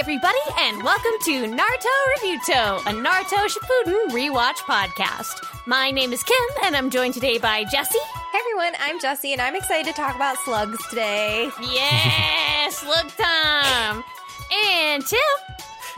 [0.00, 5.46] everybody, and welcome to Naruto Reviewto, a Naruto Shippuden rewatch podcast.
[5.66, 7.98] My name is Kym, and I'm joined today by Jessy.
[8.32, 11.50] Hey everyone, I'm Jessy, and I'm excited to talk about slugs today.
[11.60, 14.02] Yes, look time.
[14.50, 15.20] And Tim.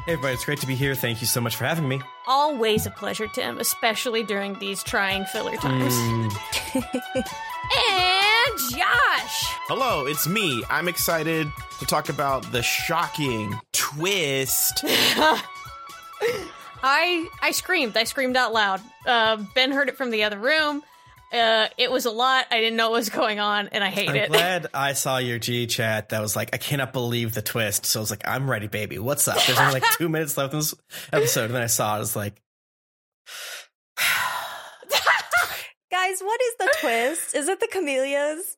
[0.05, 0.96] Hey everybody, it's great to be here.
[0.96, 2.03] Thank you so much for having me.
[2.27, 5.94] Always a pleasure, Tim, especially during these trying filler times.
[5.94, 6.36] Mm.
[7.72, 9.44] and Josh.
[9.69, 10.64] Hello, it's me.
[10.69, 13.58] I'm excited to talk about the shocking
[13.95, 14.85] twist.
[16.85, 17.96] I I screamed.
[17.96, 18.81] I screamed out loud.
[19.07, 20.83] Uh, ben heard it from the other room.
[21.33, 22.45] Uh, it was a lot.
[22.50, 24.11] I didn't know what was going on, and I hate it.
[24.11, 24.29] I'm it.
[24.29, 27.86] glad I saw your G chat that was like, I cannot believe the twist.
[27.86, 28.99] So I was like, I'm ready, baby.
[28.99, 29.39] What's up?
[29.47, 30.75] There's only like two minutes left in this
[31.11, 31.47] episode.
[31.47, 31.97] And then I saw it.
[31.97, 32.42] I was like,
[35.91, 37.34] Guys, what is the twist?
[37.34, 38.56] Is it the camellias?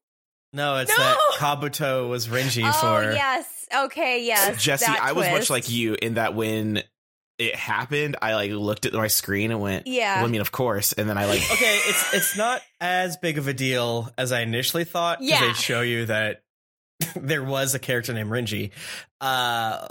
[0.55, 0.97] No, it's No!
[1.05, 3.13] that Kabuto was Renji Oh, for.
[3.13, 3.67] yes.
[3.75, 4.63] Okay, yes.
[4.63, 6.83] Jessy, that I was much like you in that when
[7.39, 10.17] it happened, I like looked at my screen and went, Yeah.
[10.19, 10.93] Well, I mean, of course.
[10.93, 14.41] And then I like, Okay, it's it's not as big of a deal as I
[14.43, 15.19] initially thought.
[15.19, 15.41] 'cause Yeah.
[15.49, 16.43] They show you that
[17.17, 18.71] there was a character named Renji.
[19.21, 19.89] Uh,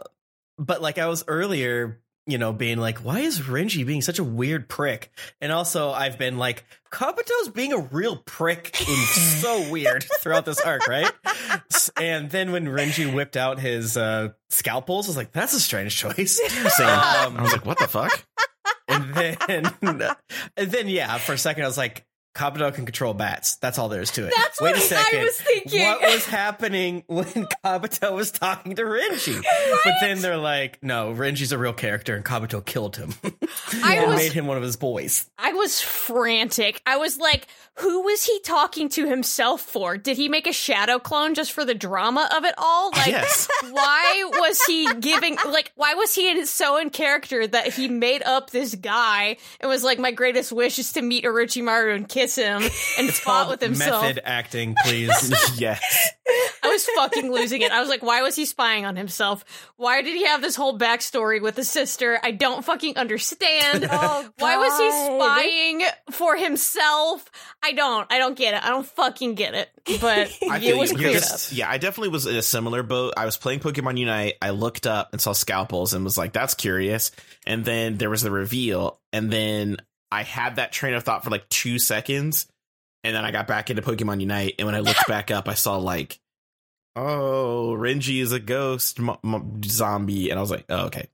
[0.57, 4.23] but like I was earlier, you know, being like, why is Renji being such a
[4.23, 5.11] weird prick?
[5.41, 10.61] And also I've been like, Kabuto's being a real prick and so weird throughout this
[10.61, 11.11] arc, right?
[11.99, 15.97] And then when Renji whipped out his uh, scalpels, I was like, that's a strange
[15.97, 16.39] choice.
[16.75, 16.87] same.
[16.93, 18.23] Um, I was like, what the fuck?
[18.87, 19.71] and then
[20.57, 23.57] and then yeah, for a second I was like, Kabuto can control bats.
[23.57, 24.33] That's all there is to it.
[24.35, 25.19] That's Wait what a second.
[25.19, 25.85] I was thinking.
[25.85, 27.25] What was happening when
[27.65, 29.41] Kabuto was talking to Renji?
[29.83, 33.13] But then they're like, no, Renji's a real character and Kabuto killed him.
[33.83, 35.29] I and was- made him one of his boys.
[35.37, 36.81] I was frantic.
[36.85, 37.47] I was like,
[37.79, 39.97] who was he talking to himself for?
[39.97, 42.91] Did he make a shadow clone just for the drama of it all?
[43.03, 43.47] Like, Yes.
[43.71, 48.49] why was he giving, like, why was he so in character that he made up
[48.51, 52.61] this guy and was like, my greatest wish is to meet Orochimaru and kiss him
[52.99, 54.03] and fought with himself?
[54.03, 55.09] Method acting, please.
[55.59, 55.81] yes.
[56.63, 57.71] I was fucking losing it.
[57.71, 59.43] I was like, why was he spying on himself?
[59.75, 62.17] Why did he have this whole backstory with his sister?
[62.23, 63.87] I don't fucking understand.
[63.95, 65.81] Oh, Why was he spying
[66.11, 67.29] for himself?
[67.61, 68.11] I don't.
[68.11, 68.63] I don't get it.
[68.63, 69.69] I don't fucking get it.
[70.01, 70.97] But I it was you.
[70.97, 71.57] cleared Because- up.
[71.57, 73.13] Yeah, I definitely was in a similar boat.
[73.17, 74.35] I was playing Pokemon Unite.
[74.41, 77.11] I looked up and saw scalpels and was like, that's curious.
[77.45, 78.99] And then there was the reveal.
[79.11, 79.77] And then
[80.13, 82.47] I had that train of thought for like two seconds.
[83.03, 84.55] And then I got back into Pokemon Unite.
[84.59, 86.19] And when I looked back up, I saw like,
[86.95, 88.99] oh, Renji is a ghost
[89.65, 90.29] zombie.
[90.29, 91.07] And I was like, oh, okay.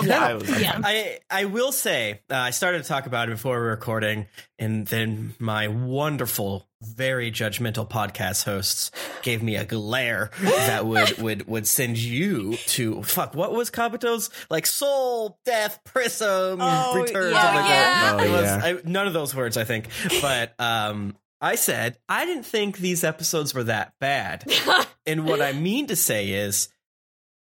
[0.10, 0.80] I was Yeah.
[0.82, 4.26] I I will say uh, I started to talk about it before we were recording,
[4.58, 8.90] and then my wonderful, very judgmental podcast hosts
[9.22, 13.34] gave me a glare that would would would send you to fuck.
[13.34, 17.32] What was Kabuto's like soul, death, prism, Oh, return?
[17.32, 17.42] yeah.
[17.42, 18.14] something like that.
[18.14, 18.60] Oh, It was- yeah.
[18.64, 19.88] I, none of those words, I think,
[20.20, 21.16] but um.
[21.42, 24.44] I said I didn't think these episodes were that bad.
[25.06, 26.68] And what I mean to say is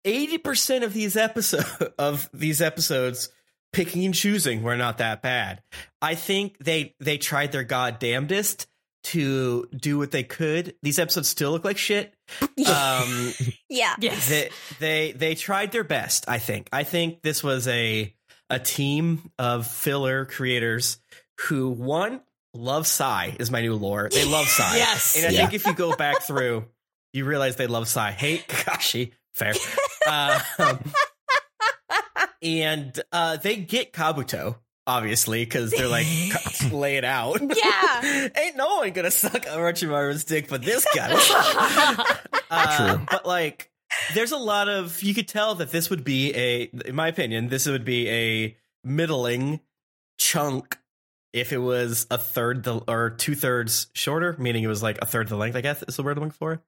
[0.06, 3.30] 80% of these episode of these episodes
[3.74, 5.62] picking and choosing were not that bad.
[6.02, 8.68] I think they they tried their goddamnedest
[9.06, 10.76] to do what they could.
[10.84, 12.14] These episodes still look like shit.
[12.68, 13.34] Um
[13.70, 13.96] Yeah.
[14.00, 14.28] yes.
[14.30, 14.50] they,
[14.80, 16.70] they they tried their best, I think.
[16.74, 18.14] I think this was a
[18.50, 21.00] a team of filler creators
[21.48, 22.22] who one
[22.54, 24.10] love Sai is my new lore.
[24.12, 24.76] They love Sai.
[24.78, 25.16] Yes.
[25.18, 25.42] And I Yeah.
[25.42, 26.66] think if you go back through,
[27.14, 28.12] you realize they love Sai.
[28.12, 29.12] Hate Kakashi.
[29.36, 29.54] Fair.
[30.08, 30.80] Um,
[32.42, 36.08] and uh, they get Kabuto, obviously, because they're like,
[36.72, 37.40] lay it out.
[37.42, 38.30] Yeah.
[38.38, 41.14] Ain't no one gonna suck Orochimaru's dick but this guy.
[42.50, 43.06] Uh, True.
[43.10, 43.72] But like,
[44.14, 47.50] there's a lot of you could tell that this would be a, in my opinion,
[47.50, 49.60] this would be a middling
[50.18, 50.78] chunk
[51.34, 55.06] if it was a third the or two thirds shorter, meaning it was like a
[55.06, 55.56] third the length.
[55.56, 56.62] I guess is the word I'm looking for.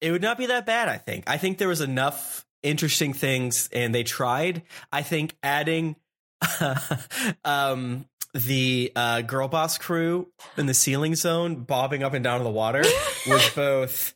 [0.00, 0.88] It would not be that bad.
[0.88, 1.24] I think.
[1.28, 4.62] I think there was enough interesting things, and they tried.
[4.92, 5.96] I think adding.
[7.44, 12.44] um the uh, girl boss crew in the ceiling zone bobbing up and down in
[12.44, 12.84] the water
[13.26, 14.14] was both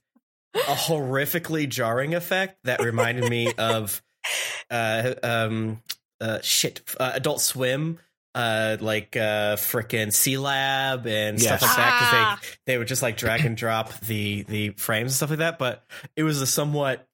[0.54, 4.02] a horrifically jarring effect that reminded me of
[4.70, 5.80] uh um
[6.20, 7.98] uh shit uh, adult swim
[8.34, 11.62] uh like uh frickin' Sealab and stuff Yes.
[11.62, 12.40] like that because Ah.
[12.66, 15.58] they they would just like drag and drop the the frames and stuff like that
[15.58, 15.82] but
[16.14, 17.06] it was a somewhat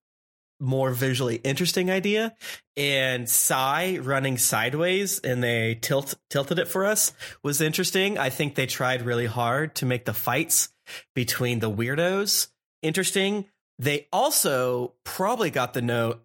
[0.61, 2.35] more visually interesting idea
[2.76, 7.12] and Sai running sideways and they tilt tilted it for us
[7.43, 8.19] was interesting.
[8.19, 10.70] I think they tried really hard to make the fights
[11.14, 12.49] between the weirdos
[12.82, 13.47] interesting.
[13.79, 16.23] They also probably got the note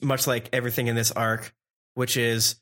[0.00, 1.54] much like everything in this arc,
[1.94, 2.56] which is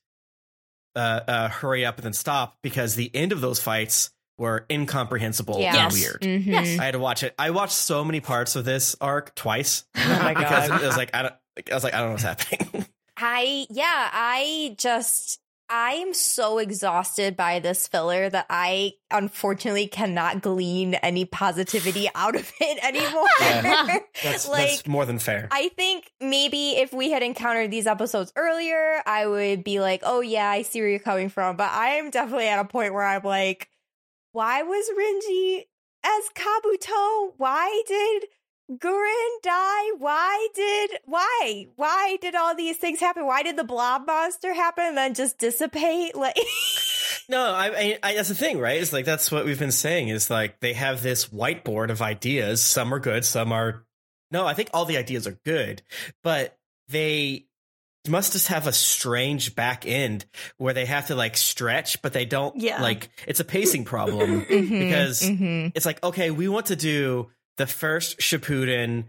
[0.94, 4.10] uh, uh, hurry up and then stop because the end of those fights
[4.42, 5.68] were incomprehensible Yeah.
[5.86, 5.94] and Yes.
[5.94, 6.20] weird.
[6.22, 6.46] Mhm.
[6.46, 6.78] Yes.
[6.78, 7.34] I had to watch it.
[7.38, 10.82] I watched so many parts of this arc twice Oh my because god.
[10.82, 11.34] it was like I don't.
[11.70, 12.86] I was like I don't know what's happening.
[13.16, 15.38] I yeah, I just
[15.74, 22.34] I am so exhausted by this filler that I unfortunately cannot glean any positivity out
[22.36, 23.26] of it anymore.
[23.40, 23.98] Yeah.
[24.22, 25.48] That's like that's more than fair.
[25.50, 30.20] I think maybe if we had encountered these episodes earlier, I would be like, "Oh
[30.20, 33.04] yeah, I see where you're coming from." But I am definitely at a point where
[33.04, 33.68] I'm like,
[34.32, 35.64] "Why was Renji
[36.04, 37.32] as Kabuto?
[37.36, 38.24] Why did
[38.70, 39.92] Gurren die?
[39.98, 43.26] Why did why why did all these things happen?
[43.26, 46.14] Why did the blob monster happen and then just dissipate?
[46.22, 46.38] Like,
[47.28, 48.80] No, I, I, I that's the thing, right?
[48.80, 50.08] It's like that's what we've been saying.
[50.08, 52.62] Is like they have this whiteboard of ideas.
[52.62, 53.84] Some are good, some are
[54.30, 54.46] no.
[54.46, 55.82] I think all the ideas are good,
[56.22, 56.58] but
[56.88, 57.46] they
[58.08, 60.24] must just have a strange back end
[60.56, 62.56] where they have to like stretch, but they don't.
[62.60, 62.82] Yeah.
[62.82, 65.72] like it's a pacing problem Mhm, because mhm.
[65.74, 69.04] it's like okay, we want to do the first Shippuden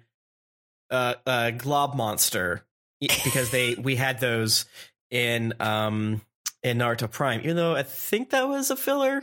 [0.91, 2.63] uh, uh, glob monster
[2.99, 4.65] because they we had those
[5.09, 6.21] in um
[6.61, 9.21] in Naruto Prime, even though I think that was a filler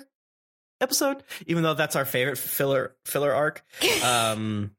[0.81, 3.63] episode, even though that's our favorite filler filler arc.
[4.05, 4.73] Um,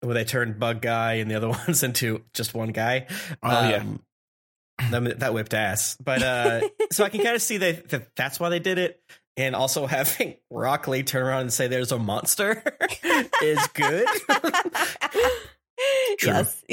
[0.00, 3.06] where they turned Bug Guy and the other ones into just one guy.
[3.42, 3.82] Oh, yeah.
[4.90, 5.96] That, that whipped ass.
[6.02, 6.60] But uh,
[6.92, 9.00] so I can kind of see that, that that's why they did it.
[9.36, 12.62] And also having Rock Lee turn around and say there's a monster
[13.42, 14.06] is good.
[16.18, 16.32] True.
[16.32, 16.64] yes.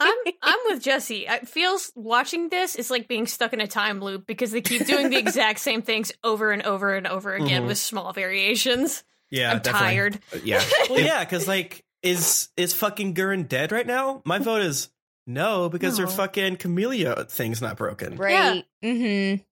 [0.00, 1.26] I'm I'm with Jessy.
[1.28, 4.84] It feels watching this is like being stuck in a time loop because they keep
[4.86, 7.66] doing the exact same things over and over and over again Mhm.
[7.68, 9.04] with small variations.
[9.30, 9.88] Yeah, I'm definitely.
[9.88, 10.18] tired.
[10.42, 10.64] Yeah.
[10.90, 14.22] Well, yeah, because like, is is fucking Gurren dead right now?
[14.24, 14.88] My vote is
[15.26, 16.06] no because No.
[16.06, 18.16] their fucking Camellia thing's not broken.
[18.16, 18.64] Right.
[18.84, 19.42] Mm-hmm.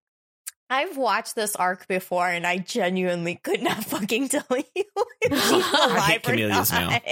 [0.70, 4.84] I've watched this arc before and I genuinely could not fucking tell you
[5.22, 6.88] if she's I alive hate or camellias now.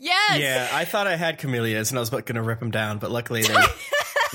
[0.00, 0.38] Yes.
[0.40, 3.10] Yeah, I thought I had Camellias and I was about gonna rip them down, but
[3.10, 3.54] luckily they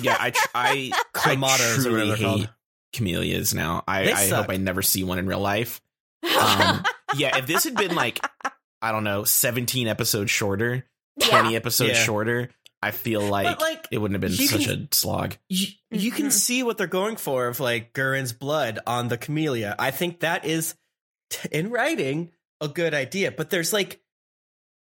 [0.01, 0.17] Yeah.
[0.19, 1.35] I tr- I, I
[1.81, 2.49] truly hate called.
[2.93, 3.83] camellias now.
[3.87, 5.81] I, I hope I never see one in real life.
[6.23, 6.83] Um,
[7.17, 7.37] yeah.
[7.37, 8.25] If this had been like
[8.81, 10.85] I don't know, seventeen episodes shorter,
[11.19, 12.03] twenty episodes Yeah.
[12.03, 12.49] shorter,
[12.81, 15.37] I feel like, like, it wouldn't have been such can- a slog.
[15.49, 16.31] you, you can Mhm.
[16.31, 19.75] see what they're going for of like Gurren's blood on the Camellia.
[19.79, 20.75] I think that is
[21.51, 22.31] in writing
[22.61, 24.01] a good idea, but there's like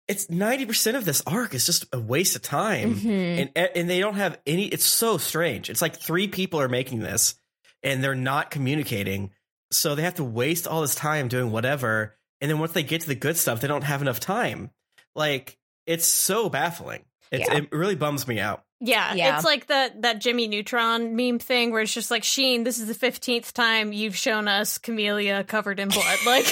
[0.06, 2.94] it's 90% of this arc is just a waste of time.
[2.94, 3.50] Mhm.
[3.56, 5.69] And and they don't have any it's so strange.
[5.69, 7.35] It's like three people are making this
[7.82, 9.32] and they're not communicating.
[9.70, 13.00] So they have to waste all this time doing whatever and then once they get
[13.02, 14.70] to the good stuff, they don't have enough time.
[15.14, 17.05] Like it's so baffling.
[17.31, 17.59] It's, Yeah.
[17.59, 18.65] It really bums me out.
[18.81, 19.35] Yeah, Yeah.
[19.37, 22.87] it's like that that Jimmy Neutron meme thing where it's just like Sheen, this is
[22.87, 26.19] the fifteenth time you've shown us Camellia covered in blood.
[26.27, 26.47] Like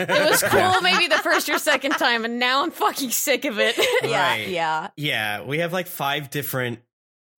[0.00, 3.58] it was cool maybe the first or second time, and now I'm fucking sick of
[3.58, 3.76] it.
[4.04, 4.48] Yeah, Right.
[4.48, 4.88] yeah.
[4.96, 6.78] Yeah, we have like five different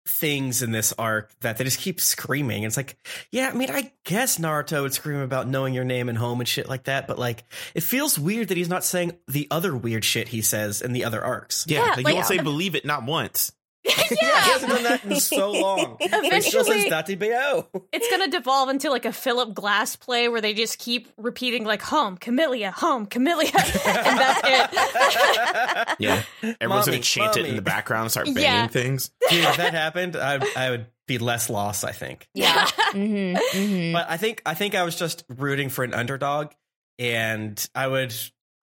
[0.07, 2.65] things in this arc that they just keep screaming.
[2.65, 2.97] It's like,
[3.31, 6.49] yeah, I mean, I guess Naruto would scream about knowing your name and home and
[6.49, 7.45] shit like that, but like,
[7.75, 11.05] it feels weird that he's not saying the other weird shit he says in the
[11.05, 11.65] other arcs.
[11.69, 11.83] Yeah.
[11.83, 13.53] Yeah, like, you won't say uh, believe it not once.
[13.85, 14.17] yeah, he
[14.53, 15.97] hasn't done that in so long.
[15.99, 17.67] But he Eventually- Dattebayo.
[17.93, 21.83] it's gonna devolve into like a Philip Glass play where they just keep repeating like
[21.83, 25.97] home Camellia, home Camellia, and that's it.
[25.99, 26.23] Yeah.
[26.61, 28.67] Everyone's Mommy, gonna chant it in the background and start banging Yeah.
[28.69, 29.11] things.
[29.31, 32.29] Dude, if that happened, I, I would be less lost, I think.
[32.35, 32.67] Yeah.
[32.93, 36.53] hmm hmm But I think I think I was just rooting for an underdog,
[36.99, 38.15] and I would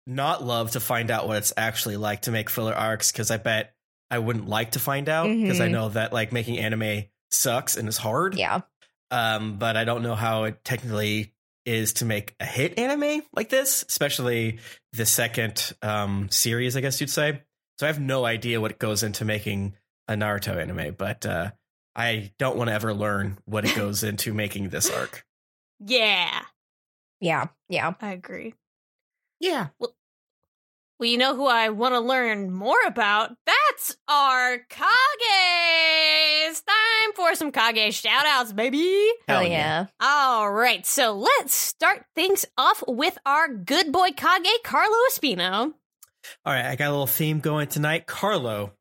[0.07, 3.37] not love to find out what it's actually like to make filler arcs because I
[3.37, 3.73] bet
[4.11, 5.71] I wouldn't like to find out because I Mhm.
[5.71, 8.35] know that like making anime sucks and is hard.
[8.35, 8.61] Yeah.
[9.11, 11.33] Um, but I don't know how it technically
[11.65, 14.59] is to make a hit anime like this, especially
[14.93, 17.41] the second um series, I guess you'd say.
[17.79, 19.75] So I have no idea what goes into making
[20.07, 21.51] a Naruto anime, but uh
[21.95, 25.25] I don't want to ever learn what it goes into making this arc.
[25.79, 26.43] yeah,
[27.19, 27.47] Yeah.
[27.69, 27.93] Yeah.
[28.01, 28.53] I agree.
[29.39, 29.67] Yeah.
[29.79, 29.94] Well,
[31.03, 33.35] you know who I want to learn more about?
[33.45, 34.87] That's our Kage!
[36.47, 39.11] It's time for some Kage shout outs, baby!
[39.27, 39.85] Hell oh, Hell yeah.
[39.99, 45.73] All right, so let's start things off with our good boy Kage, Carlo Espino.
[46.45, 48.07] All right, I got a little theme going tonight.
[48.07, 48.71] Carlo,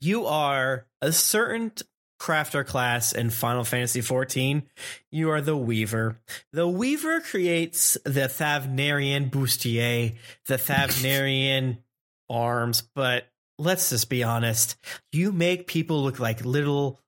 [0.00, 1.72] you are a certain
[2.18, 4.62] crafter class in Final Fantasy XIV.
[5.10, 6.20] You are the Weaver.
[6.52, 10.14] The Weaver creates the Thavnarian bustier,
[10.46, 11.78] the Thavnarian
[12.30, 13.26] arms, but
[13.58, 14.76] let's just be honest.
[15.12, 17.00] You make people look like little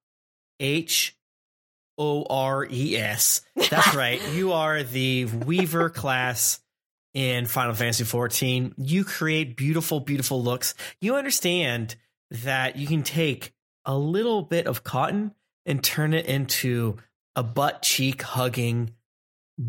[0.61, 1.17] H
[1.97, 3.43] O R E S.
[3.71, 4.21] That's right.
[4.33, 6.61] You are the Weaver class
[7.15, 8.75] in Final Fantasy 14.
[8.77, 10.75] You create beautiful, beautiful looks.
[11.01, 11.97] You understand
[12.31, 13.53] that you can take
[13.89, 15.35] a little bit of cotton
[15.67, 16.97] and turn it into
[17.35, 18.95] a butt cheek hugging,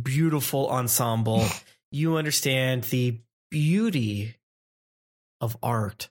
[0.04, 1.46] beautiful ensemble.
[1.92, 3.18] you understand the
[3.50, 4.36] beauty
[5.42, 6.10] of art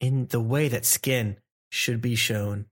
[0.00, 1.36] in the way that skin
[1.72, 2.66] should be shown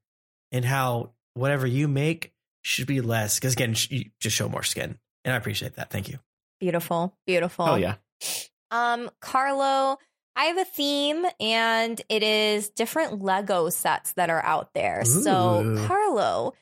[0.52, 2.32] and how whatever you make
[2.62, 6.08] should be less because again you just show more skin and i appreciate that thank
[6.08, 6.18] you
[6.60, 7.66] Beautiful, beautiful.
[7.66, 7.94] Oh yeah.
[8.70, 9.98] Um, Carlo,
[10.38, 15.04] I have a theme and it is different Lego sets that are out there.
[15.04, 16.54] So, Carlo,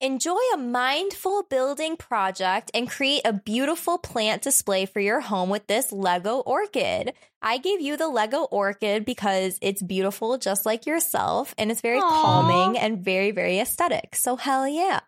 [0.00, 5.66] enjoy a mindful building project and create a beautiful plant display for your home with
[5.66, 7.12] this Lego orchid.
[7.42, 11.98] I gave you the Lego orchid because it's beautiful just like yourself and it's very
[11.98, 12.22] Aw.
[12.22, 14.14] calming and very, very aesthetic.
[14.14, 15.00] So, hell yeah.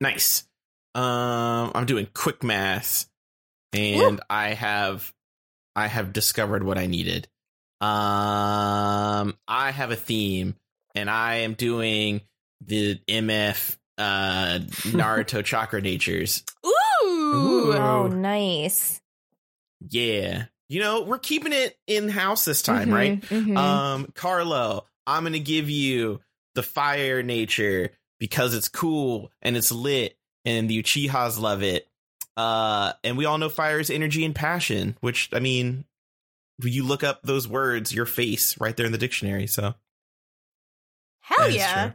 [0.00, 0.46] Nice.
[0.94, 3.06] Um, I'm doing quick math,
[3.74, 5.12] and I have,
[5.76, 7.28] I have discovered what I needed.
[7.80, 10.56] Um, I have a theme,
[10.94, 12.22] and I am doing
[12.64, 16.42] the MF uh Naruto chakra natures.
[16.66, 16.70] Ooh.
[17.06, 17.72] Ooh.
[17.74, 19.00] Oh, nice.
[19.90, 23.20] Yeah, you know we're keeping it in house this time, Mhm, right?
[23.28, 23.56] mhm.
[23.56, 26.20] Um, Carlo, I'm gonna give you
[26.54, 31.86] the fire nature because it's cool and it's lit and the Uchihas love it.
[32.36, 35.84] Uh, and we all know fire is energy and passion, which I mean,
[36.62, 39.46] you look up those words, your face right there in the dictionary.
[39.46, 39.74] So
[41.20, 41.82] Hell yeah.
[41.82, 41.94] true.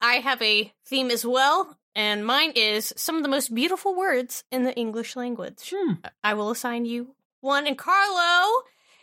[0.00, 4.44] I have a theme as well, and mine is some of the most beautiful words
[4.50, 5.72] in the English language.
[5.74, 5.94] Hmm.
[6.24, 7.66] I will assign you one.
[7.66, 8.62] And Carlo,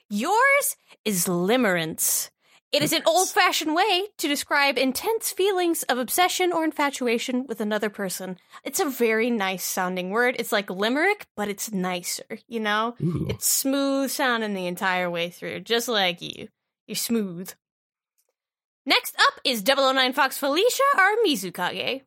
[0.09, 2.31] yours is limerence.
[2.73, 7.61] It is an old fashioned way to describe intense feelings of obsession or infatuation with
[7.61, 8.37] another person.
[8.63, 10.35] It's a very nice sounding word.
[10.37, 12.95] It's like limerick, but it's nicer, you know?
[13.01, 13.27] Ooh.
[13.29, 16.49] It's smooth sounding the entire way through, just like you.
[16.87, 17.53] You're smooth.
[18.85, 22.01] Next up is 009 Fox Felicia, our Mizukage.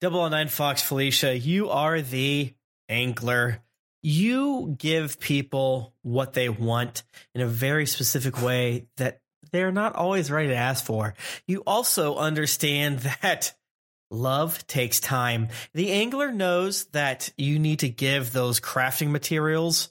[0.00, 2.54] Double O Nine Fox Felicia, you are the
[2.88, 3.62] angler.
[4.02, 7.02] You give people what they want
[7.34, 9.20] in a very specific way that
[9.52, 11.14] they're not always ready to ask for.
[11.46, 13.54] You also understand that
[14.10, 15.48] love takes time.
[15.74, 19.90] The angler knows that you need to give those crafting materials,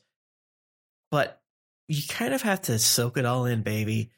[1.11, 1.41] but
[1.87, 4.09] you kind of have to soak it all in, baby.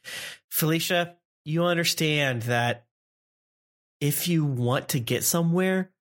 [0.50, 1.16] Felicia,
[1.46, 2.86] you understand that
[4.00, 5.92] if you want to get somewhere,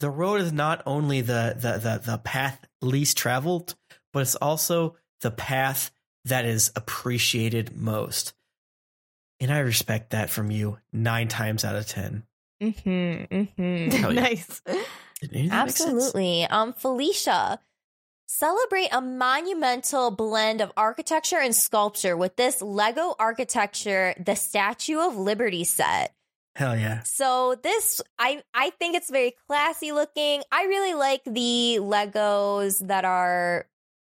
[0.00, 3.74] the road is not only the the the, the path least traveled,
[4.12, 5.90] but it's also the path
[6.24, 8.34] that is appreciated most.
[9.40, 12.24] And I respect that from you nine times out of ten.
[12.62, 13.90] Mm-hmm, mm-hmm.
[13.90, 14.20] Hell yeah.
[14.20, 14.62] nice.
[15.20, 15.80] Did any of that make sense?
[15.82, 16.44] Absolutely.
[16.46, 17.58] Um, Felicia,
[18.26, 25.16] celebrate a monumental blend of architecture and sculpture with this Lego architecture, the Statue of
[25.16, 26.14] Liberty set.
[26.54, 27.02] Hell yeah.
[27.02, 30.42] So this, I I think it's very classy looking.
[30.50, 33.66] I really like the Legos that are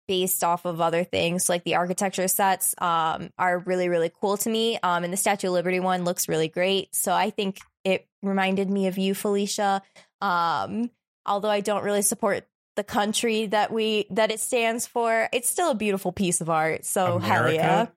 [0.09, 2.73] based off of other things, like the architecture sets.
[2.79, 4.77] Um, are really really cool to me.
[4.81, 6.93] Um, and the Statue of Liberty one looks really great.
[6.95, 9.81] So I think it reminded me of you, Felicia.
[10.19, 10.89] Um,
[11.25, 15.69] although I don't really support the country that we that it stands for, it's still
[15.71, 16.85] a beautiful piece of art.
[16.85, 17.93] So hell yeah, America?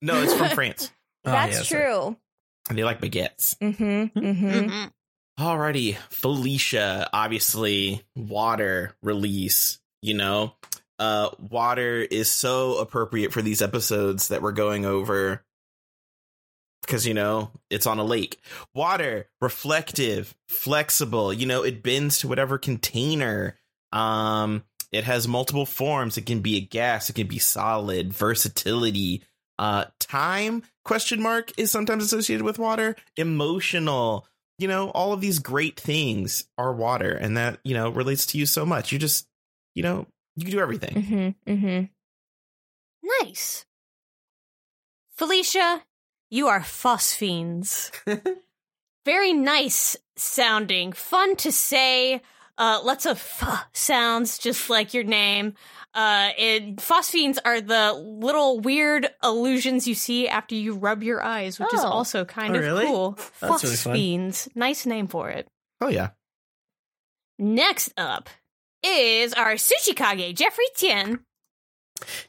[0.00, 0.90] no, it's from France,
[1.26, 2.16] Oh, that's yeah, true.
[2.70, 3.56] and they like baguettes.
[3.58, 4.18] Mm-hmm.
[4.18, 4.48] Mm-hmm.
[4.70, 4.90] Mhm.
[5.38, 10.54] Alrighty, Felicia, obviously water release, you know.
[11.00, 15.42] Uh water is so appropriate for these episodes that we're going over
[16.82, 18.38] because you know, it's on a lake.
[18.74, 23.58] Water, reflective, flexible, you know, it bends to whatever container.
[23.92, 26.18] Um it has multiple forms.
[26.18, 29.24] It can be a gas, it can be solid, versatility.
[29.58, 34.26] Uh time question mark is sometimes associated with water, emotional,
[34.58, 38.38] you know, all of these great things are water, and that you know relates to
[38.38, 38.92] you so much.
[38.92, 39.26] You just,
[39.74, 40.06] you know,
[40.36, 40.94] you can do everything.
[41.46, 41.52] Mm-hmm.
[41.52, 41.84] Mm-hmm.
[43.22, 43.64] Nice.
[45.16, 45.82] Felicia,
[46.30, 47.90] you are phosphenes.
[49.04, 52.22] Very nice sounding, fun to say.
[52.58, 55.54] Uh, lots of f sounds, just like your name.
[55.94, 61.58] Uh, it, phosphenes are the little weird illusions you see after you rub your eyes,
[61.58, 61.88] which is Oh.
[61.88, 62.84] also kind Oh, of really?
[62.86, 63.18] cool.
[63.40, 65.48] That's really nice name for it.
[65.80, 66.10] Oh yeah,
[67.38, 68.28] Next up
[68.84, 71.20] is our Sushikage, Jeffrey Tien.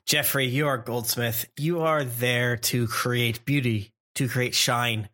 [0.06, 1.46] Jeffrey, you are Goldsmith.
[1.58, 5.10] You are there to create beauty, to create shine,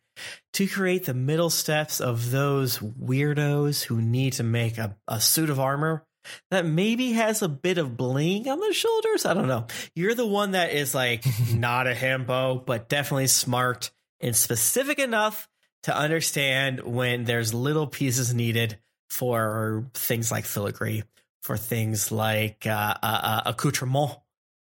[0.53, 5.50] to create the middle steps of those weirdos who need to make a, a suit
[5.50, 6.03] of armor
[6.51, 9.25] that maybe has a bit of bling on the shoulders.
[9.25, 9.67] I don't know.
[9.96, 15.48] You're the one that is like not a himbo, but definitely smart and specific enough
[15.84, 18.77] to understand when there's little pieces needed
[19.10, 21.03] for things like filigree,
[21.48, 24.12] for things like uh, uh, uh, accoutrement.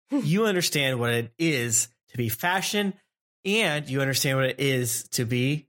[0.09, 2.95] you understand what it is to be fashion,
[3.45, 5.67] and you understand what it is to be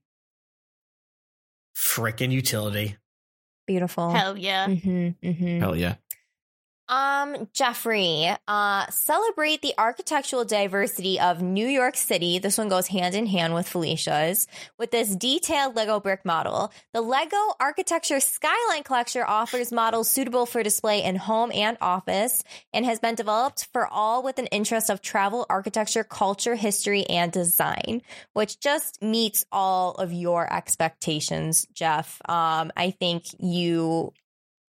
[1.77, 2.97] frickin' utility.
[3.67, 4.13] Beautiful.
[4.13, 4.67] Hell yeah.
[4.67, 5.61] Mm-hmm, mm-hmm.
[5.61, 5.97] Hell yeah.
[6.89, 12.39] Um, Jeffrey, uh, celebrate the architectural diversity of New York City.
[12.39, 14.47] This one goes hand in hand with Felicia's
[14.79, 16.73] with this detailed Lego brick model.
[16.93, 22.85] The Lego Architecture Skyline Collection offers models suitable for display in home and office and
[22.85, 28.03] has been developed for all with an interest of travel, architecture, culture, history, and design,
[28.35, 32.21] which just meets all of your expectations, Jeff.
[32.29, 34.13] Um, I think you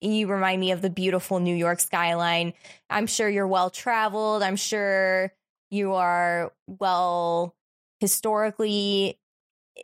[0.02, 2.54] you remind me of the beautiful New York skyline.
[2.90, 4.44] I'm sure you're well traveled.
[4.44, 5.32] I'm sure
[5.70, 7.56] you are well
[8.00, 9.18] historically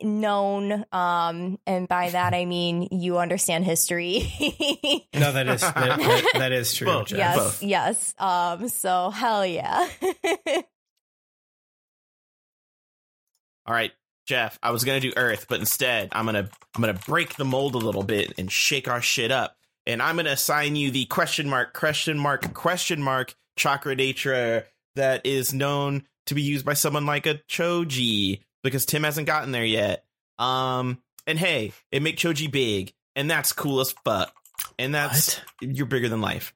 [0.02, 0.84] known.
[0.92, 4.18] Um, and by that I mean you understand history.
[5.14, 6.86] No, that is that, that- that is true.
[6.86, 7.18] Well, Jeff.
[7.18, 7.62] yes, both.
[7.62, 8.14] yes.
[8.18, 9.88] Um, so hell yeah.
[13.66, 13.92] All right,
[14.26, 14.58] Jeff.
[14.62, 17.78] I was gonna do Earth, but instead I'm gonna I'm gonna break the mold a
[17.78, 19.56] little bit and shake our shit up.
[19.88, 24.66] And I'm gonna assign you the question mark, question mark, question mark chakra nature
[24.96, 29.50] that is known to be used by someone like a Choji because Tim hasn't gotten
[29.50, 30.04] there yet.
[30.38, 34.32] Um, and hey, it make Choji big, and that's cool as fuck.
[34.78, 36.52] And that's you're bigger than life.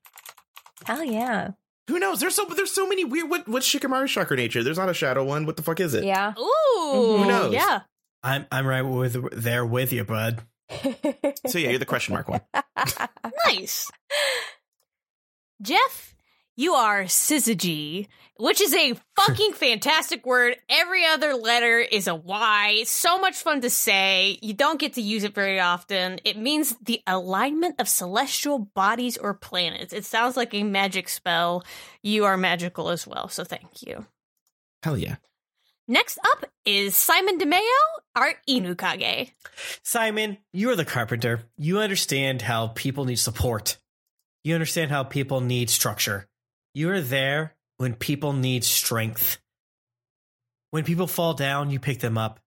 [0.84, 1.52] hell yeah.
[1.88, 2.20] Who knows?
[2.20, 3.30] There's so there's so many weird.
[3.30, 4.62] What what's Shikamaru's chakra nature?
[4.62, 5.46] There's not a shadow one.
[5.46, 6.04] What the fuck is it?
[6.04, 6.34] Yeah.
[6.38, 7.16] Ooh.
[7.18, 7.54] Who knows?
[7.54, 7.80] Yeah.
[8.22, 10.42] I'm I'm right with there with you, bud.
[11.46, 12.40] So yeah, you're the question mark one.
[13.46, 13.90] Nice.
[15.60, 16.14] Jeff,
[16.56, 20.56] you are syzygy, which is a fucking fantastic word.
[20.68, 22.74] Every other letter is a Y.
[22.78, 24.38] It's so much fun to say.
[24.42, 26.18] You don't get to use it very often.
[26.24, 29.92] It means the alignment of celestial bodies or planets.
[29.92, 31.64] It sounds like a magic spell.
[32.02, 34.06] You are magical as well, so thank you.
[34.82, 35.16] Hell yeah.
[35.88, 37.60] Next up is Simon DeMeo,
[38.14, 39.32] our Inukage.
[39.82, 41.42] Simon, you are the carpenter.
[41.58, 43.78] You understand how people need support.
[44.44, 46.28] You understand how people need structure.
[46.72, 49.38] You are there when people need strength.
[50.70, 52.38] When people fall down, you pick them up.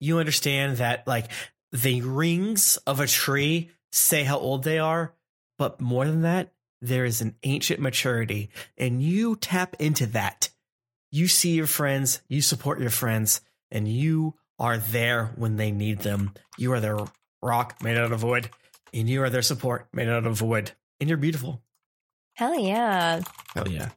[0.00, 1.30] You understand that, like,
[1.70, 5.14] the rings of a tree say how old they are,
[5.58, 10.48] but more than that, there is an ancient maturity, and you tap into that.
[11.14, 16.00] You see your friends, you support your friends, and you are there when they need
[16.00, 16.32] them.
[16.58, 16.98] You are their
[17.40, 18.50] rock made out of wood,
[18.92, 20.72] and you are their support made out of wood.
[20.98, 21.62] And you're beautiful.
[22.32, 23.20] hell yeah.
[23.54, 23.90] Hell yeah.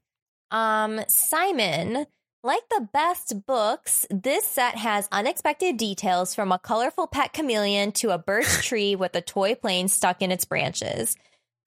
[0.52, 2.06] Um, Simon,
[2.44, 8.12] like the best books, this set has unexpected details from a colorful pet chameleon to
[8.12, 11.16] a birch tree with a toy plane stuck in its branches.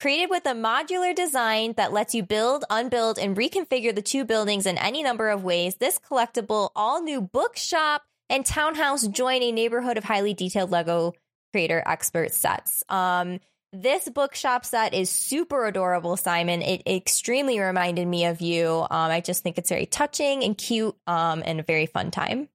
[0.00, 4.64] Created with a modular design that lets you build, unbuild, and reconfigure the two buildings
[4.64, 9.98] in any number of ways, this collectible all new bookshop and townhouse join a neighborhood
[9.98, 11.12] of highly detailed Lego
[11.52, 12.82] creator expert sets.
[12.88, 13.40] Um,
[13.74, 16.62] this bookshop set is super adorable, Simon.
[16.62, 18.68] It extremely reminded me of you.
[18.68, 22.48] Um, I just think it's very touching and cute um, and a very fun time.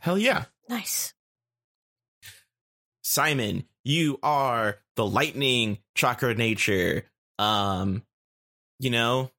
[0.00, 0.46] Hell yeah.
[0.68, 1.14] Nice.
[3.02, 7.04] Simon, you are the lightning chakra nature.
[7.38, 8.02] Um,
[8.78, 9.30] you know,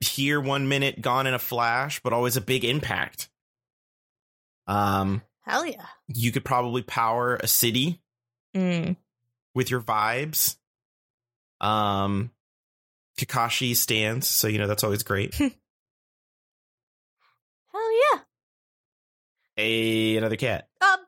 [0.00, 3.28] here one minute, gone in a flash, but always a big impact.
[4.66, 5.86] Um, Hell yeah.
[6.08, 8.00] you could probably power a city
[8.56, 8.96] Mm.
[9.54, 10.56] with your vibes.
[11.60, 12.30] Um,
[13.20, 15.34] Kakashi stands, so you know that's always great.
[15.34, 15.50] Hell
[17.72, 18.20] yeah.
[19.58, 20.68] a another cat.
[20.80, 20.98] A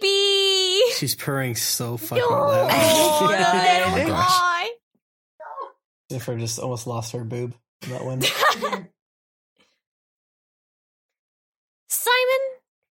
[0.00, 0.63] baby.
[0.94, 2.70] She's purring so fucking Oh, loud.
[2.72, 3.94] Oh, the God.
[3.96, 4.68] little guy.
[6.10, 8.22] Jennifer just almost lost her boob in that one.
[11.88, 12.42] Simon,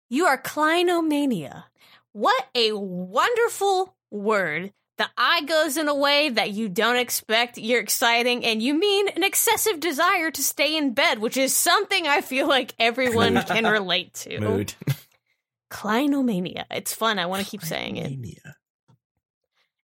[0.10, 1.64] you are Clinomania.
[2.12, 4.72] What a wonderful word.
[4.98, 7.58] The eye goes in a way that you don't expect.
[7.58, 12.06] You're exciting, and you mean an excessive desire to stay in bed, which is something
[12.08, 14.40] I feel like everyone can relate to.
[14.40, 14.74] Mood.
[15.74, 16.66] Clinomania.
[16.72, 17.20] It's fun.
[17.20, 18.40] I want to keep saying it.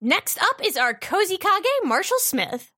[0.00, 2.70] Next up is our Cozy Kage, Marshall Smith.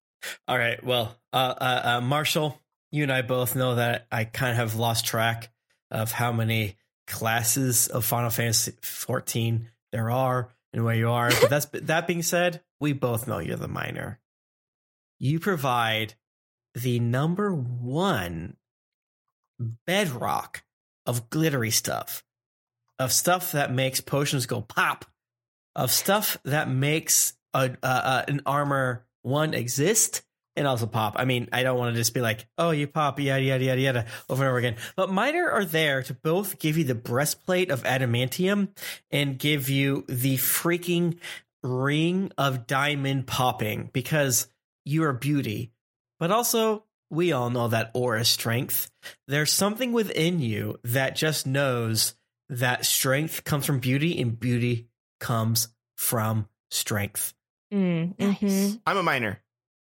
[0.46, 0.82] All right.
[0.82, 2.58] Well, uh, uh, uh, Marshall,
[2.90, 5.50] you and I both know that I kind of have lost track
[5.90, 11.30] of how many classes of Final Fantasy 14 there are and where you are.
[11.40, 14.20] But that's that being said, we both know you're the miner.
[15.18, 16.14] You provide
[16.74, 18.56] the number one
[19.86, 20.62] bedrock
[21.06, 22.22] of glittery stuff,
[23.00, 25.06] of stuff that makes potions go pop,
[25.74, 30.22] of stuff that makes a, uh, uh, an armor one exist
[30.54, 31.14] and also pop.
[31.16, 33.80] I mean, I don't want to just be like, oh, you pop, yada, yada, yada,
[33.80, 34.76] yada, over and over again.
[34.96, 38.68] But miner are there to both give you the breastplate of adamantium
[39.10, 41.16] and give you the freaking
[41.62, 44.46] ring of diamond popping because
[44.84, 45.72] you are beauty.
[46.18, 48.90] But also, we all know that aura strength.
[49.26, 52.14] There's something within you that just knows
[52.50, 57.32] that strength comes from beauty and beauty comes from strength.
[57.72, 58.80] Mm, mhm.
[58.86, 59.40] I'm a miner.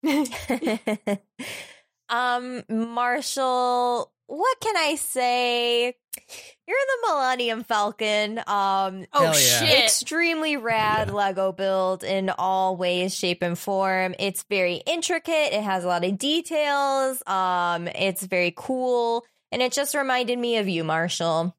[2.09, 5.95] um, Marshall, what can I say?
[6.67, 8.39] You're the Millennium Falcon.
[8.39, 9.31] Um, Oh yeah.
[9.33, 9.83] shit!
[9.85, 11.13] extremely rad Yeah.
[11.13, 14.15] Lego build in all ways, shape, and form.
[14.19, 15.53] It's very intricate.
[15.53, 17.21] It has a lot of details.
[17.27, 21.55] Um, it's very cool, and it just reminded me of you, Marshall.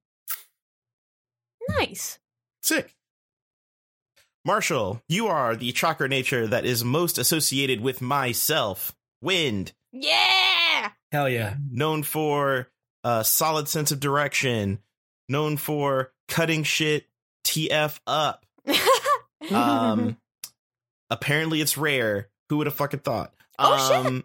[1.79, 2.19] Nice.
[2.63, 2.95] Sick.
[4.45, 8.95] Marshall, you are the chakra nature that is most associated with myself.
[9.21, 10.91] Wind, Yeah.
[11.13, 11.55] Hell yeah.
[11.71, 12.69] known for
[13.05, 14.81] a solid sense of direction,
[15.29, 17.07] known for cutting shit
[17.45, 18.45] TF up.
[19.51, 20.17] Um,
[21.11, 22.29] apparently it's rare.
[22.49, 23.35] Who would have fucking thought?
[23.59, 24.07] Oh, shit.
[24.07, 24.25] um,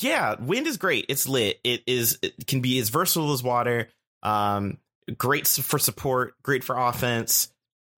[0.00, 1.06] Yeah, wind is great.
[1.08, 1.58] It's lit.
[1.64, 2.16] It is.
[2.22, 3.88] It can be as versatile as water.
[4.22, 4.78] Um,
[5.16, 6.34] great for support.
[6.42, 7.52] Great for offense.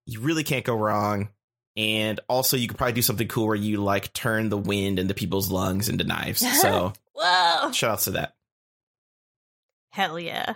[0.06, 1.28] You really can't go wrong.
[1.76, 5.14] And also, you could probably do something cool where you like turn the wind into
[5.14, 6.40] people's lungs into knives.
[6.60, 7.72] So, Whoa.
[7.72, 8.34] shout outs to that.
[9.90, 10.54] Hell yeah.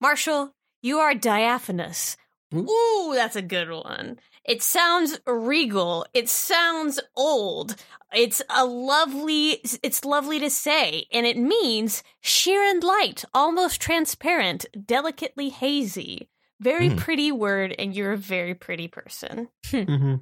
[0.00, 2.16] Marshall, you are diaphanous.
[2.54, 4.18] Ooh, that's a good one.
[4.48, 6.06] It sounds regal.
[6.14, 7.76] It sounds old.
[8.14, 14.64] It's a lovely it's lovely to say and it means sheer and light, almost transparent,
[14.86, 16.30] delicately hazy.
[16.60, 16.96] Very Hmm.
[16.96, 19.48] pretty word and you're a very pretty person.
[19.66, 20.14] Mm-hmm.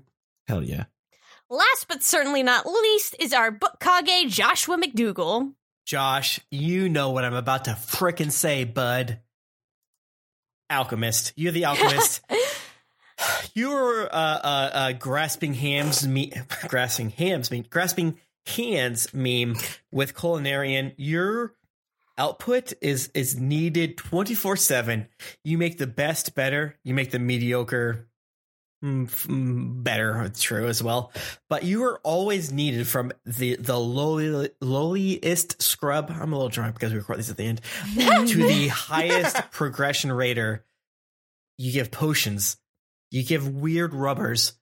[0.48, 0.84] Hell yeah.
[1.48, 5.52] Last but certainly not least is our book kage Joshua McDougal.
[5.84, 9.20] Josh, you know what I'm about to frickin' say, bud.
[10.68, 11.32] Alchemist.
[11.36, 12.20] You're the alchemist.
[13.56, 16.30] You're uh, uh, uh, grasping hams, me-
[16.68, 19.56] grasping hams, mean grasping hands meme
[19.90, 20.92] with culinarian.
[20.98, 21.54] Your
[22.18, 25.08] output is is needed 24 seven.
[25.42, 26.76] You make the best better.
[26.84, 28.06] You make the mediocre
[28.84, 30.20] mm, mm, better.
[30.24, 31.10] It's true as well.
[31.48, 36.10] But you are always needed from the the lowly, lowliest scrub.
[36.10, 37.62] I'm a little drunk because we record these at the end
[38.28, 40.62] to the highest progression rater,
[41.56, 42.58] you give potions.
[43.10, 44.52] You give weird rubbers.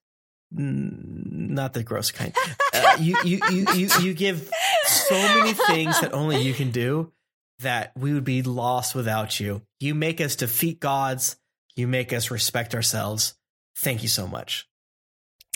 [0.50, 2.34] Not the gross kind.
[2.74, 4.50] Uh, you, you, you, you, you give
[4.84, 7.12] so many things that only you can do
[7.60, 9.62] that we would be lost without you.
[9.78, 11.36] You make us defeat gods.
[11.76, 13.34] You make us respect ourselves.
[13.78, 14.68] Thank you so much.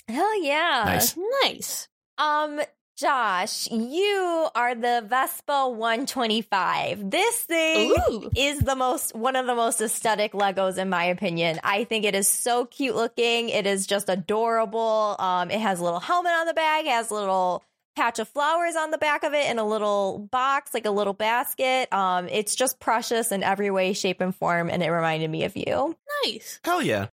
[0.07, 0.83] Hell yeah.
[0.87, 1.19] Nice.
[1.43, 1.89] Nice.
[2.19, 2.61] Um,
[2.99, 7.09] Josh, you are the Vespa 125.
[7.09, 8.29] This thing Ooh.
[8.35, 11.61] is the most one of the most aesthetic Legos in my opinion.
[11.63, 13.51] I think it is so cute looking.
[13.51, 15.15] It is just adorable.
[15.21, 17.63] Um, it has a little helmet on the back, it has a little
[17.95, 21.15] patch of flowers on the back of it and a little box, like a little
[21.15, 21.93] basket.
[21.93, 25.57] Um, it's just precious in every way, shape, and form, and it reminded me of
[25.57, 25.97] you.
[26.25, 26.59] Nice.
[26.65, 27.07] Hell yeah.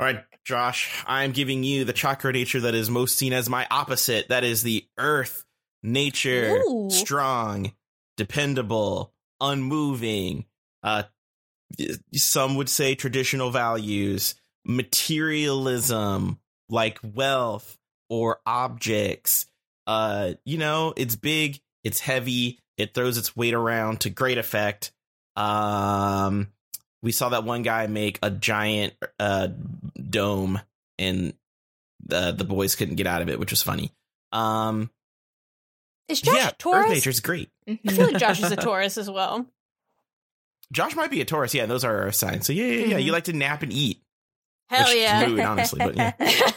[0.00, 3.66] All right, Josh, I'm giving you the chakra nature that is most seen as my
[3.70, 4.28] opposite.
[4.28, 5.44] That is the earth
[5.82, 6.88] nature, Ooh.
[6.88, 7.72] strong,
[8.16, 10.46] dependable, unmoving.
[10.82, 11.02] Uh,
[12.14, 16.38] some would say traditional values, materialism,
[16.70, 17.76] like wealth
[18.08, 19.44] or objects.
[19.86, 24.92] Uh, you know, it's big, it's heavy, it throws its weight around to great effect.
[25.36, 26.48] Um,
[27.02, 29.48] we saw that one guy make a giant uh
[30.08, 30.60] dome
[30.98, 31.34] and
[32.04, 33.92] the the boys couldn't get out of it which was funny.
[34.32, 34.90] Um
[36.08, 36.90] Is Josh yeah a earth Taurus?
[36.90, 39.46] nature's great I feel like Josh is a Taurus as well.
[40.72, 41.54] josh might be a taurus.
[41.54, 42.46] Yeah those are our signs.
[42.46, 44.02] So yeah yeah yeah you like to nap and eat.
[44.68, 45.26] Hell Which yeah.
[45.26, 46.12] mood, honestly but yeah.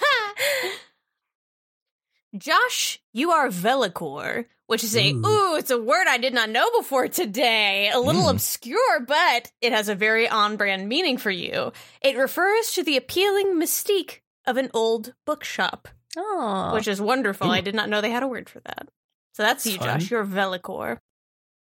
[2.38, 5.23] Josh, you are Vellichor, which is a Ooh.
[5.23, 7.91] ooh, it's a word I did not know before today.
[7.93, 8.31] A little Mm.
[8.31, 11.71] obscure, but it has a very on-brand meaning for you.
[12.01, 17.47] It refers to the appealing mystique of an old bookshop, Oh, which is wonderful.
[17.47, 17.51] Ooh.
[17.51, 18.88] I did not know they had a word for that.
[19.33, 19.99] So that's you, Fun.
[19.99, 20.09] Josh.
[20.09, 20.97] You're Vellichor.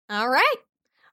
[0.08, 0.56] All right.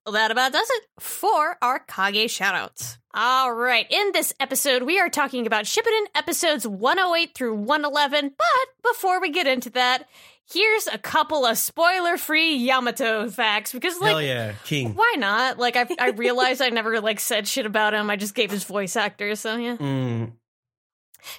[0.05, 2.97] Well, that about does it for our Kage shoutouts.
[3.13, 3.85] All right.
[3.91, 8.33] In this episode, we are talking about Shippuden episodes 108 through 111.
[8.37, 10.07] But before we get into that,
[10.51, 14.93] here's a couple of spoiler free Yamato facts because, like, Hell yeah, King.
[14.95, 15.57] why not?
[15.57, 18.09] Like, I, I realized I never, like, said shit about him.
[18.09, 19.35] I just gave his voice actor.
[19.35, 19.77] So, yeah.
[19.77, 20.33] Mm.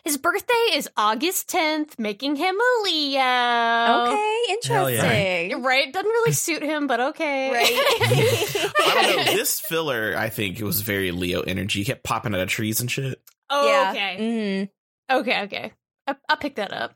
[0.05, 3.19] His birthday is August 10th, making him a Leo.
[3.21, 4.97] Okay, Hell yeah.
[5.51, 5.63] interesting.
[5.63, 5.93] Right?
[5.93, 7.51] Doesn't really suit him, but okay.
[7.53, 7.67] Right.
[8.81, 9.33] I don't know.
[9.33, 11.81] This filler, I think, it was very Leo energy.
[11.81, 13.21] He kept popping out of trees and shit.
[13.51, 13.91] Oh, yeah.
[13.91, 14.69] okay.
[15.11, 15.73] hmm Okay, okay.
[16.07, 16.95] I- I'll pick that up.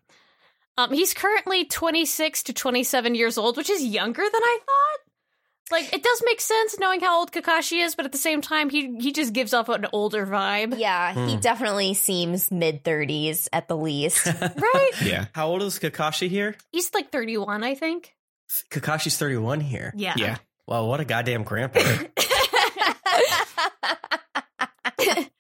[0.79, 4.99] Um, he's currently 26 to 27 years old, which is younger than I thought.
[5.73, 8.71] Like, it does make sense knowing how old Kakashi is, but at the same time,
[8.71, 10.79] he he just gives off an older vibe.
[10.79, 11.41] Yeah, he Hmm.
[11.41, 14.27] definitely seems mid 30s at the least.
[14.41, 14.91] Right?
[15.03, 15.27] Yeah.
[15.35, 16.55] How old is Kakashi here?
[16.71, 18.15] He's like 31, I think.
[18.71, 19.93] Kakashi's 31 here.
[19.97, 20.15] Yeah.
[20.17, 20.37] Yeah.
[20.69, 21.81] Wow, what a goddamn grandpa.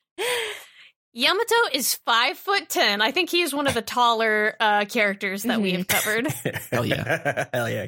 [1.18, 3.00] Yamato is five foot ten.
[3.00, 6.26] I think he is one of the taller uh, characters that we have covered.
[6.70, 7.46] Hell yeah.
[7.54, 7.86] Hell yeah.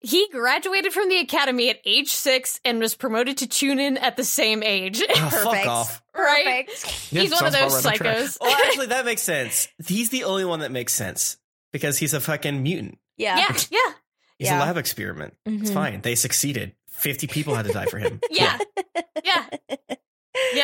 [0.00, 4.24] He graduated from the academy at age six and was promoted to Chunin at the
[4.24, 5.02] same age.
[5.08, 5.66] Oh, fuck Perfect.
[5.66, 6.02] off.
[6.14, 6.66] Right?
[6.68, 7.12] Perfect.
[7.12, 8.16] Yeah, He's one of those about right on track.
[8.18, 8.36] psychos.
[8.38, 9.68] Well, actually, that makes sense.
[9.86, 11.38] He's the only one that makes sense
[11.72, 12.98] because he's a fucking mutant.
[13.16, 13.38] Yeah.
[13.38, 13.92] yeah, yeah,
[14.38, 14.58] He's Yeah.
[14.58, 15.34] a lab experiment.
[15.46, 15.74] It's Mhm.
[15.74, 16.00] fine.
[16.02, 16.74] They succeeded.
[16.90, 18.20] 50 people had to die for him.
[18.30, 18.58] yeah,
[19.24, 19.44] yeah.
[19.80, 19.96] Yeah,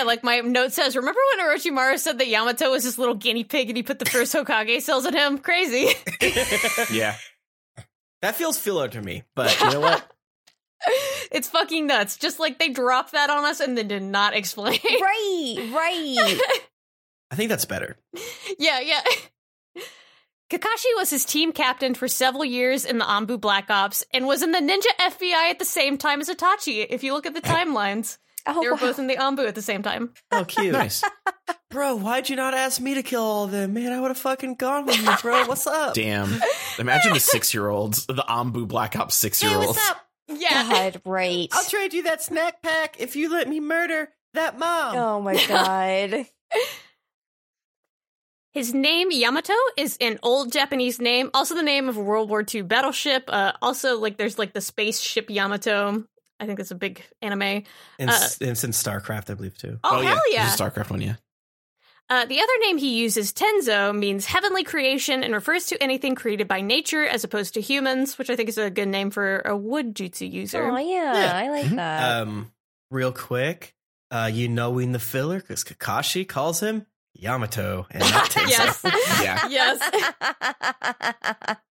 [0.04, 3.68] like my note says, remember when Orochimaru said that Yamato was his little guinea pig
[3.68, 5.38] and he put the first Hokage cells in him?
[5.38, 5.88] Crazy.
[6.92, 7.16] Yeah.
[8.22, 10.04] That feels filler to me, but you know what?
[11.32, 12.16] it's fucking nuts.
[12.16, 14.78] Just like they dropped that on us and then did not explain.
[14.84, 16.40] Right, right.
[17.30, 17.96] I think that's better.
[18.58, 19.00] yeah, yeah.
[20.50, 24.42] Kakashi was his team captain for several years in the ANBU Black Ops and was
[24.42, 26.84] in the Ninja FBI at the same time as Itachi.
[26.90, 28.80] If you look at the timelines, Oh, they were wow.
[28.80, 30.12] both in the ANBU at the same time.
[30.32, 30.72] Oh, cute.
[30.72, 31.02] Nice.
[31.70, 33.74] Bro, why'd you not ask me to kill all of them?
[33.74, 35.46] Man, I would have fucking gone with you, bro.
[35.46, 35.94] What's up?
[35.94, 36.40] Damn.
[36.78, 39.62] Imagine the six year olds, the ANBU Black Ops six year olds.
[39.62, 39.78] Hey, olds.
[39.78, 40.06] what's up?
[40.28, 40.90] Yeah.
[40.90, 41.48] God, right.
[41.52, 44.96] I'll trade you that snack pack if you let me murder that mom.
[44.96, 46.26] oh my god.
[48.52, 52.44] His name Yamato is an old Japanese name, also the name of a World War
[52.52, 53.24] II battleship.
[53.28, 56.04] Uh, also, like there's like the spaceship Yamato.
[56.40, 57.64] I think that's a big anime.
[57.98, 59.78] And Uh, s- it's in StarCraft, I believe, too.
[59.84, 60.46] Oh, hell yeah!
[60.46, 61.16] There's a StarCraft one, yeah.
[62.08, 66.48] Uh, the other name he uses, Tenzo, means heavenly creation and refers to anything created
[66.48, 69.56] by nature as opposed to humans, which I think is a good name for a
[69.56, 70.64] wood jutsu user.
[70.68, 71.36] Oh yeah, Yeah.
[71.36, 71.76] I like Mhm.
[71.76, 72.22] that.
[72.22, 72.50] Um,
[72.90, 73.76] real quick,
[74.10, 78.48] uh, you know in the filler because Kakashi calls him Yamato and not Tenzo.
[78.48, 78.82] yes.
[79.22, 79.46] Yeah.
[79.48, 81.56] yes.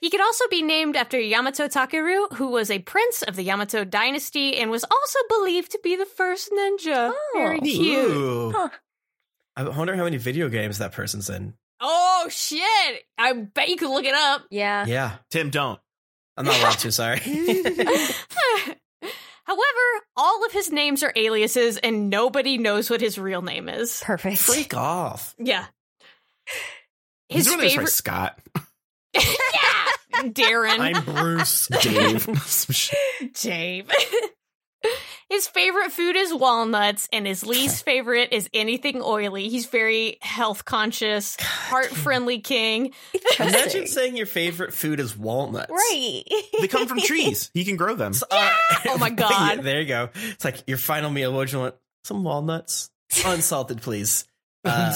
[0.00, 3.84] He could also be named after Yamato Takeru, who was a prince of the Yamato
[3.84, 7.12] dynasty and was also believed to be the first ninja.
[7.14, 7.30] Oh.
[7.34, 8.10] Very cute.
[8.10, 8.52] Ooh.
[8.54, 8.68] Huh.
[9.56, 11.54] I wonder how many video games that person's in.
[11.80, 13.04] Oh shit!
[13.18, 14.42] I bet you could look it up.
[14.50, 14.84] yeah.
[14.86, 15.80] Yeah, Tim, don't.
[16.36, 16.90] I'm not allowed to.
[16.92, 17.20] Sorry.
[19.46, 19.60] However,
[20.16, 24.00] all of his names are aliases, and nobody knows what his real name is.
[24.02, 24.38] Perfect.
[24.38, 25.34] Freak off.
[25.38, 25.66] Yeah.
[27.28, 28.38] He's His really just favorite, like Scott,
[29.14, 31.68] yeah, Darren, I'm Bruce.
[31.82, 32.22] Dave.
[32.46, 32.94] Some.
[33.40, 33.90] Dave.
[35.30, 39.48] his favorite food is walnuts, and his least favorite is anything oily.
[39.48, 42.92] He's very health conscious, heart friendly king.
[43.40, 45.70] Imagine saying your favorite food is walnuts.
[45.70, 46.22] Right.
[46.60, 47.50] They come from trees.
[47.54, 48.12] He can grow them.
[48.30, 48.50] Uh,
[48.86, 49.56] Oh my God.
[49.56, 50.10] yeah, there you go.
[50.30, 51.32] It's like your final meal.
[51.32, 51.74] What do you want?
[52.04, 52.90] Some walnuts,
[53.24, 54.26] unsalted, please,
[54.66, 54.94] uh,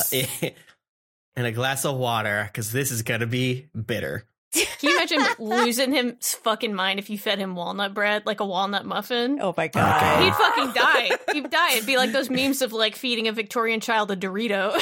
[1.39, 4.25] and a glass of water because this is gonna be bitter.
[4.53, 8.47] Can you imagine losing his fucking mind if you fed him walnut bread, like a
[8.47, 9.39] walnut muffin?
[9.41, 10.01] Oh my God.
[10.01, 10.25] god.
[10.25, 11.11] He'd fucking die.
[11.33, 11.75] He'd die.
[11.75, 14.73] It'd be like those memes of like feeding a Victorian child a Dorito.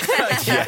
[0.48, 0.64] yeah,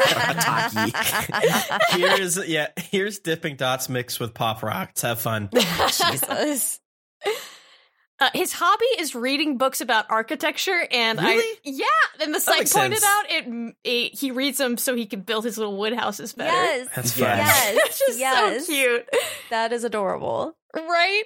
[1.70, 5.00] a here's yeah, here's dipping dots mixed with pop rocks.
[5.02, 5.48] Have fun.
[5.54, 6.80] Jesus.
[8.20, 11.84] Uh, his hobby is reading books about architecture, and I yeah.
[12.20, 13.04] And the site pointed sense.
[13.04, 14.18] out it, it.
[14.18, 16.50] He reads them so he can build his little wood houses better.
[16.52, 16.88] Yes.
[16.96, 17.36] That's Yeah.
[17.36, 17.46] fun.
[17.46, 17.76] Yes.
[17.86, 18.66] It's just yes.
[18.66, 19.08] so cute,
[19.50, 20.56] That is adorable.
[20.74, 21.22] right?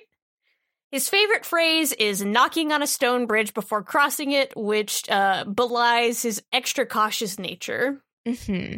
[0.90, 6.20] His favorite phrase is knocking on a stone bridge before crossing it, which uh, belies
[6.22, 8.02] his extra cautious nature.
[8.26, 8.74] hmm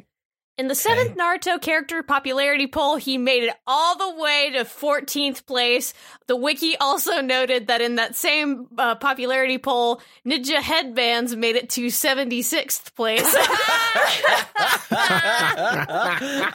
[0.56, 5.46] In the seventh Naruto character popularity poll, he made it all the way to 14th
[5.46, 5.92] place.
[6.28, 11.70] The wiki also noted that in that same uh, popularity poll, Ninja Headbands made it
[11.70, 13.24] to 76th place.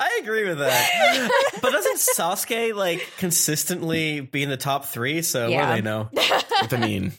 [0.02, 1.30] I agree with that.
[1.62, 5.22] But doesn't Sasuke like consistently be in the top three?
[5.24, 6.08] So what do they know?
[6.14, 7.12] What I mean,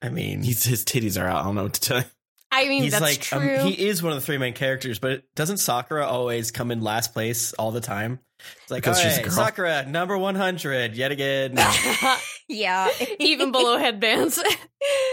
[0.00, 1.40] I mean, he's, his titties are out.
[1.40, 2.04] I don't know what to tell you.
[2.50, 3.58] I mean, he's that's like um, true.
[3.58, 7.12] he is one of the three main characters, but doesn't Sakura always come in last
[7.12, 8.20] place all the time?
[8.62, 9.32] It's like, Because all she's a girl.
[9.32, 11.56] Sakura number one hundred yet again.
[12.48, 12.88] Yeah.
[13.18, 14.42] Even below headbands.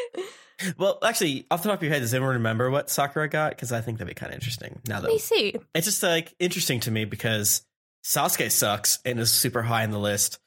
[0.77, 3.51] well, actually, off the top of your head, does anyone remember what Sakura got?
[3.51, 4.79] Because I think that'd be kind of interesting.
[4.87, 5.55] Now Let me see.
[5.73, 7.65] it's just like interesting to me because
[8.05, 10.39] Sasuke sucks and is super high in the list,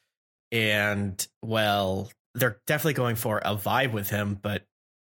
[0.50, 4.62] and well, they're definitely going for a vibe with him, but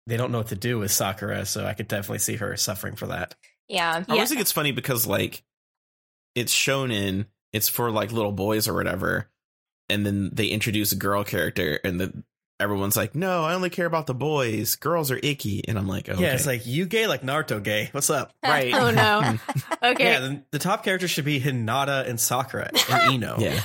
[0.08, 2.96] they don't know what to do with Sakura, so I could definitely see her suffering
[2.96, 3.36] for that.
[3.68, 3.92] yeah.
[3.94, 4.06] I Yeah.
[4.14, 5.44] always think it's funny because like
[6.36, 9.30] it's shown in it's for like little boys or whatever,
[9.90, 12.24] and then they introduce a girl character, and then
[12.60, 14.76] everyone's like, "No, I only care about the boys.
[14.76, 16.22] Girls are icky." And I'm like, okay.
[16.22, 17.90] Yeah, it's like you gay like Naruto gay.
[17.94, 18.34] What's up?
[18.44, 18.74] right.
[18.76, 19.38] Oh no.
[19.92, 20.04] Okay.
[20.04, 23.38] Yeah, the, the top characters should be Hinata and Sakura and Ino.
[23.40, 23.62] yeah.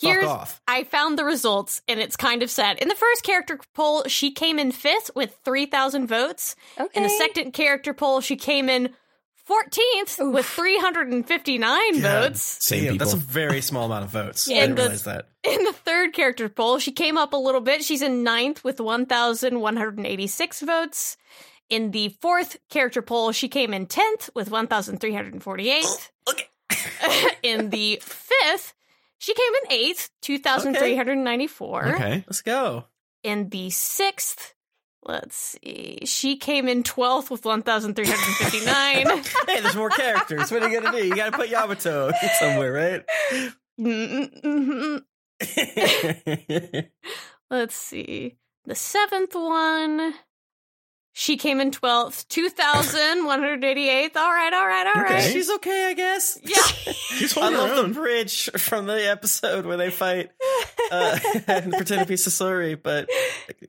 [0.00, 0.60] Here's Fuck off.
[0.66, 2.78] I found the results and it's kind of sad.
[2.78, 6.56] In the first character poll, she came in fifth with 3,000 votes.
[6.78, 6.88] Okay.
[6.96, 8.90] In the second character poll, she came in
[9.48, 12.42] 14th with 359 votes.
[12.64, 13.06] Same Damn, people.
[13.06, 14.48] That's a very small amount of votes.
[14.48, 15.28] Yeah, I didn't the- realize that.
[15.44, 17.84] In the third character poll, she came up a little bit.
[17.84, 21.16] She's in ninth with 1,186 votes.
[21.68, 26.10] In the fourth character poll, she came in 10th with 1,348.
[26.30, 26.46] Okay.
[27.42, 28.74] in the fifth,
[29.24, 31.86] she came in eighth, 2,394.
[31.94, 32.24] okay.
[32.26, 32.84] Let's go.
[33.22, 34.54] In the sixth,
[35.02, 39.22] let's see, she came in 12th with 1,359.
[39.46, 40.50] Hey, there's more characters.
[40.50, 41.06] What are you gonna do?
[41.06, 43.02] You gotta put Yamato somewhere, right?
[43.80, 44.98] Mm-hmm,
[45.40, 46.80] mm-hmm.
[47.50, 48.36] let's see.
[48.66, 50.14] The seventh one,
[51.16, 54.16] she came in 12th, 2,188th.
[54.16, 55.12] All right, all right, all right.
[55.12, 55.32] Okay.
[55.32, 56.38] She's okay, I guess.
[56.42, 56.56] Yeah.
[56.92, 60.30] She's I holding her love the bridge from the episode where they fight
[60.90, 63.08] uh, and pretend to be Sasori, but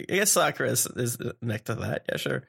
[0.09, 2.05] I guess Sakura is, is next to that.
[2.09, 2.43] Yeah, sure.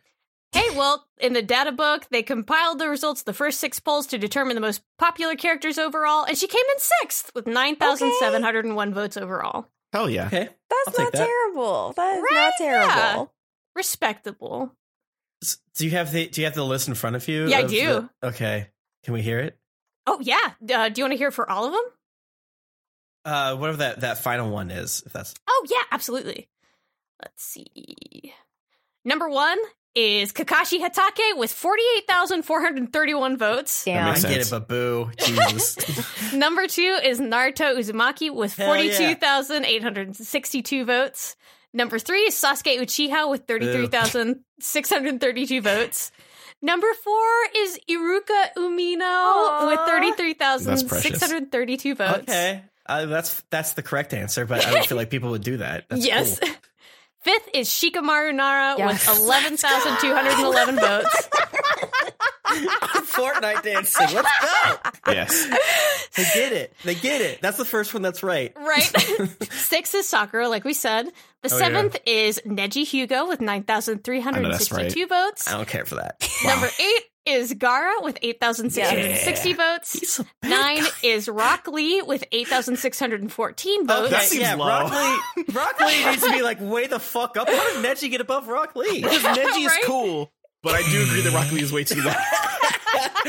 [0.53, 4.07] Hey, well, in the data book, they compiled the results of the first six polls
[4.09, 9.17] to determine the most popular characters overall, and she came in sixth with 9,701 votes
[9.19, 9.67] overall.
[9.93, 10.27] Hell yeah.
[10.29, 10.49] Okay.
[10.49, 11.27] I'll That's not that.
[11.27, 11.93] terrible.
[11.97, 12.33] That is Right?
[12.33, 12.87] not Yeah.
[12.95, 13.33] terrible.
[13.75, 14.73] Respectable.
[15.43, 17.47] S- Do you have the Do you have the list in front of you?
[17.49, 18.09] Yeah, I do.
[18.23, 18.69] the- okay.
[19.05, 19.59] Can we hear it?
[20.07, 20.37] Oh, yeah.
[20.73, 21.83] Uh, do you want to hear it for all of them?
[23.25, 25.03] Uh, whatever that that final one is.
[25.05, 26.49] If that's Oh, yeah, absolutely.
[27.23, 28.33] Let's see.
[29.05, 29.59] Number one
[29.95, 33.85] is Kakashi Hatake with 48,431 votes.
[33.85, 34.05] That Damn.
[34.11, 34.49] makes I get sense.
[34.49, 36.33] it, but boo, Jesus.
[36.35, 38.97] Number two is Naruto Uzumaki with Hell yeah.
[39.15, 41.37] 42,862 votes.
[41.77, 46.11] Number three is Sasuke Uchiha with 33,632 votes.
[46.63, 47.23] Number four
[47.55, 49.69] is Iruka Umino Aw.
[49.69, 52.21] with 33,632 votes.
[52.21, 55.59] okay, uh, that's that's the correct answer, but I don't feel like people would do
[55.59, 55.85] that.
[55.91, 56.41] That's yes.
[56.41, 56.49] cool.
[57.27, 59.09] Fifth is Shikamaru Nara Yes.
[59.09, 61.29] with 11,211 votes.
[62.47, 64.07] Fortnite dancing.
[64.15, 64.31] Let's
[65.05, 65.13] go.
[65.13, 65.47] Yes.
[66.17, 66.73] They get it.
[66.85, 67.41] They get it.
[67.43, 68.03] That's the first one.
[68.05, 68.53] That's right.
[68.57, 68.83] Right.
[69.51, 71.07] Sixth is Sakura, like we said.
[71.43, 71.65] The Oh, yeah.
[71.65, 75.49] seventh is Neji Hyuga with 9,362 votes.
[75.49, 76.25] I don't care for that.
[76.45, 79.93] Number eight is Gaara with 8,660 votes.
[79.93, 80.89] He's a bad Nine guy.
[81.03, 84.11] is Rock Lee with 8,614 votes.
[84.11, 84.67] That seems yeah, low.
[84.69, 87.49] Rock Lee, Rock Lee needs to be like way the fuck up.
[87.49, 89.03] How did Neji get above Rock Lee?
[89.03, 89.81] Because Neji is Right?
[89.85, 92.13] cool, but I do agree that Rock Lee is way too low.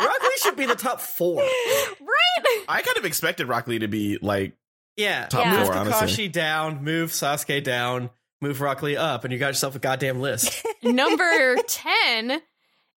[0.00, 1.40] Rock Lee should be the top four.
[1.42, 2.64] Right?
[2.68, 4.54] I kind of expected Rock Lee to be like
[4.96, 5.58] Yeah, top Yeah.
[5.60, 6.28] move Kakashi honestly.
[6.28, 10.64] down, move Sasuke down, move Rock Lee up, and you got yourself a goddamn list.
[10.82, 12.40] Number 10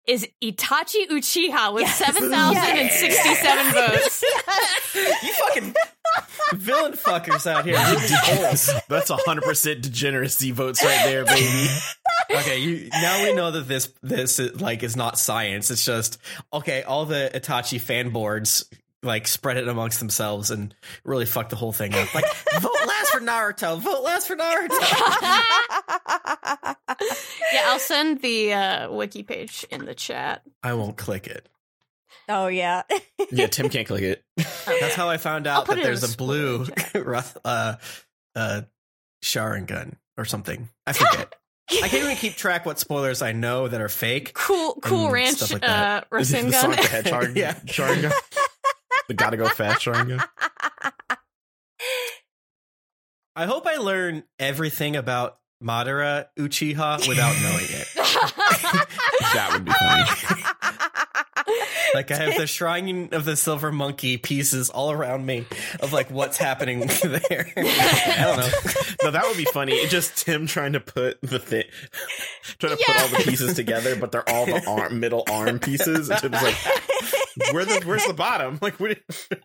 [0.09, 1.99] is Itachi Uchiha with Yes.
[1.99, 4.25] 7,067 votes.
[5.23, 5.75] you fucking
[6.55, 7.77] villain fuckers out here.
[7.77, 8.71] moving holes.
[8.89, 11.69] That's hundred percent degeneracy votes right there, baby.
[12.31, 15.71] Okay, you now we know that this this is, like is not science.
[15.71, 16.19] It's just
[16.53, 16.83] okay.
[16.83, 18.65] All the Itachi fan boards
[19.03, 20.75] like spread it amongst themselves and
[21.05, 22.13] really fuck the whole thing up.
[22.15, 22.25] Like
[22.61, 23.79] vote last for Naruto.
[23.79, 24.79] Vote last for Naruto.
[27.53, 30.43] Yeah, I'll send the uh, wiki page in the chat.
[30.63, 31.49] I won't click it.
[32.29, 32.83] oh yeah.
[33.31, 34.25] Yeah, Tim can't click it.
[34.37, 37.77] That's how I found out that there's a blue spoiler Roth- uh
[38.35, 38.63] uh
[39.25, 40.69] Sharingan or something.
[40.87, 41.35] I forget.
[41.71, 44.33] I can't even keep track what spoilers I know that are fake.
[44.35, 46.07] Cool, cool ranch stuff like uh, that.
[46.19, 46.55] Is it the Rasengan.
[46.61, 47.55] Sonic the Hedgehog Yeah.
[47.67, 48.13] Sharingan?
[49.09, 50.25] The gotta go fast Sharingan?
[53.35, 57.89] I hope I learn everything about Madara Uchiha without knowing it.
[59.35, 60.05] That would be funny.
[61.95, 65.47] Like I have the shrine of the silver monkey pieces all around me
[65.81, 67.51] of like what's happening there.
[67.57, 68.51] I don't know.
[69.05, 69.73] No, that would be funny.
[69.73, 71.65] It's just Tim trying to put the thing,
[72.59, 76.11] trying to put all the pieces together, but they're all the arm, middle arm pieces.
[76.11, 76.57] And Tim's like,
[77.53, 78.59] where the, where's the bottom?
[78.61, 78.99] Like, what?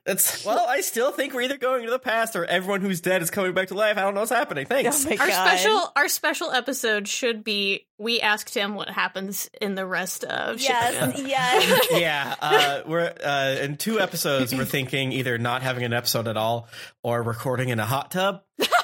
[0.05, 3.21] It's well, I still think we're either going to the past or everyone who's dead
[3.21, 3.97] is coming back to life.
[3.97, 4.65] I don't know what's happening.
[4.65, 5.05] Thanks.
[5.05, 5.47] Oh Our God.
[5.47, 10.57] special our special episode should be we asked him what happens in the rest of
[10.57, 11.27] Shippuden.
[11.27, 11.87] Yes, yes.
[11.91, 14.53] yeah, uh, we're uh, in two episodes.
[14.53, 16.67] We're thinking either not having an episode at all,
[17.03, 18.41] or recording in a hot tub,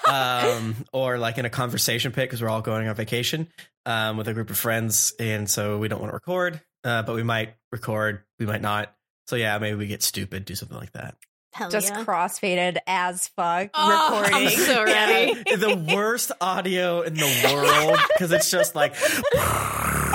[0.07, 3.47] um, or like in a conversation pit because we're all going on vacation
[3.85, 7.15] um, with a group of friends, and so we don't want to record, uh, but
[7.15, 8.95] we might record, we might not.
[9.29, 11.15] So yeah, maybe we get stupid, do something like that.
[11.53, 12.03] Hell Just yeah.
[12.03, 14.47] crossfaded as fuck Oh, recording.
[14.47, 15.33] I'm so ready.
[15.55, 18.95] the worst audio in the world because it's just like.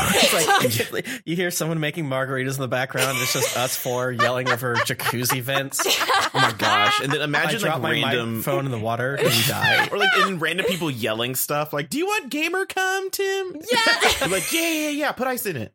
[0.07, 3.17] It's like you hear someone making margaritas in the background.
[3.21, 5.81] It's just us four yelling over jacuzzi vents.
[5.87, 7.01] Oh my gosh!
[7.01, 9.89] And then I imagine drop like my random phone in the water and we die.
[9.91, 14.27] or like and random people yelling stuff like, "Do you want gamer come, Tim?" Yeah.
[14.29, 15.13] Like, "Yeah, yeah, yeah.
[15.13, 15.73] Put ice in it."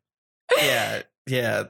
[0.57, 1.63] Yeah, yeah.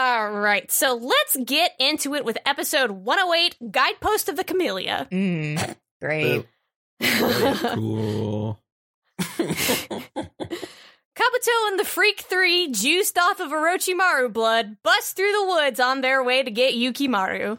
[0.00, 5.08] All right, so let's get into it with episode 108 Guidepost of the Camellia.
[5.10, 6.46] Mm, great.
[7.02, 8.60] cool.
[9.20, 10.06] Kabuto
[11.68, 16.22] and the Freak Three, juiced off of Orochimaru blood, bust through the woods on their
[16.22, 17.58] way to get Yukimaru.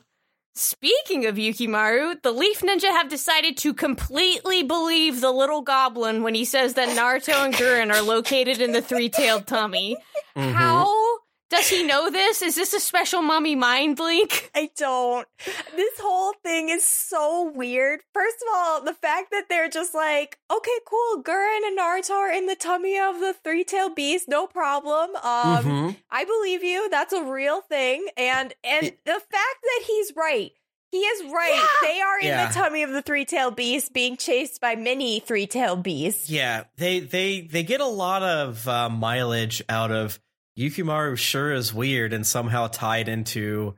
[0.55, 6.35] Speaking of Yukimaru, the Leaf Ninja have decided to completely believe the little goblin when
[6.35, 9.97] he says that Naruto and Guren are located in the three-tailed tummy.
[10.37, 10.53] Mhm.
[10.53, 11.17] How
[11.49, 12.41] does he know this?
[12.41, 14.51] Is this a special mommy mind link?
[14.55, 15.27] I don't.
[15.75, 18.01] This whole thing is so weird.
[18.13, 22.31] First of all, the fact that they're just like, okay, cool, Guren and Naruto are
[22.31, 25.15] in the tummy of the three-tailed beast, no problem.
[25.17, 25.95] Um, Mhm.
[26.11, 26.89] I believe you.
[26.89, 28.07] That's a real thing.
[28.17, 30.51] And and It- the fact that he's right.
[30.91, 31.67] He is right.
[31.83, 32.47] They are in Yeah.
[32.47, 36.29] the tummy of the three-tailed beast being chased by many three-tailed beasts.
[36.31, 40.19] Yeah, they they they get a lot of uh, mileage out of
[40.59, 41.17] Yukimaru.
[41.17, 43.75] Sure is weird and somehow tied into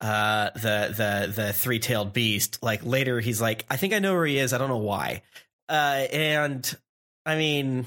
[0.00, 2.58] uh the the the three tailed beast.
[2.62, 4.52] Like later, he's like, I think I know where he is.
[4.52, 5.22] I don't know why.
[5.68, 6.76] Uh, and
[7.24, 7.86] I mean,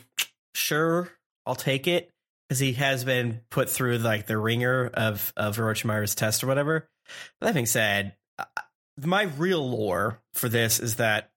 [0.53, 1.09] sure,
[1.45, 2.11] I'll take it
[2.47, 6.87] because he has been put through like the ringer of of Orochimaru's test or whatever.
[7.41, 8.15] That being said,
[9.01, 11.31] my real lore for this is that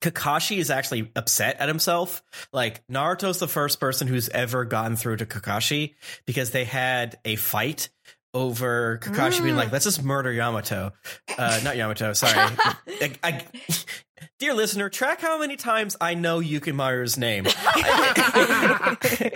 [0.00, 2.22] Kakashi is actually upset at himself.
[2.52, 5.94] Like Naruto's the first person who's ever gotten through to Kakashi
[6.26, 7.88] because they had a fight
[8.34, 9.58] over Kakashi being Mm.
[9.58, 10.92] like, "Let's just murder Yamato."
[11.36, 12.12] Uh, not Yamato.
[12.12, 12.34] Sorry.
[13.00, 13.44] I, I,
[14.38, 17.46] dear listener, track how many times I know Yukimaru's name.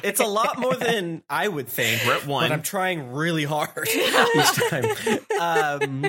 [0.05, 2.03] it's a lot more than I would think.
[2.07, 2.45] We're at one.
[2.45, 4.85] But I'm trying really hard each time.
[5.41, 6.07] Um,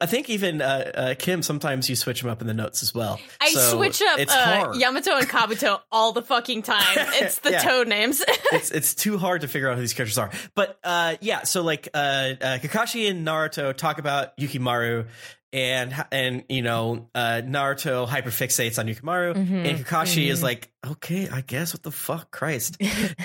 [0.00, 2.94] I think even uh, uh, Kym, sometimes you switch them up in the notes as
[2.94, 3.18] well.
[3.40, 4.72] I So switch up It's uh.
[4.76, 6.84] Yamato and Kabuto all the fucking time.
[7.14, 7.58] It's the Yeah.
[7.62, 8.22] toad names.
[8.52, 10.30] it's it's too hard to figure out who these characters are.
[10.54, 15.06] But uh, yeah, so like uh, uh, Kakashi and Naruto talk about Yukimaru.
[15.50, 20.42] And and you know uh, Naruto hyperfixates on Yukimaru, Mhm, and Kakashi is mhm.
[20.42, 22.76] like, okay, I guess what the fuck, Christ.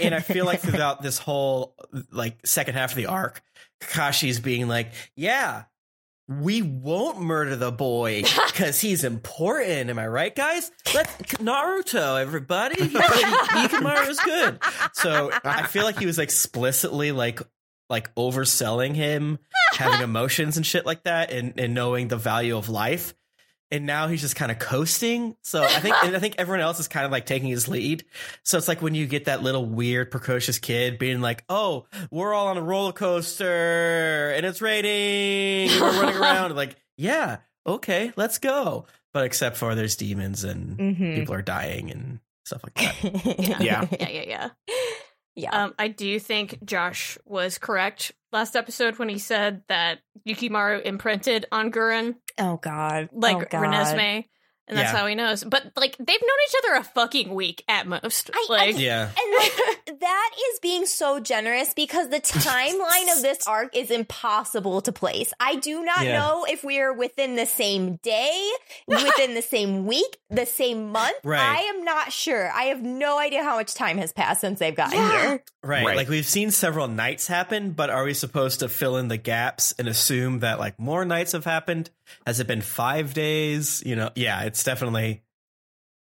[0.01, 1.75] and I feel like throughout this whole
[2.13, 3.41] like second half of the arc,
[3.81, 5.63] Kakashi's being like, "Yeah,
[6.27, 10.71] we won't murder the boy because he's important." Am I right, guys?
[10.93, 11.07] Let
[11.39, 12.75] Naruto, everybody.
[12.89, 14.59] Yukimaru is good.
[14.93, 17.41] So I feel like he was explicitly like
[17.89, 19.39] like overselling him
[19.73, 23.13] having emotions and shit like that, and and knowing the value of life.
[23.73, 25.35] And now he's just kind of coasting.
[25.41, 28.05] So I think, and I think everyone else is kind of like taking his lead.
[28.43, 32.35] So it's like when you get that little weird, precocious kid being like, "Oh, we're
[32.35, 38.13] all on a roller coaster and it's raining, and we're running around." Like, yeah, okay,
[38.15, 38.85] let's go.
[39.11, 41.15] But except for there's demons and Mhm.
[41.15, 43.39] people are dying and stuff like that.
[43.59, 43.59] Yeah.
[43.61, 44.23] yeah, yeah, yeah.
[44.27, 44.75] yeah.
[45.51, 51.45] Um, I do think Josh was correct last episode when he said that Yukimaru imprinted
[51.51, 53.09] on Guren, oh God.
[53.11, 53.61] like oh, God.
[53.63, 54.25] Renesmee,
[54.67, 54.97] and that's Yeah.
[54.99, 55.43] how he knows.
[55.43, 58.29] But like they've known each other a fucking week at most.
[58.33, 63.45] I- like, Yeah, And like that is being so generous because the timeline of this
[63.47, 65.33] arc is impossible to place.
[65.39, 66.19] I do not Yeah.
[66.19, 68.49] know if we are within the same day,
[68.87, 71.15] within the same week, the same month.
[71.23, 71.39] Right.
[71.41, 72.51] I am not sure.
[72.51, 75.43] I have no idea how much time has passed since they've gotten here.
[75.63, 75.85] Right.
[75.85, 75.95] Right.
[75.97, 79.73] Like we've seen several nights happen, but are we supposed to fill in the gaps
[79.79, 81.89] and assume that like more nights have happened?
[82.25, 83.81] Has it been five days?
[83.85, 85.23] You know, yeah, it's definitely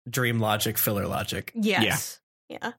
[0.10, 1.52] dream logic, filler logic.
[1.56, 2.20] Yes.
[2.50, 2.74] Yeah.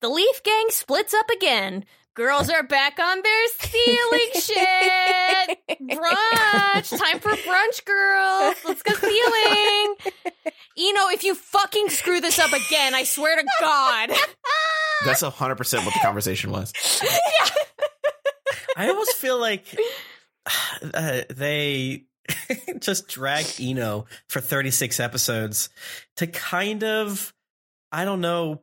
[0.00, 1.84] The Leaf Gang splits up again.
[2.14, 5.58] Girls are back on their stealing shit.
[5.80, 6.98] Brunch.
[6.98, 8.56] Time for brunch, girls.
[8.64, 9.94] Let's go stealing.
[10.78, 14.10] Ino, if you fucking screw this up again, I swear to God.
[15.04, 16.72] That's hundred percent what the conversation was.
[18.76, 19.64] I almost feel like
[20.94, 22.04] uh, they
[22.80, 25.68] just dragged Ino for 36 episodes
[26.16, 27.32] to kind of,
[27.92, 28.62] I don't know,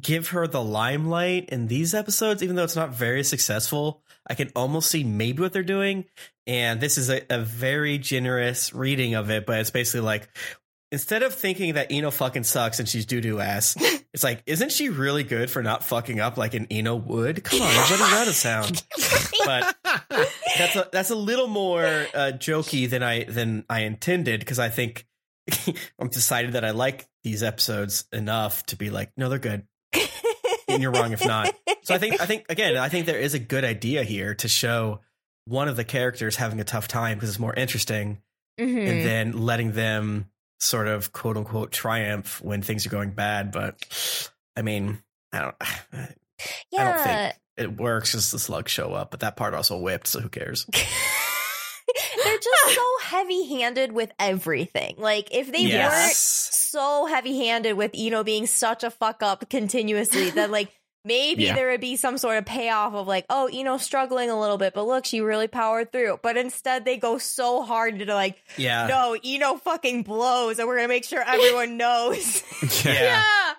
[0.00, 4.02] give her the limelight in these episodes, even though it's not very successful.
[4.26, 6.06] I can almost see maybe what they're doing.
[6.46, 10.28] And this is a, a very generous reading of it, but it's basically like,
[10.92, 13.76] instead of thinking that Ino fucking sucks and she's doo doo ass,
[14.14, 17.44] it's like, isn't she really good for not fucking up like an Ino would?
[17.44, 18.82] Come on, know how to sound.
[19.44, 19.76] But
[20.56, 24.68] that's a that's a little more uh, jokey than I than I intended because I
[24.68, 25.06] think
[25.98, 29.66] I'm decided that I like these episodes enough to be like, no, they're good,
[30.74, 31.54] and you're wrong if not.
[31.82, 34.48] So I think I think again, I think there is a good idea here to
[34.48, 35.00] show
[35.46, 38.20] one of the characters having a tough time because it's more interesting,
[38.60, 38.88] Mhm.
[38.88, 43.52] and then letting them sort of quote unquote triumph when things are going bad.
[43.52, 43.76] But
[44.56, 45.02] I mean,
[45.32, 45.56] I don't.
[45.92, 46.08] I
[46.70, 46.84] yeah.
[46.96, 50.20] don't think it works just the slugs show up, but that part also whipped, so
[50.20, 50.66] who cares?
[52.24, 54.96] They're just so heavy handed with everything.
[54.98, 60.30] Like, if they weren't so heavy handed with Ino being such a fuck up continuously,
[60.30, 60.68] then like
[61.04, 61.54] maybe Yeah.
[61.54, 64.74] there would be some sort of payoff of like, oh, Ino's struggling a little bit,
[64.74, 66.18] but look, she really powered through.
[66.22, 68.86] But instead, they go so hard to like, Yeah.
[68.86, 72.42] no, Ino fucking blows, and we're gonna make sure everyone knows.
[72.84, 72.92] Yeah.
[72.92, 73.52] Yeah.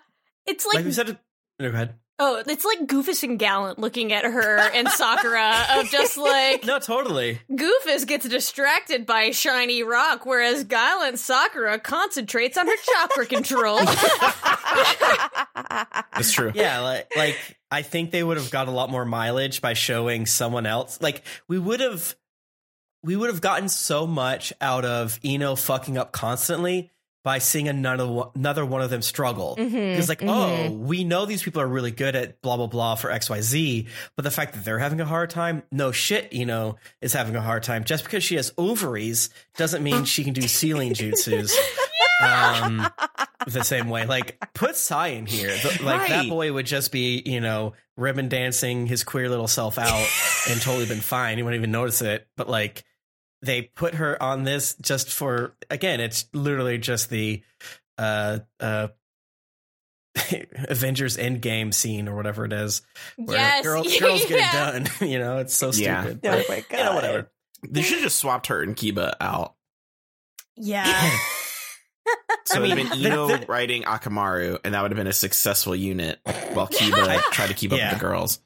[0.47, 1.17] It's like, Like we said,
[1.59, 1.95] no, go ahead.
[2.17, 6.79] Oh, it's like Goofus and Gallant looking at her and Sakura of just like No,
[6.79, 7.41] totally.
[7.51, 13.79] Goofus gets distracted by shiny rock, whereas Gallant Sakura concentrates on her chakra control.
[16.17, 16.51] It's true.
[16.55, 17.37] Yeah, like like
[17.69, 21.01] I think they would have got a lot more mileage by showing someone else.
[21.01, 22.15] Like we would have
[23.03, 26.91] we would have gotten so much out of Ino fucking up constantly
[27.25, 29.57] by seeing another another one of them struggle.
[29.59, 30.25] Mhm, It's like, oh,
[30.69, 30.77] mhm.
[30.79, 34.29] we know these people are really good at blah blah blah for XYZ, but the
[34.31, 37.63] fact that they're having a hard time, no shit, you know, is having a hard
[37.63, 37.83] time.
[37.83, 41.51] Just because she has ovaries doesn't mean she can do sealing jutsus.
[42.23, 42.87] Um,
[43.47, 44.05] the same way.
[44.05, 45.49] Like, put Sai in here.
[45.49, 49.77] The- like that boy would just be, you know, ribbon dancing his queer little self
[49.77, 50.07] out
[50.49, 51.37] and totally been fine.
[51.37, 52.27] He wouldn't even notice it.
[52.37, 52.83] But like,
[53.45, 55.99] they put her on this just for again.
[55.99, 57.43] It's literally just the
[57.97, 58.87] uh uh
[60.69, 62.81] Avengers Endgame scene or whatever it is.
[63.17, 64.87] Where yes, girl, girls get it done.
[65.09, 66.03] you know, it's so Yeah.
[66.03, 66.19] stupid.
[66.25, 66.77] oh my god.
[66.77, 67.31] you know, whatever.
[67.69, 69.55] They should have just swapped her and Kiba out.
[70.55, 70.85] Yeah.
[72.45, 74.91] So I it would mean, have been the- Ino the- writing Akamaru, and that would
[74.91, 76.19] have been a successful unit
[76.53, 77.89] while Kiba tried to keep up Yeah.
[77.91, 78.39] with the girls.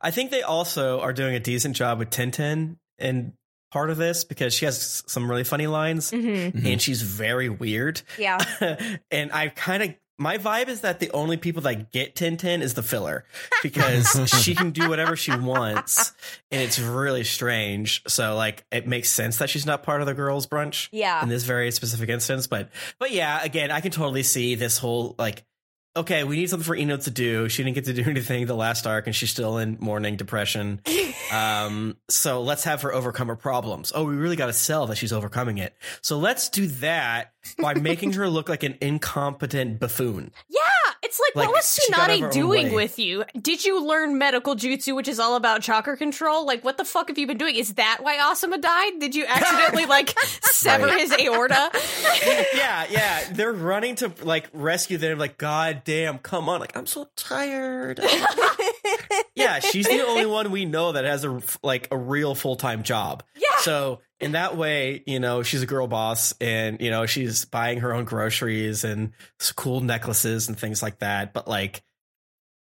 [0.00, 3.32] I think they also are doing a decent job with Tenten in
[3.70, 6.52] part of this because she has some really funny lines Mhm.
[6.52, 6.72] Mhm.
[6.72, 8.02] and she's very weird.
[8.18, 8.38] Yeah.
[9.10, 12.74] and I kind of my vibe is that the only people that get Tenten is
[12.74, 13.24] the filler
[13.62, 16.12] because she can do whatever she wants
[16.50, 18.02] and it's really strange.
[18.06, 21.22] So like it makes sense that she's not part of the girls brunch Yeah.
[21.22, 22.46] in this very specific instance.
[22.46, 22.68] But
[22.98, 25.42] but yeah, again, I can totally see this whole like,
[25.96, 27.48] okay, we need something for Ino to do.
[27.48, 30.80] She didn't get to do anything the last arc, and she's still in mourning depression.
[31.32, 33.92] um, so let's have her overcome her problems.
[33.94, 35.74] Oh, we really got to sell that she's overcoming it.
[36.02, 40.32] So let's do that by making her look like an incompetent buffoon.
[40.48, 40.60] Yeah,
[41.28, 43.24] like, Like, what was she got out of her Tsunade doing with you?
[43.40, 46.46] Did you learn medical jutsu, which is all about chakra control?
[46.46, 47.56] Like, what the fuck have you been doing?
[47.56, 48.98] Is that why Asuma died?
[49.00, 51.00] Did you accidentally like sever Right.
[51.00, 51.70] his aorta?
[52.54, 53.24] yeah, yeah.
[53.32, 55.18] They're running to like rescue them.
[55.18, 56.60] Like, God damn, come on!
[56.60, 58.00] Like, I'm so tired.
[59.34, 62.82] yeah, she's the only one we know that has a like a real full time
[62.82, 63.22] job.
[63.34, 63.58] Yeah.
[63.58, 67.80] So in that way, you know, she's a girl boss, and you know, she's buying
[67.80, 69.12] her own groceries and
[69.56, 71.32] cool necklaces and things like that.
[71.32, 71.82] But like,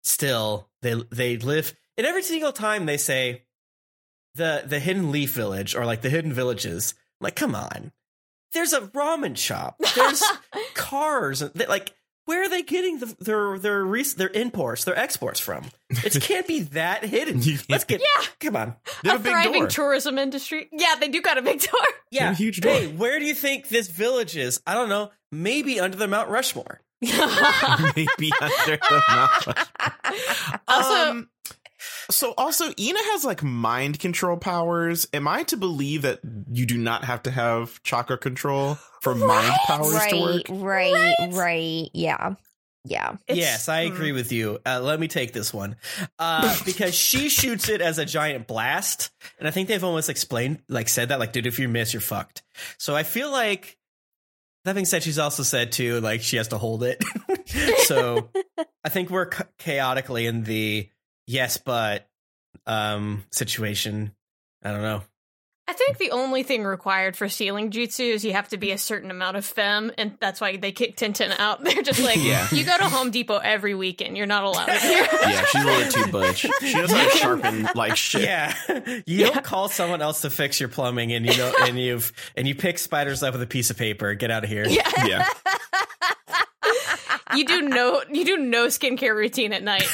[0.03, 1.73] still, they they live.
[1.97, 3.43] And every single time they say
[4.35, 7.91] the the hidden leaf village or like the hidden villages, I'm like, come on,
[8.53, 10.23] there's a ramen shop, there's
[10.73, 11.93] cars, like.
[12.29, 15.65] Where are they getting the, their their res- their imports, their exports from?
[15.89, 17.41] It can't be that hidden.
[17.67, 18.25] Let's get Yeah.
[18.39, 18.75] Come on.
[19.03, 19.67] They a have a big thriving door.
[19.69, 20.69] tourism industry.
[20.71, 21.81] Yeah, they do got a big door.
[22.11, 22.71] Yeah, a huge door.
[22.73, 24.61] Hey, where do you think this village is?
[24.65, 25.11] I don't know.
[25.31, 26.81] Maybe under the Mount Rushmore.
[27.01, 29.69] Maybe under the mouth.
[30.67, 31.29] Also- Um,
[32.09, 35.07] so also Ino has like mind control powers.
[35.13, 36.19] Am I to believe that
[36.51, 40.41] you do not have to have chakra control for mind powers right, to work?
[40.49, 41.89] right, right.
[41.93, 42.35] Yeah.
[42.85, 43.15] Yeah.
[43.27, 43.93] It's- yes, I hmm.
[43.93, 44.59] agree with you.
[44.65, 45.75] Uh, let me take this one
[46.17, 50.59] uh, because she shoots it as a giant blast, and I think they've almost explained,
[50.69, 52.41] like, said that, like, dude, if you miss, you're fucked.
[52.77, 53.77] So I feel like
[54.65, 57.03] that being said, she's also said too, like, she has to hold it.
[57.85, 58.29] so
[58.83, 60.89] I think we're cha- chaotically in the
[61.29, 62.07] yes, but
[62.65, 64.11] um situation.
[64.63, 65.01] I don't know.
[65.67, 68.77] I think the only thing required for stealing jutsu is you have to be a
[68.79, 71.63] certain amount of femme, and that's why they kick Tenten out.
[71.63, 72.47] They're just like, Yeah.
[72.51, 74.17] you go to Home Depot every weekend.
[74.17, 75.07] You're not allowed here.
[75.21, 76.37] Yeah, she's a little too butch.
[76.61, 78.23] She knows how to sharpen like shit.
[78.23, 78.53] Yeah,
[79.05, 82.47] you don't call someone else to fix your plumbing, and you know, and you've and
[82.47, 84.15] you pick spiders up with a piece of paper.
[84.15, 84.65] Get out of here.
[84.67, 85.23] Yeah.
[87.35, 89.87] you do no, you do no skincare routine at night,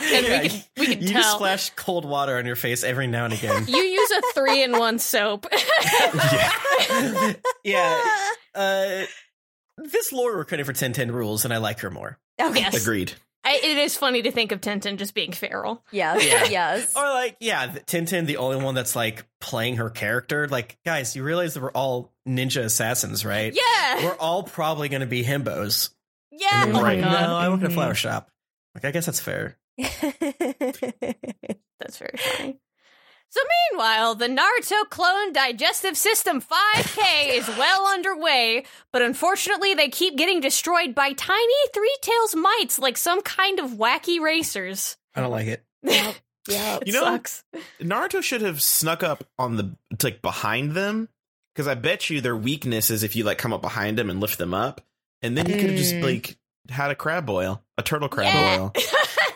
[0.00, 1.22] and Yeah, we can we can you tell.
[1.22, 3.66] just splash cold water on your face every now and again.
[3.68, 5.46] you use a three in one soap.
[7.64, 8.02] yeah.
[8.54, 9.04] Uh,
[9.78, 12.18] this lore we're cutting for Tenten rules, and I like her more.
[12.40, 12.60] Okay.
[12.60, 12.80] Yes.
[12.80, 13.12] Agreed.
[13.42, 15.82] I, it is funny to think of Tenten just being feral.
[15.90, 16.26] Yes.
[16.26, 16.44] Yeah.
[16.50, 16.94] Yes.
[16.94, 20.46] Or like, yeah, Tenten, the only one that's like playing her character.
[20.48, 23.54] Like, guys, you realize that we're all ninja assassins, right?
[23.54, 25.90] Yeah, We're all probably going to be himbos.
[26.30, 26.64] yeah.
[26.64, 27.00] And then, Oh my Right.
[27.00, 27.74] no, I work in a Mhm.
[27.74, 28.30] flower shop.
[28.74, 29.56] Like, I guess that's fair.
[31.80, 32.56] that's very funny.
[33.32, 40.16] So meanwhile, the Naruto clone digestive system 5K is well underway, but unfortunately they keep
[40.16, 44.96] getting destroyed by tiny three tails mites like some kind of wacky racers.
[45.14, 45.64] I don't like it.
[46.48, 46.78] yeah.
[46.78, 47.44] It You know- sucks.
[47.80, 51.08] Naruto should have snuck up on the like behind them
[51.54, 54.18] because I bet you their weakness is if you like come up behind them and
[54.20, 54.80] lift them up,
[55.22, 56.02] and then you could have just Mm.
[56.02, 56.36] like
[56.68, 58.56] had a crab boil, a turtle crab Yeah.
[58.58, 58.72] boil.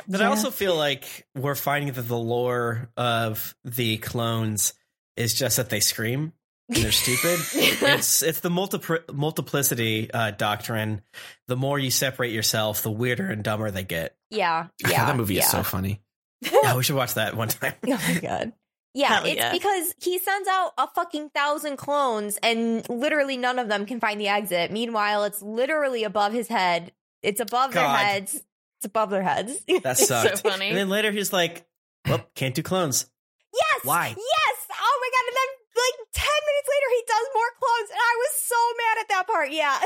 [0.07, 4.75] But I also feel like we're finding that the lore of the clones
[5.17, 6.33] is just that they scream
[6.69, 7.41] and they're stupid.
[7.55, 11.03] it's it's the multipli- multiplicity uh, doctrine.
[11.47, 14.17] The more you separate yourself, the weirder and dumber they get.
[14.31, 14.69] Yeah.
[14.87, 15.07] Yeah.
[15.07, 15.43] that movie yeah.
[15.43, 16.01] is so funny.
[16.41, 17.75] Yeah, we should watch that one time.
[17.87, 18.53] Oh my god.
[18.97, 19.53] Yeah, Hell it's yeah.
[19.53, 24.21] because he sends out a fucking thousand clones and literally none of them can find
[24.21, 24.71] the exit.
[24.71, 26.93] Meanwhile, it's literally above his head.
[27.21, 28.41] It's above their heads.
[28.85, 29.65] It's above their heads.
[29.83, 30.43] That It's so sucked.
[30.43, 30.69] funny.
[30.69, 31.65] And then later he's like,
[32.07, 33.09] "Well, can't do clones."
[33.55, 33.81] yes.
[33.83, 34.09] Why?
[34.09, 34.57] Yes.
[34.71, 35.25] Oh my god.
[35.27, 38.97] And then like 10 minutes later he does more clones and I was so mad
[39.01, 39.53] at that part.
[39.53, 39.79] Yeah.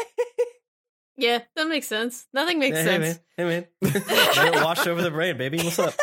[1.16, 2.26] yeah, that makes sense.
[2.32, 3.20] Nothing makes hey, sense.
[3.36, 4.03] Hey man, hey man,
[4.53, 5.59] let wash over the brain, baby.
[5.59, 5.94] What's up?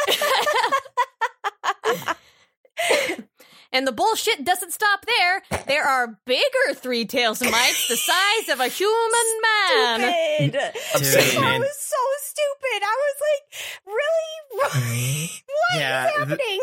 [3.75, 5.59] And the bullshit doesn't stop there.
[5.67, 9.99] There are bigger three tails mites the size of a human man.
[9.99, 10.51] Stupid.
[10.53, 11.59] Dude, That man.
[11.59, 12.83] was so stupid.
[12.85, 14.39] I was like, really?
[14.51, 15.41] what is
[15.77, 16.59] Yeah, th- happening?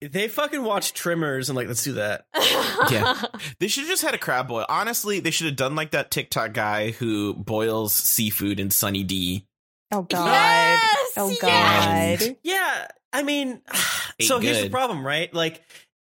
[0.00, 2.26] They fucking watch Tremors and like, let's do that.
[2.90, 3.20] Yeah.
[3.60, 4.66] They should have just had a crab boil.
[4.68, 9.46] Honestly, they should have done like that TikTok guy who boils seafood in Sunny D.
[9.92, 10.26] Oh god.
[10.26, 11.40] Yes, oh yes.
[12.26, 12.36] god.
[12.42, 13.60] Yeah, I mean,
[14.18, 15.32] Ate so here's the problem, right?
[15.34, 15.62] Like,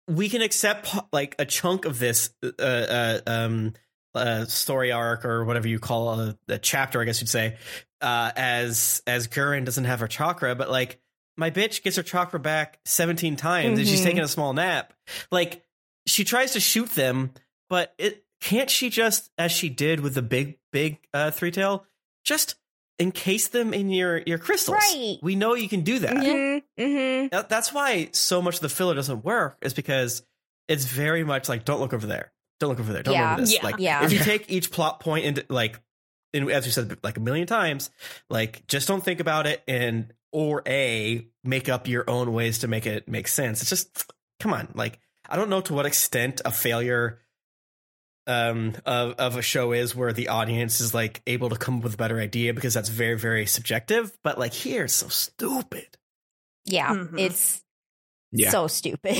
[0.07, 3.73] we can accept like a chunk of this uh, uh, um,
[4.15, 7.57] uh, story arc or whatever you call a, a chapter, I guess you'd say,
[8.01, 10.99] uh, as as Guren doesn't have her chakra, but like
[11.37, 14.03] my bitch gets her chakra back 17 times and she's Mhm.
[14.03, 14.93] taking a small nap.
[15.31, 15.63] Like,
[16.05, 17.31] she tries to shoot them,
[17.69, 21.85] but it can't she just, as she did with the big big uh, three tail,
[22.23, 22.55] just
[23.03, 24.77] encase them in your your crystals.
[24.77, 25.17] Right.
[25.21, 26.13] We know you can do that.
[26.15, 26.81] Mm-hmm.
[26.83, 27.27] Mm-hmm.
[27.31, 30.23] That- That's why so much of the filler doesn't work, is because
[30.67, 33.21] it's very much like don't look over there, don't look over there, don't Yeah.
[33.29, 33.53] look over this.
[33.53, 33.59] Yeah.
[33.63, 34.05] Like Yeah.
[34.05, 35.79] if you take each plot point into like,
[36.33, 37.89] and as we said like a million times,
[38.29, 42.67] like just don't think about it and or a make up your own ways to
[42.67, 43.61] make it make sense.
[43.61, 44.99] It's just come on, like
[45.29, 47.19] I don't know to what extent a failure
[48.27, 51.83] um of of a show is where the audience is like able to come up
[51.83, 55.87] with a better idea because that's very very subjective but like here it's so stupid
[56.65, 56.89] Yeah.
[56.89, 57.19] Mhm.
[57.19, 57.61] It's
[58.31, 58.49] Yeah.
[58.51, 59.17] so stupid.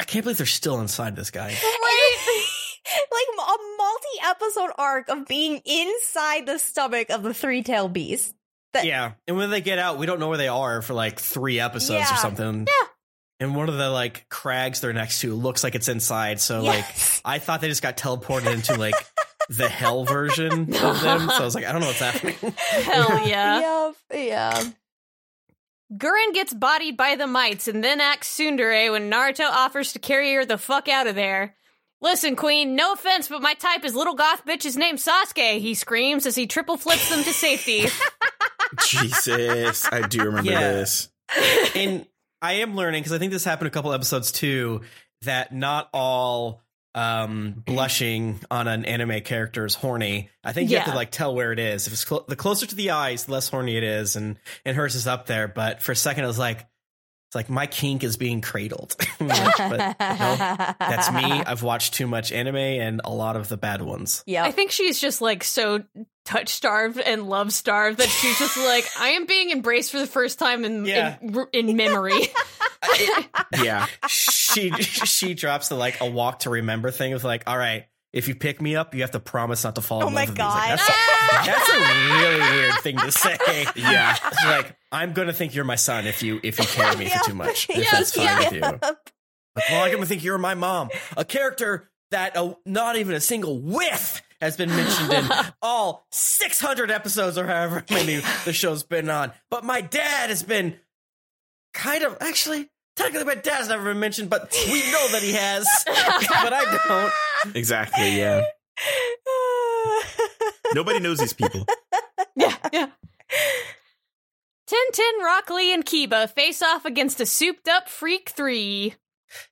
[0.00, 1.54] I can't believe they're still inside this guy.
[3.12, 8.34] Like a multi-episode arc of being inside the stomach of the three-tail beast.
[8.72, 11.20] That- yeah, and when they get out, we don't know where they are for like
[11.20, 12.14] three episodes Yeah.
[12.14, 12.66] or something.
[12.66, 12.88] Yeah.
[13.40, 16.40] And one of the like crags they're next to looks like it's inside.
[16.40, 16.84] So like,
[17.24, 18.94] I thought they just got teleported into like
[19.48, 21.28] the hell version of them.
[21.30, 22.36] So I was like, I don't know what's happening.
[22.56, 23.86] Hell yeah.
[23.86, 23.94] Yep.
[24.28, 24.62] Yeah.
[25.92, 30.32] Guren gets bodied by the mites and then acts tsundere when Naruto offers to carry
[30.34, 31.56] her the fuck out of there.
[32.00, 36.26] Listen, Queen, no offense, but my type is little goth bitches named Sasuke, he screams
[36.26, 37.86] as he triple flips them to safety.
[38.86, 40.60] Jesus, I do remember Yeah.
[40.60, 41.08] this.
[41.74, 42.06] and
[42.42, 44.82] I am learning because I think this happened a couple episodes too
[45.22, 46.62] that not all
[46.94, 50.28] um blushing on an anime character is horny.
[50.42, 51.86] I think you have to like tell where it is.
[51.86, 54.76] If it's clo- the closer to the eyes, the less horny it is, and and
[54.76, 55.46] hers is up there.
[55.46, 56.66] But for a second, I was like,
[57.30, 58.96] it's like my kink is being cradled.
[59.20, 60.36] but no,
[60.80, 61.22] that's me.
[61.22, 64.24] I've watched too much anime and a lot of the bad ones.
[64.26, 64.42] Yeah.
[64.42, 65.84] I think she's just like so
[66.24, 70.08] touch starved and love starved that she's just like, I am being embraced for the
[70.08, 71.18] first time in Yeah.
[71.20, 72.18] in, in memory.
[73.62, 77.84] Yeah, she she drops the like a walk to remember thing of like, all right,
[78.12, 80.20] if you pick me up, you have to promise not to fall Oh in my
[80.22, 80.44] love with me.
[80.44, 80.78] Like, God.
[80.78, 81.78] that's, a, that's a
[82.14, 83.38] really weird thing to say.
[83.76, 84.16] yeah.
[84.26, 87.24] It's like I'm gonna think you're my son if you if you carry me for
[87.24, 87.68] too much.
[87.70, 88.38] If Yes, that's fine yeah.
[88.38, 88.60] with you.
[88.60, 93.20] Like, well, I'm gonna think you're my mom, a character that uh, not even a
[93.20, 95.28] single whiff has been mentioned in
[95.62, 99.32] all 600 episodes or however many the show's been on.
[99.50, 100.76] But my dad has been
[101.74, 102.68] kind of actually.
[102.96, 105.66] Technically, my dad's never been mentioned, but we know that he has.
[105.86, 107.12] but I
[107.44, 107.56] don't.
[107.56, 108.18] Exactly.
[108.18, 108.42] Yeah.
[110.74, 111.66] Nobody knows these people.
[112.36, 112.88] yeah, yeah.
[114.68, 118.94] Tenten, Rock Lee, and Kiba face off against a souped up Freak 3.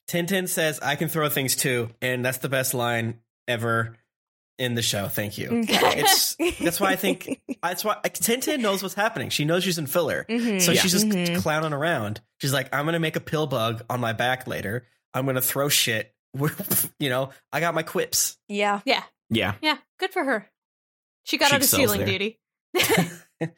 [0.08, 1.90] Tenten says, I can throw things too.
[2.00, 3.96] And that's the best line ever
[4.58, 5.08] in the show.
[5.08, 5.48] Thank you.
[5.68, 9.30] It's that's why I think that's why Tenten knows what's happening.
[9.30, 10.60] She knows she's in filler, Mhm.
[10.60, 10.80] so Yeah.
[10.82, 11.40] she's just Mhm.
[11.42, 12.20] clowning around.
[12.40, 14.86] She's like, "I'm gonna make a pill bug on my back later.
[15.14, 16.14] I'm gonna throw shit.
[16.98, 18.80] you know, I got my quips." yeah.
[18.84, 19.54] Yeah, Yeah.
[19.62, 20.50] yeah, good for her.
[21.24, 22.08] She got She out of excels sealing there.
[22.18, 22.40] duty.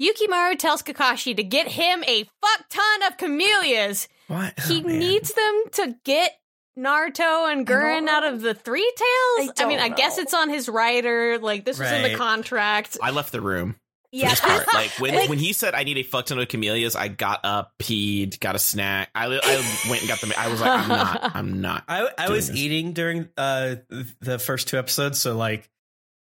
[0.00, 4.08] Yukimaru tells Kakashi to get him a fuck ton of camellias.
[4.28, 4.58] What?
[4.66, 4.98] He Oh, man.
[4.98, 6.38] needs them to get
[6.78, 9.50] Naruto and Guren out of the three tails.
[9.58, 11.38] I I, mean, I guess it's on his rider.
[11.38, 12.98] Like this was in the contract.
[13.02, 13.72] I left the room.
[13.72, 13.78] for
[14.12, 14.30] Yeah.
[14.30, 14.66] this part.
[14.74, 17.40] Like when Like- when he said I need a fuck ton of camellias, I got
[17.44, 19.08] up, peed, got a snack.
[19.14, 20.32] I I went and got them.
[20.36, 21.30] I was like, I'm not.
[21.36, 21.84] I'm not.
[21.88, 22.56] I I was this.
[22.56, 23.76] eating during uh
[24.20, 25.68] the first two episodes, so like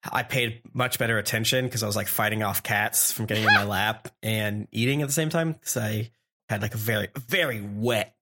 [0.10, 3.54] I paid much better attention because I was like fighting off cats from getting in
[3.54, 6.12] my lap and eating at the same time because I
[6.48, 8.16] had like a very very wet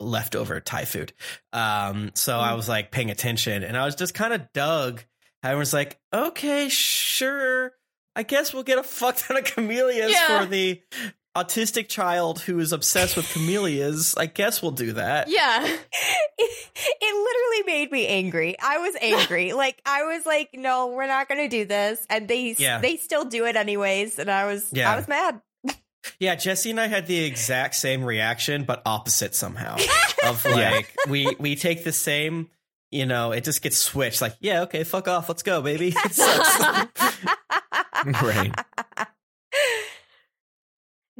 [0.00, 1.12] leftover Thai food.
[1.52, 5.02] Um, so I was like paying attention and I was just kind of dug.
[5.42, 7.72] I was like, okay, sure.
[8.16, 10.40] I guess we'll get a fuck ton of camellias Yeah.
[10.40, 10.80] for the
[11.36, 14.14] autistic child who is obsessed with camellias.
[14.16, 15.28] I guess we'll do that.
[15.28, 15.64] Yeah.
[15.66, 15.80] it,
[16.38, 18.56] it literally made me angry.
[18.62, 19.52] I was angry.
[19.54, 22.78] like I was like, no, we're not going to do this, and they Yeah.
[22.80, 24.92] they still do it anyways, and I was Yeah.
[24.92, 25.40] I was mad.
[26.18, 29.76] Yeah, Jessy and I had the exact same reaction, but opposite somehow.
[30.24, 32.48] of like we we take the same,
[32.90, 34.20] you know, it just gets switched.
[34.20, 35.94] Like, yeah, okay, fuck off, let's go, baby.
[36.04, 37.26] It sucks.
[38.22, 38.52] right.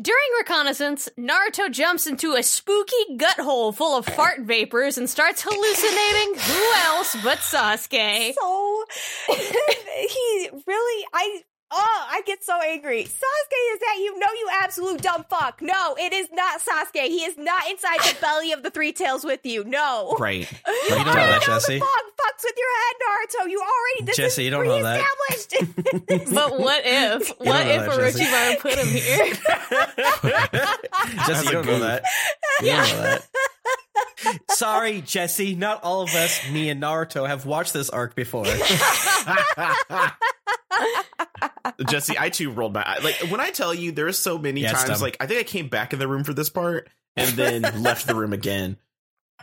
[0.00, 5.44] During reconnaissance, Naruto jumps into a spooky gut hole full of fart vapors and starts
[5.46, 8.34] hallucinating who else but Sasuke.
[8.34, 8.84] so
[9.28, 11.42] he really I
[11.74, 13.04] oh I get so angry.
[13.04, 15.60] Sasuke is that you know you absolute dumb fuck.
[15.60, 17.02] No, it is not Sasuke.
[17.08, 19.64] He is not inside the belly of the three tails with you.
[19.64, 20.16] No.
[20.18, 20.50] Right.
[20.84, 21.74] You don't know that, know Jessy.
[21.74, 21.88] the fog
[22.20, 22.94] fucks with your head,
[23.46, 23.50] Naruto.
[23.50, 25.02] You already this Jessy, is you don't know that.
[25.02, 26.34] pre-established.
[26.34, 27.28] But what if?
[27.38, 28.24] What if that, Jessy.
[28.24, 29.34] Orochimaru put him here?
[31.26, 32.04] Jessy, you don't know that.
[32.60, 33.26] You don't know that.
[34.50, 35.54] Sorry, Jessy.
[35.54, 38.46] Not all of us, me and Naruto, have watched this arc before.
[41.88, 42.98] Jessy, I too rolled my eye.
[43.02, 45.02] Like when I tell you, there's so many Yeah, times.
[45.02, 48.06] Like I think I came back in the room for this part and then left
[48.06, 48.76] the room again,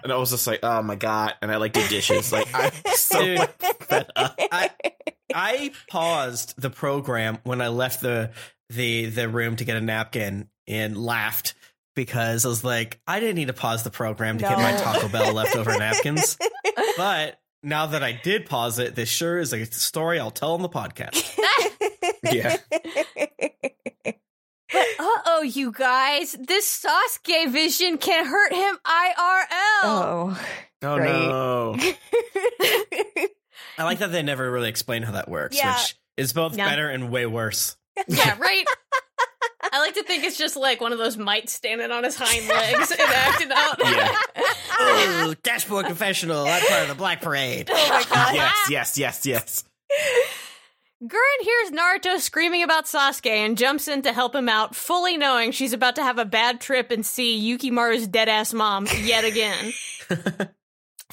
[0.03, 1.33] and I was just like, oh my god!
[1.41, 2.31] And I like did dishes.
[2.31, 3.39] Like I'm so Dude.
[3.39, 4.35] like, fed up.
[4.51, 4.69] I
[5.33, 8.31] I paused the program when I left the
[8.69, 11.53] the the room to get a napkin and laughed
[11.95, 15.07] because I was like, I didn't need to pause the program to get my Taco
[15.09, 16.37] Bell leftover napkins.
[16.97, 20.61] But now that I did pause it, this sure is a story I'll tell on
[20.61, 21.37] the podcast.
[22.31, 22.55] Yeah.
[24.73, 26.33] Uh oh, you guys.
[26.39, 29.83] This Sasuke vision can hurt him IRL.
[29.83, 30.47] oh.
[30.83, 31.09] Oh Right.
[31.09, 31.75] no!
[33.77, 35.73] I like that they never really explain how that works, Yeah.
[35.75, 36.69] which is both Yeah.
[36.69, 37.75] better and way worse.
[38.07, 38.65] Yeah, right?
[39.71, 42.47] I like to think it's just like one of those mites standing on his hind
[42.47, 43.79] legs and acting out.
[43.79, 45.27] Yeah.
[45.29, 46.45] Ooh, dashboard confessional.
[46.45, 47.69] I'm part of the Black Parade.
[47.71, 48.35] Oh my god.
[48.35, 49.63] yes, yes, yes, yes.
[51.03, 55.51] Guren hears Naruto screaming about Sasuke and jumps in to help him out, fully knowing
[55.51, 59.73] she's about to have a bad trip and see Yukimaru's dead ass mom yet again.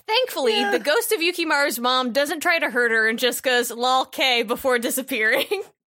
[0.07, 4.05] Thankfully, the ghost of Yukimaru's mom doesn't try to hurt her and just goes lol
[4.05, 5.47] K before disappearing.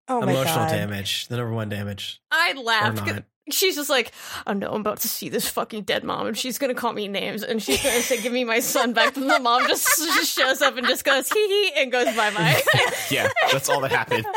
[0.09, 0.69] Oh Emotional god.
[0.71, 1.27] damage.
[1.27, 2.19] The number one damage.
[2.31, 3.23] I laughed.
[3.51, 4.11] She's just like,
[4.45, 7.07] oh no, I'm about to see this fucking dead mom, and she's gonna call me
[7.07, 10.37] names, and she's gonna say, "Give me my son back." And the mom just, just
[10.37, 12.61] shows up and just goes hee hee and goes bye bye.
[13.09, 14.25] Yeah, that's all that happened.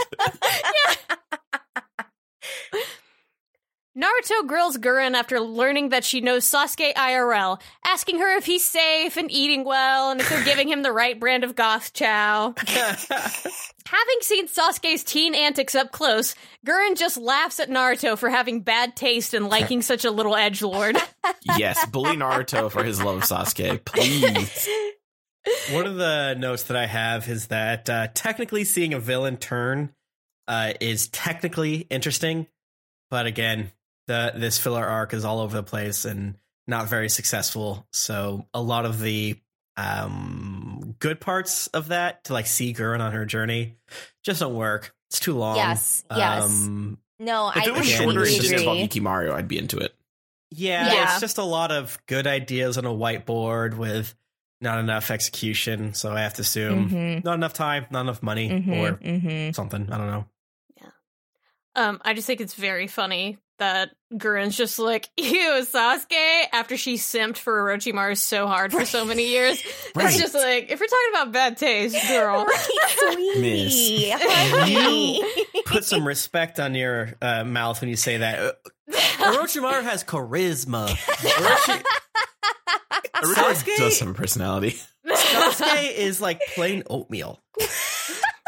[3.94, 9.18] Naruto grills Guren after learning that she knows Sasuke IRL, asking her if he's safe
[9.18, 12.54] and eating well and if they're giving him the right brand of goth chow.
[12.66, 16.34] Having seen Sasuke's teen antics up close,
[16.66, 20.62] Guren just laughs at Naruto for having bad taste and liking such a little edge
[20.62, 20.96] lord.
[21.56, 24.68] Yes, bully Naruto for his love of Sasuke, please.
[25.70, 29.92] One of the notes that I have is that uh, technically seeing a villain turn
[30.48, 32.46] uh, is technically interesting,
[33.10, 33.70] but again,
[34.06, 36.36] the this filler arc is all over the place and
[36.66, 37.86] not very successful.
[37.92, 39.36] So a lot of the
[39.76, 43.76] um, good parts of that to like see Guren on her journey
[44.22, 44.94] just don't work.
[45.10, 45.56] It's too long.
[45.56, 46.42] Yes, yes.
[46.44, 48.62] Um, No, If I it was shorter and completely it's just agree.
[48.62, 49.94] involved Yukimaru, I'd be into it.
[50.50, 51.04] Yeah, Yeah.
[51.04, 54.14] it's just a lot of good ideas on a whiteboard with
[54.60, 55.94] not enough execution.
[55.94, 57.24] So I have to assume Mhm.
[57.24, 59.54] not enough time, not enough money, Mhm, or mhm.
[59.54, 59.90] something.
[59.92, 60.26] I don't know.
[60.76, 60.90] Yeah,
[61.74, 66.94] um, I just think it's very funny that Guren's just like, ew, Sasuke, after she
[66.94, 69.62] simped for Orochimaru so hard for so many years.
[69.94, 70.06] Right.
[70.08, 72.46] It's just like, if we're talking about bad taste, girl.
[73.02, 73.74] Right, Miss.
[73.74, 74.10] sweetie.
[74.10, 75.22] honey.
[75.66, 78.38] Put some respect on your uh, mouth when you say that.
[78.38, 78.52] Uh,
[79.34, 80.88] Orochimaru has charisma.
[80.88, 81.82] Orochi-
[83.22, 84.80] Naruto does some a personality.
[85.06, 87.42] Sasuke is like plain oatmeal.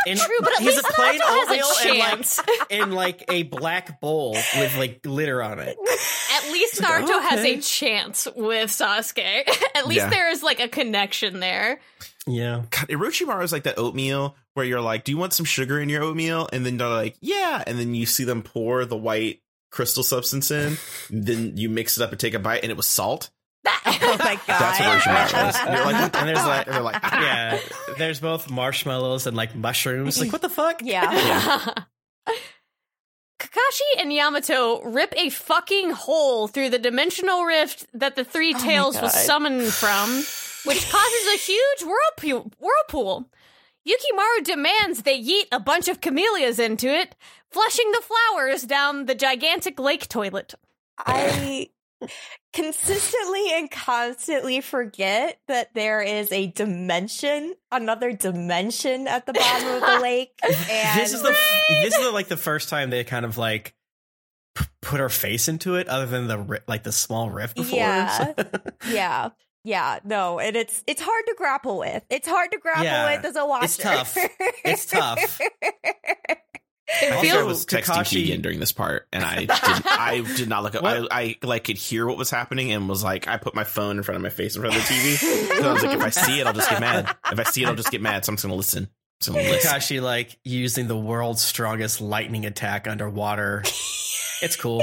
[0.07, 2.93] And True, but at he's least a plain Naruto has a oatmeal in like, in
[2.93, 5.77] like a black bowl with like glitter on it.
[5.79, 9.49] At least like, Naruto has a chance with Sasuke.
[9.75, 10.11] At least Yeah.
[10.11, 11.81] there is like a connection there.
[12.27, 12.63] Yeah.
[12.71, 15.89] God, Orochimaru is like that oatmeal where you're like, "Do you want some sugar in
[15.89, 19.41] your oatmeal?" And then they're like, "Yeah," and then you see them pour the white
[19.71, 20.79] crystal substance in.
[21.11, 23.31] then you mix it up and take a bite, and it was salt.
[23.87, 24.61] oh my god.
[24.61, 25.57] That's what Orochimaru is.
[25.57, 27.59] And you're like, and there's like, And they're like, "Ah." yeah,
[27.99, 30.21] there's both marshmallows and like mushrooms.
[30.21, 30.81] Like, what the fuck?
[30.85, 31.75] Yeah.
[33.41, 38.59] Kakashi and Yamato rip a fucking hole through the dimensional rift that the Three my
[38.61, 40.09] Tails was summoned from,
[40.65, 42.51] which causes a huge whirlpool.
[42.59, 43.29] whirlpool.
[43.87, 47.15] Yukimaru demands they yeet a bunch of camellias into it,
[47.51, 50.55] flushing the flowers down the gigantic lake toilet.
[50.97, 51.69] I
[52.53, 59.81] consistently and constantly forget that there is a dimension, another dimension at the bottom of
[59.81, 60.33] the lake.
[60.43, 60.55] And
[61.01, 61.37] This is the
[61.83, 63.75] this is the, like the first time they kind of like
[64.55, 67.79] p- put her face into it, other than the like the small rift before.
[67.79, 68.33] Yeah.
[68.89, 69.29] yeah.
[69.67, 72.05] Yeah, no, and it's it's hard to grapple with.
[72.11, 73.65] It's hard to grapple Yeah, with as a watcher.
[73.65, 74.19] it's tough.
[74.63, 75.41] It's tough.
[76.87, 80.49] It Also, I was texting Kakashi- Keegan during this part, and I did, I did
[80.49, 80.85] not look up.
[80.85, 83.97] I, I like could hear what was happening, and was like, I put my phone
[83.97, 85.17] in front of my face in front of the TV.
[85.61, 87.17] So I was like, if I see it, I'll just get mad.
[87.33, 88.25] If I see it, I'll just get mad.
[88.25, 88.89] So I'm just gonna listen.
[89.21, 89.71] Just gonna listen.
[89.71, 93.63] Kakashi like using the world's strongest lightning attack underwater.
[94.43, 94.83] It's cool.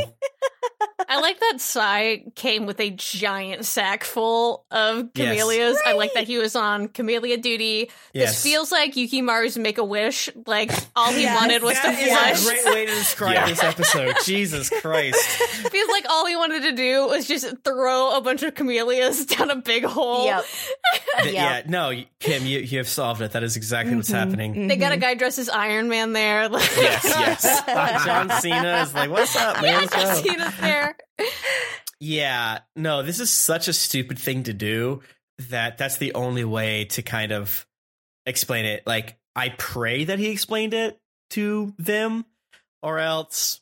[1.10, 5.28] I like that Sai came with a giant sack full of Yes.
[5.30, 5.78] camellias.
[5.86, 7.90] I like that he was on camellia duty.
[8.14, 10.30] This feels like Yukimaru's Make a Wish.
[10.46, 11.40] Like all he Yes.
[11.40, 12.42] wanted was That to is flush.
[12.42, 13.48] a great way to describe Yeah.
[13.48, 14.16] this episode.
[14.24, 15.20] Jesus Christ.
[15.72, 19.50] feels like all he wanted to do was just throw a bunch of camellias down
[19.52, 20.26] a big hole.
[20.26, 20.46] Yep.
[21.24, 21.34] Th- Yep.
[21.34, 23.32] Yeah, no, Kym, you, you have solved it.
[23.34, 24.68] That is exactly what's Mhm, happening.
[24.68, 26.48] They got a guy dressed as Iron Man there.
[26.50, 28.06] Like, Yes, yes.
[28.06, 29.88] John Cena is like, "What's up, man?
[29.92, 31.28] yeah, Let's John go." Cena's there.
[32.00, 35.02] Yeah, no, this is such a stupid thing to do
[35.50, 37.68] that that's the only way to kind of
[38.26, 38.84] explain it.
[38.88, 41.00] Like, I pray that he explained it
[41.32, 42.26] to them,
[42.82, 43.62] or else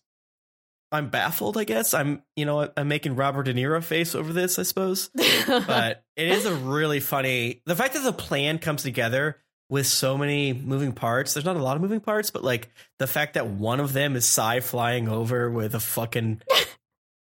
[0.92, 1.58] I'm baffled.
[1.58, 4.58] I guess I'm, you know, I'm making Robert De Niro face over this.
[4.58, 5.10] I suppose,
[5.48, 7.62] but it is a really funny.
[7.66, 9.38] The fact that the plan comes together
[9.70, 11.34] with so many moving parts.
[11.34, 14.16] There's not a lot of moving parts, but like the fact that one of them
[14.16, 16.42] is Sai flying over with a fucking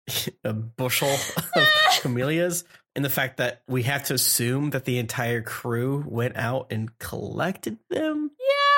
[0.45, 1.69] a bushel of
[2.01, 2.65] camellias,
[2.97, 6.97] and the fact that we have to assume that the entire crew went out and
[6.99, 8.31] collected them,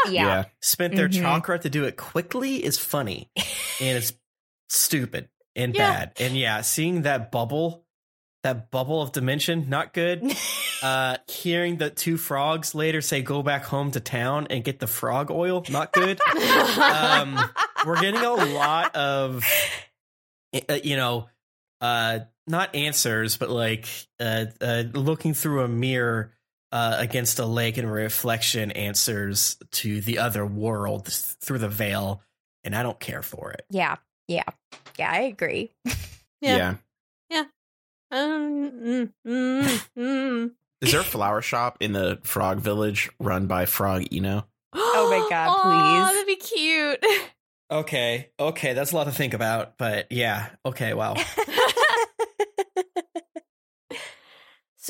[0.07, 0.11] Yeah.
[0.13, 0.45] Yeah.
[0.61, 1.21] Spent their Mhm.
[1.21, 4.13] chakra to do it quickly is funny, and it's
[4.69, 5.91] stupid and Yeah.
[5.91, 6.13] bad.
[6.21, 7.85] And yeah, seeing that bubble
[8.43, 10.23] that bubble of dimension, not good.
[10.83, 14.87] Uh, hearing the two frogs later say go back home to town and get the
[14.87, 16.19] frog oil, not good.
[16.79, 17.39] um,
[17.85, 19.45] we're getting a lot of,
[20.53, 21.29] you know,
[21.81, 23.87] uh, not answers, but like
[24.19, 26.33] uh, uh, looking through a mirror
[26.73, 32.23] uh, against a lake and reflection answers to the other world through the veil,
[32.65, 33.65] and I don't care for it.
[33.71, 33.97] yeah,
[34.29, 34.45] yeah,
[34.99, 35.11] yeah.
[35.11, 35.71] I agree.
[36.43, 36.77] Yeah.
[37.29, 37.45] yeah.
[38.11, 40.51] Um, mm, mm, mm.
[40.81, 44.47] Is there a flower shop in the Frog Village run by Frog Ino?
[44.73, 46.15] Oh my God, Aw, please.
[46.15, 47.05] That'd be cute.
[47.71, 51.15] Okay, okay, that's a lot to think about, but yeah, okay, wow.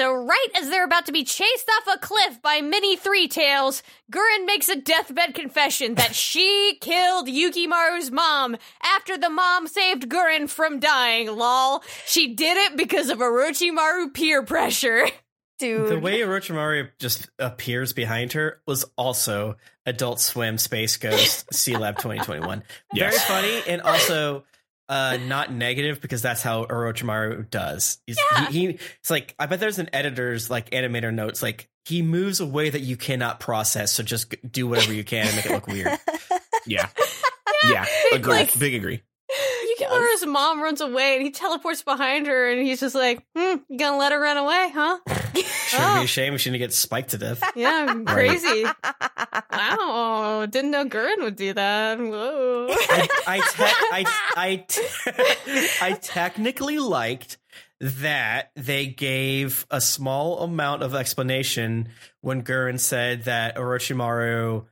[0.00, 3.82] So, right as they're about to be chased off a cliff by many Three Tails,
[4.10, 10.48] Guren makes a deathbed confession that she killed Yukimaru's mom after the mom saved Guren
[10.48, 11.26] from dying.
[11.26, 11.82] Lol.
[12.06, 15.06] She did it because of Orochimaru peer pressure.
[15.58, 15.88] Dude.
[15.88, 19.56] The way Orochimaru just appears behind her was also
[19.86, 22.62] Adult Swim Space Ghost Sealab 2021.
[22.94, 24.44] Very funny and also
[24.88, 27.98] uh, not negative because that's how Orochimaru does.
[28.06, 28.46] He's, Yeah.
[28.50, 28.66] he, he,
[29.00, 32.68] it's like I bet there's an editor's like animator notes like he moves a way
[32.70, 35.98] that you cannot process, so just do whatever you can and make it look weird.
[36.66, 36.88] Yeah.
[37.66, 37.86] Yeah.
[38.12, 38.34] Agree.
[38.34, 39.02] Like- Big agree.
[39.90, 43.78] Yukimaru's mom runs away and he teleports behind her and he's just like, hmm, you
[43.78, 44.98] gonna let her run away, huh?
[45.68, 45.98] Should Oh.
[46.00, 47.42] be a shame if she didn't get spiked to death.
[47.56, 48.64] Yeah, crazy.
[49.52, 51.98] Wow, didn't know Guren would do that.
[51.98, 52.66] Whoa.
[52.70, 54.04] I I, te- I,
[54.36, 57.38] I, te- I technically liked
[57.80, 61.88] that they gave a small amount of explanation
[62.20, 64.66] when Guren said that Orochimaru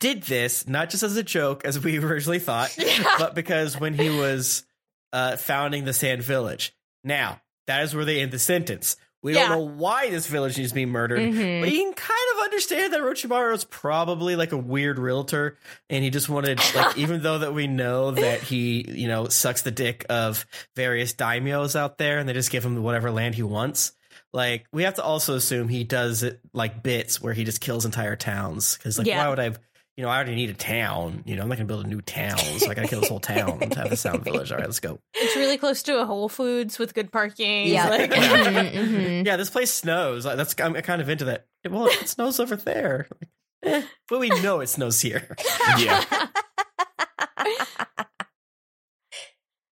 [0.00, 2.76] did this not just as a joke as we originally thought,
[3.18, 4.64] but because when he was
[5.12, 6.74] uh, founding the Sand Village.
[7.04, 8.96] Now that is where they end the sentence.
[9.22, 9.48] We Yeah.
[9.48, 11.60] don't know why this village needs to be murdered, Mhm.
[11.60, 15.58] but you can kind of understand that Orochimaru is probably like a weird realtor,
[15.90, 19.60] and he just wanted, like, even though that we know that he, you know, sucks
[19.62, 23.42] the dick of various daimyos out there, and they just give him whatever land he
[23.42, 23.92] wants.
[24.32, 27.84] Like, we have to also assume he does it like bits where he just kills
[27.84, 28.76] entire towns.
[28.78, 29.18] Because, like, Yeah.
[29.22, 29.52] why would I?
[30.00, 31.24] You know, I already need a town.
[31.26, 33.20] You know, I'm not gonna build a new town, so I gotta kill this whole
[33.20, 34.50] town to have a sound village.
[34.50, 34.98] All right, let's go.
[35.12, 37.66] It's really close to a Whole Foods with good parking.
[37.66, 37.90] Yeah.
[37.90, 39.26] Like, Mhm, mhm.
[39.26, 40.24] Yeah, this place snows.
[40.24, 41.48] Like, That's I'm kind of into that.
[41.68, 43.28] Well, it snows over there, Like,
[43.74, 45.36] eh, but we know it snows here.
[45.76, 46.02] Yeah.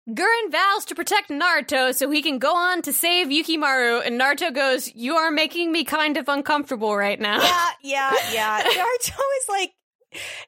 [0.10, 4.54] Guren vows to protect Naruto so he can go on to save Yukimaru, and Naruto
[4.56, 7.42] goes, You are making me kind of uncomfortable right now.
[7.42, 8.62] yeah, yeah, yeah.
[8.64, 9.74] Naruto is like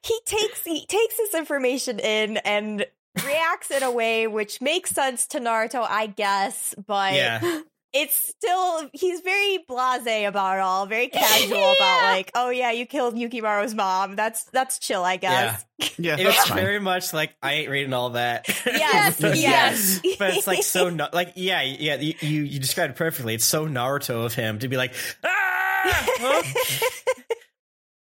[0.02, 2.86] he takes he takes this information in and
[3.24, 7.60] reacts in a way which makes sense to Naruto, I guess, but Yeah,
[7.94, 12.84] it's still he's very blasé about it all, very casual about like, oh yeah, you
[12.84, 14.16] killed Yukimaru's mom.
[14.16, 15.64] That's that's chill, I guess.
[15.98, 16.14] Yeah.
[16.18, 16.58] it That's was fine.
[16.58, 18.48] very much like I ain't reading all that.
[18.66, 20.00] Yes, But- yes.
[20.18, 21.96] but it's like so na- like yeah, yeah.
[21.96, 23.34] You, you you described it perfectly.
[23.34, 24.92] It's so Naruto of him to be like,
[25.24, 25.82] ah,
[26.18, 26.42] huh?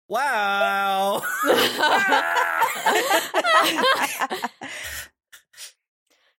[0.08, 1.22] Wow.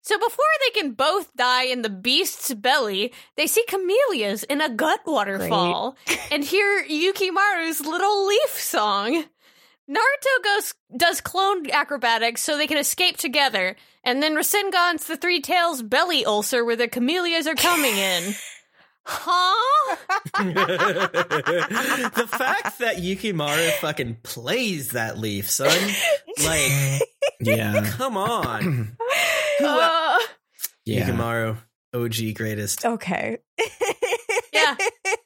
[0.07, 4.69] So before they can both die in the beast's belly, they see camellias in a
[4.69, 5.97] gut waterfall
[6.31, 9.25] and hear Yukimaru's little leaf song.
[9.91, 15.41] Naruto goes does clone acrobatics so they can escape together, and then Rasengan's the three
[15.41, 18.35] tails belly ulcer where the camellias are coming in.
[19.09, 19.97] Huh?
[20.45, 25.77] the fact that Yukimaru fucking plays that leaf, son.
[26.45, 27.03] Like,
[27.41, 27.85] Yeah.
[27.97, 28.97] come on.
[29.59, 30.19] Uh,
[30.85, 31.09] Yeah.
[31.09, 31.57] Yukimaru,
[31.95, 32.85] OG greatest.
[32.85, 33.39] okay.
[34.53, 34.77] yeah.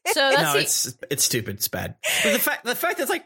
[0.07, 1.57] So that's no, the- it's it's stupid.
[1.57, 1.97] It's bad.
[2.23, 3.25] But the fact the fact that it's like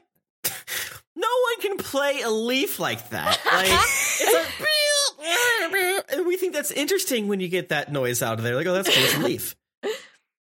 [1.15, 3.39] no one can play a leaf like that.
[3.45, 8.45] Like it's like and we think that's interesting when you get that noise out of
[8.45, 8.55] there.
[8.57, 9.05] Like, oh, that's cool.
[9.05, 9.55] It's a leaf.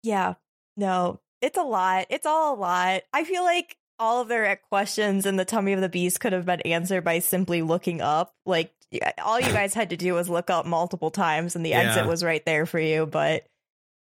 [0.04, 0.36] Yeah.
[0.78, 2.08] No, it's a lot.
[2.10, 3.02] It's all a lot.
[3.14, 6.46] I feel like all of their questions in the tummy of the beast could have
[6.46, 8.34] been answered by simply looking up.
[8.46, 8.72] Like,
[9.24, 11.82] all you guys had to do was look up multiple times and the Yeah.
[11.82, 13.06] exit was right there for you.
[13.06, 13.46] But,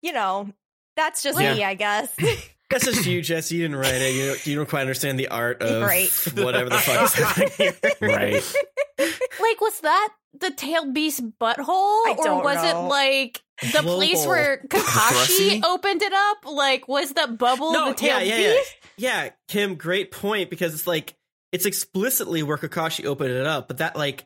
[0.03, 0.51] you know,
[0.97, 1.55] that's just Yeah.
[1.55, 2.15] me, I guess.
[2.71, 3.57] That's just you, Jesse.
[3.57, 4.15] You didn't write it.
[4.15, 6.09] You don't, you don't quite understand the art of Right.
[6.35, 7.75] whatever the fuck is happening here.
[8.01, 8.55] Right.
[8.99, 10.09] like was that
[10.39, 12.87] the tailed beast butthole I or don't was know.
[12.87, 18.05] it like the place where kakashi opened it up like was the bubble No, the
[18.07, 18.53] yeah, tailed yeah, yeah.
[18.55, 21.15] beast Yeah, Kim, great point because it's like
[21.53, 24.25] it's explicitly where Kakashi opened it up, but that like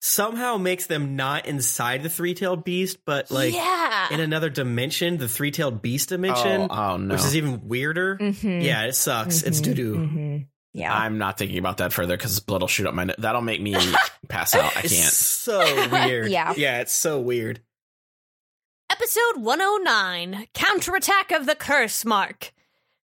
[0.00, 4.08] somehow makes them not inside the three tailed beast, but like yeah.
[4.10, 7.14] in another dimension, the three tailed beast dimension, Oh, oh, no.
[7.14, 8.18] which is even weirder.
[8.18, 8.62] Mhm.
[8.62, 9.42] Yeah, it sucks.
[9.42, 9.94] It's Mhm, doo doo.
[9.96, 10.46] mhm.
[10.74, 10.92] Yeah.
[10.92, 13.04] I'm not thinking about that further because blood will shoot up my.
[13.04, 13.16] nose.
[13.18, 13.74] That'll make me
[14.28, 14.76] pass out.
[14.76, 14.92] I can't.
[14.92, 16.28] so weird.
[16.30, 16.52] Yeah.
[16.56, 17.60] Yeah, it's so weird.
[18.90, 22.52] Episode 109 Counterattack of the Curse Mark.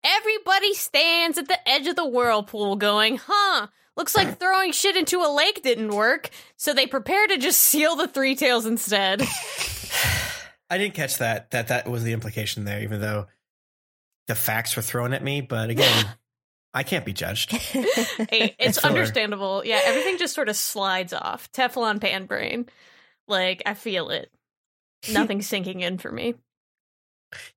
[0.04, 3.68] Everybody stands at the edge of the whirlpool going, huh?
[3.96, 7.94] Looks like throwing shit into a lake didn't work, so they prepare to just seal
[7.96, 9.22] the three tails instead.
[10.70, 13.26] I didn't catch that that that was the implication there, even though
[14.26, 15.40] the facts were thrown at me.
[15.40, 16.06] But again,
[16.74, 17.52] I can't be judged.
[18.30, 19.62] Hey, it's understandable.
[19.64, 21.50] Yeah, everything just sort of slides off.
[21.52, 22.66] Teflon pan brain.
[23.28, 24.30] Like, I feel it.
[25.12, 26.34] Nothing's sinking in for me.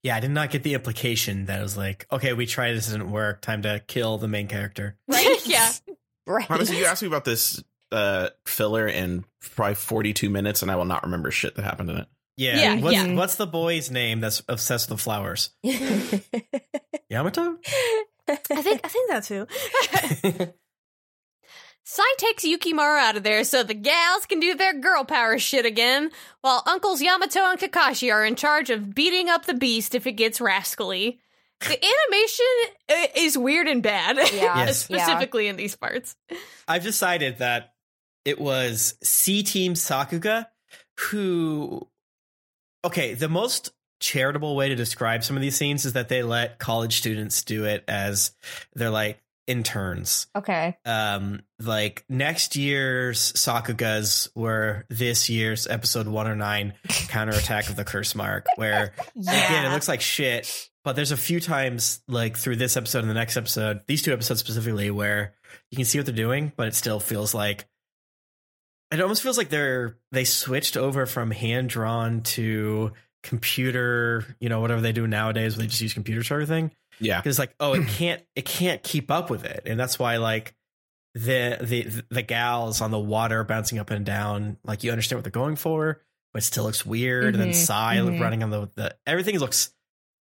[0.03, 2.87] Yeah, I did not get the implication that it was like, okay, we tried this
[2.87, 3.41] didn't work.
[3.41, 4.97] Time to kill the main character.
[5.07, 5.39] right?
[5.45, 5.71] Yeah.
[6.25, 6.49] Right.
[6.49, 9.23] Honestly, you asked me about this uh, filler in
[9.55, 12.07] probably 42 minutes, and I will not remember shit that happened in it.
[12.35, 13.13] Yeah, Yeah, what's, yeah.
[13.13, 15.51] what's the boy's name that's obsessed with the flowers?
[17.09, 17.57] Yamato.
[18.29, 19.47] I think I think that's who.
[21.89, 25.65] Sai takes Yukimaru out of there so the gals can do their girl power shit
[25.65, 26.11] again,
[26.41, 30.11] while Uncles Yamato and Kakashi are in charge of beating up the beast if it
[30.13, 31.19] gets rascally.
[31.61, 31.79] The
[32.11, 32.45] animation
[32.89, 34.65] uh, is weird and bad, Yeah.
[34.65, 34.79] Yes.
[34.79, 36.15] specifically in these parts.
[36.67, 37.73] I've decided that
[38.25, 40.47] it was C Team Sakuga
[40.99, 41.87] who.
[42.83, 46.59] Okay, the most charitable way to describe some of these scenes is that they let
[46.59, 48.31] college students do it as
[48.73, 50.27] they're like interns.
[50.35, 50.77] Okay.
[50.85, 56.73] Um, like next year's Sakugas were this year's episode 109
[57.07, 61.41] counterattack of the curse mark, where again it looks like shit but there's a few
[61.41, 65.33] times like through this episode and the next episode these two episodes specifically where
[65.69, 67.67] you can see what they're doing but it still feels like
[68.91, 72.93] it almost feels like they're they switched over from hand drawn to
[73.23, 77.19] computer you know whatever they do nowadays where they just use computers for everything Yeah.
[77.19, 79.63] because like oh it can't it can't keep up with it.
[79.65, 80.53] And that's why like
[81.13, 85.23] the the the gals on the water bouncing up and down like you understand what
[85.23, 86.01] they're going for
[86.33, 87.33] but it still looks weird.
[87.33, 88.19] And then Mhm, Sai mhm.
[88.19, 89.73] running on the, the everything looks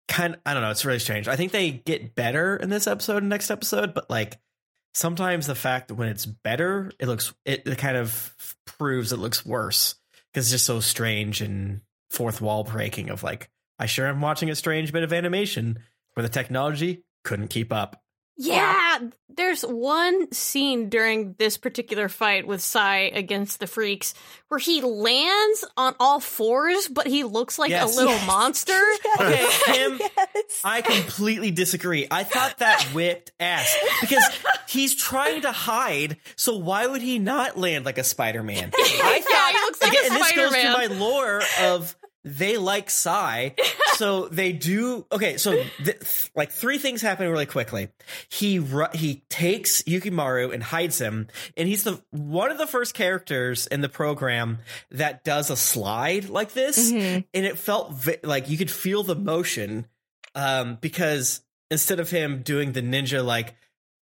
[0.08, 1.28] kind I don't know it's really strange.
[1.28, 4.40] I think they get better in this episode and next episode but like
[4.94, 9.18] sometimes the fact that when it's better it looks it, it kind of proves it
[9.18, 9.96] looks worse
[10.34, 13.50] because it's just so strange and fourth wall breaking of like
[13.80, 15.80] I sure am watching a strange bit of animation
[16.14, 18.01] where the technology couldn't keep up.
[18.46, 19.00] Yeah,
[19.36, 24.14] there's one scene during this particular fight with Sai against the freaks
[24.48, 27.94] where he lands on all fours, but he looks like Yes.
[27.94, 28.28] a little Yes.
[28.28, 28.80] monster.
[29.20, 30.62] Okay, him, Yes.
[30.64, 32.08] I completely disagree.
[32.10, 34.24] I thought that whipped ass because
[34.68, 36.18] he's trying to hide.
[36.36, 38.72] So why would he not land like a Spider Man?
[38.76, 42.58] I yeah, he looks like Again, a and this goes to my lore of they
[42.58, 43.56] like Sai,
[43.96, 45.06] so they do.
[45.12, 47.90] Okay, so th- like three things happen really quickly.
[48.30, 52.94] He ru- he takes Yukimaru and hides him, and he's the one of the first
[52.94, 54.60] characters in the program
[54.92, 57.26] that does a slide like this, Mhm.
[57.34, 59.88] and it felt vi- like you could feel the motion,
[60.36, 63.56] um, because instead of him doing the ninja like.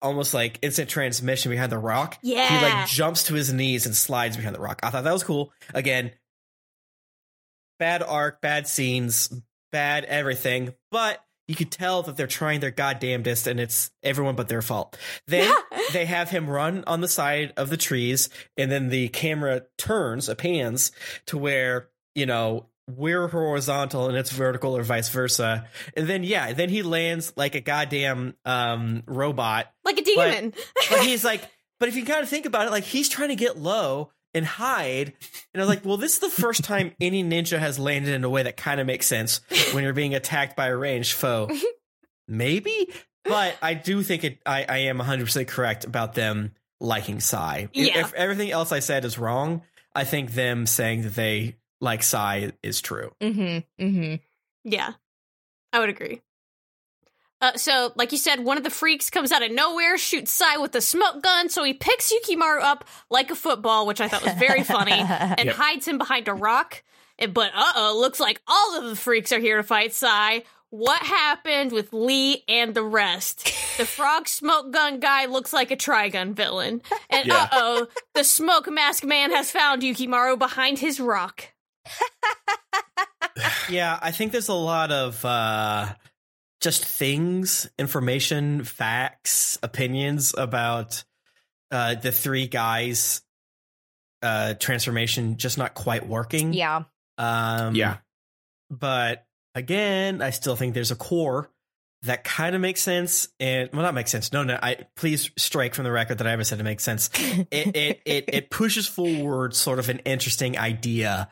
[0.03, 2.19] Almost like instant transmission behind the rock.
[2.23, 2.47] Yeah.
[2.47, 4.79] He like jumps to his knees and slides behind the rock.
[4.83, 5.53] I thought that was cool.
[5.73, 6.13] Again,
[7.79, 9.33] bad arc, bad scenes,
[9.73, 14.49] bad everything, but you could tell that they're trying their goddamnedest and it's everyone but
[14.49, 14.99] their fault.
[15.27, 15.53] Then
[15.93, 20.29] they have him run on the side of the trees and then the camera turns,
[20.29, 20.93] it pans
[21.27, 25.67] to where, you know, we're horizontal and it's vertical or vice versa.
[25.97, 30.53] And then yeah, then he lands like a goddamn um robot like a demon.
[30.91, 31.43] but he's like,
[31.79, 34.47] but if you kind of think about it, like he's trying to get low and
[34.47, 35.13] hide.
[35.53, 38.23] And I was like, well, this is the first time any ninja has landed in
[38.23, 39.41] a way that kind of makes sense
[39.73, 41.51] when you're being attacked by a ranged foe.
[42.29, 42.89] Maybe,
[43.25, 44.39] but I do think it.
[44.45, 47.69] I, I am 100 percent correct about them liking Sai.
[47.73, 48.01] If- Yeah.
[48.01, 49.63] If everything else I said is wrong,
[49.95, 53.13] I think them saying that they like Sai is true.
[53.21, 53.85] Mm-hmm.
[53.85, 54.15] Mm-hmm.
[54.65, 54.93] Yeah,
[55.73, 56.21] I would agree.
[57.41, 60.57] Uh, so, like you said, one of the freaks comes out of nowhere, shoots Sai
[60.57, 64.25] with a smoke gun, so he picks Yukimaru up like a football, which I thought
[64.25, 65.55] was very funny, and Yep.
[65.57, 66.83] hides him behind a rock.
[67.19, 70.45] And- But uh oh, looks like all of the freaks are here to fight Sai.
[70.71, 73.45] What happened with Lee and the rest?
[73.79, 76.83] The frog smoke gun guy looks like a Trigun villain.
[77.09, 77.37] And Yeah.
[77.37, 81.49] uh oh, the smoke mask man has found Yukimaru behind his rock.
[83.69, 85.93] Yeah, I think there's a lot of uh
[86.61, 91.05] just things, information, facts, opinions about
[91.71, 93.23] uh the three guys
[94.23, 96.53] uh, transformation just not quite working.
[96.53, 96.83] Yeah.
[97.19, 97.99] Um, Yeah.
[98.71, 99.25] But
[99.55, 101.51] again, I still think there's a core
[102.03, 103.29] that kind of makes sense.
[103.39, 104.33] And well, not makes sense.
[104.33, 104.59] No, no.
[104.61, 107.11] I please strike from the record that I ever said it makes sense.
[107.51, 111.29] It it it, it pushes forward sort of an interesting idea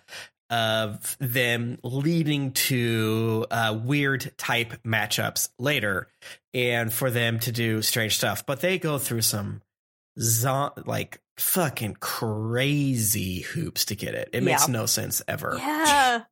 [0.50, 6.08] of them leading to uh, weird type matchups later,
[6.52, 8.44] and for them to do strange stuff.
[8.46, 9.62] But they go through some
[10.20, 14.30] zo- like fucking crazy hoops to get it.
[14.32, 14.72] It makes Yeah.
[14.72, 15.56] no sense ever.
[15.58, 16.22] Yeah.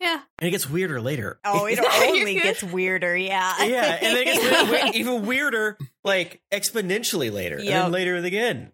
[0.00, 0.20] Yeah.
[0.38, 1.38] And it gets weirder later.
[1.44, 1.78] Oh, it
[2.08, 3.14] only gets weirder.
[3.16, 3.64] Yeah.
[3.64, 8.72] yeah, and then it gets weird- even weirder, like exponentially later, and then later again.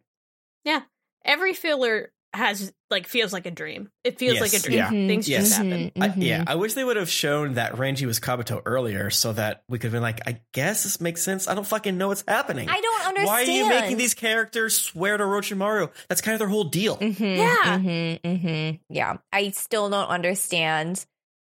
[0.65, 0.83] Yeah.
[1.25, 3.91] Every filler has like feels like a dream.
[4.05, 4.41] It feels Yes.
[4.53, 4.77] like a dream.
[4.79, 4.89] Yeah.
[4.91, 5.57] Mhm, Things just Yes.
[5.57, 5.91] happen.
[5.97, 9.33] mhm, I, yeah, I wish they would have shown that Renji was Kabuto earlier, so
[9.33, 11.49] that we could have been like, I guess this makes sense.
[11.49, 12.69] I don't fucking know what's happening.
[12.69, 13.27] I don't understand.
[13.27, 15.91] Why are you making these characters swear to Orochimaru?
[16.09, 16.97] That's kind of their whole deal.
[16.99, 17.79] Mhm, Yeah.
[17.79, 18.81] mhm, mhm.
[18.89, 19.17] Yeah.
[19.33, 21.05] I still don't understand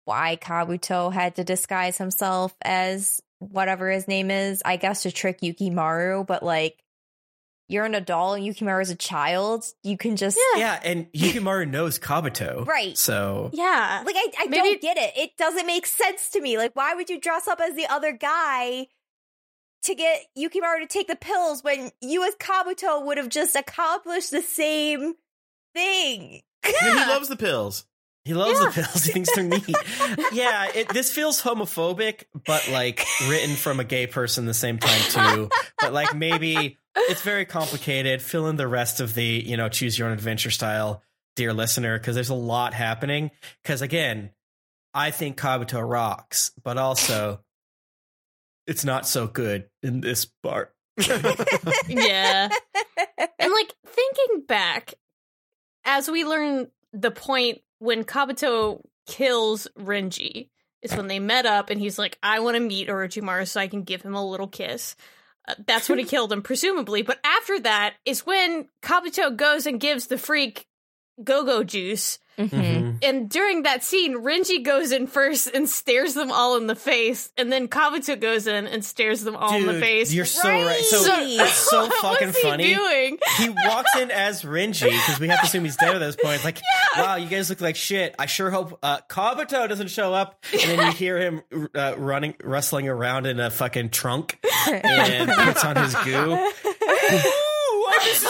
[0.05, 4.63] why Kabuto had to disguise himself as whatever his name is.
[4.65, 6.81] I guess to trick Yukimaru, but like,
[7.69, 9.65] you're an adult and Yukimaru is a child.
[9.83, 10.39] You can just.
[10.57, 12.97] Yeah, and Yukimaru knows Kabuto, Right.
[12.97, 14.03] So Yeah.
[14.07, 15.13] Like, I, I Maybe- don't get it.
[15.17, 16.59] It doesn't make sense to me.
[16.59, 18.87] Like, why would you dress up as the other guy
[19.85, 24.31] to get Yukimaru to take the pills when you, as Kabuto, would have just accomplished
[24.31, 25.15] the same
[25.75, 26.43] thing?
[26.65, 27.85] Yeah, he loves the pills.
[28.25, 28.67] he loves Yeah.
[28.67, 29.05] the pills.
[29.05, 29.69] He thinks they're neat.
[30.33, 35.01] yeah, it, this feels homophobic, but like written from a gay person the same time
[35.37, 35.49] too.
[35.81, 38.23] But like maybe it's very complicated.
[38.23, 41.03] Fill in the rest of the you know choose your own adventure style,
[41.35, 43.31] dear listener, because there's a lot happening.
[43.63, 44.31] Because again,
[44.95, 47.41] I think Kabuto rocks, but also
[48.67, 50.75] it's not so good in this part.
[51.89, 52.49] yeah.
[53.39, 54.95] And like thinking back,
[55.85, 60.49] as we learn the point when Kabuto kills Renji,
[60.83, 63.69] is when they met up and he's like, I want to meet Orochimaru so I
[63.69, 64.97] can give him a little kiss.
[65.49, 67.03] Uh, that's when he killed him, presumably.
[67.03, 70.67] But after that is when Kabuto goes and gives the freak
[71.23, 72.19] go go juice.
[72.39, 73.03] Mhm.
[73.03, 77.31] And during that scene, Renji goes in first and stares them all in the face.
[77.39, 80.13] And then Kabuto goes in and stares them all in the Dude, face.
[80.13, 80.81] You're so right.
[80.85, 81.27] So Right.
[81.29, 82.75] it's so what fucking was he funny.
[82.75, 83.19] doing?
[83.39, 86.35] he walks in as Renji because we have to assume he's dead at this point.
[86.37, 86.61] It's like,
[86.99, 88.15] wow, you guys look like shit.
[88.19, 90.45] I sure hope uh, Kabuto doesn't show up.
[90.53, 91.43] And then you hear him
[91.75, 94.39] uh, running, rustling around in a fucking trunk
[94.69, 96.33] and puts on his goo.
[96.35, 98.25] Ooh, I'm Mrs.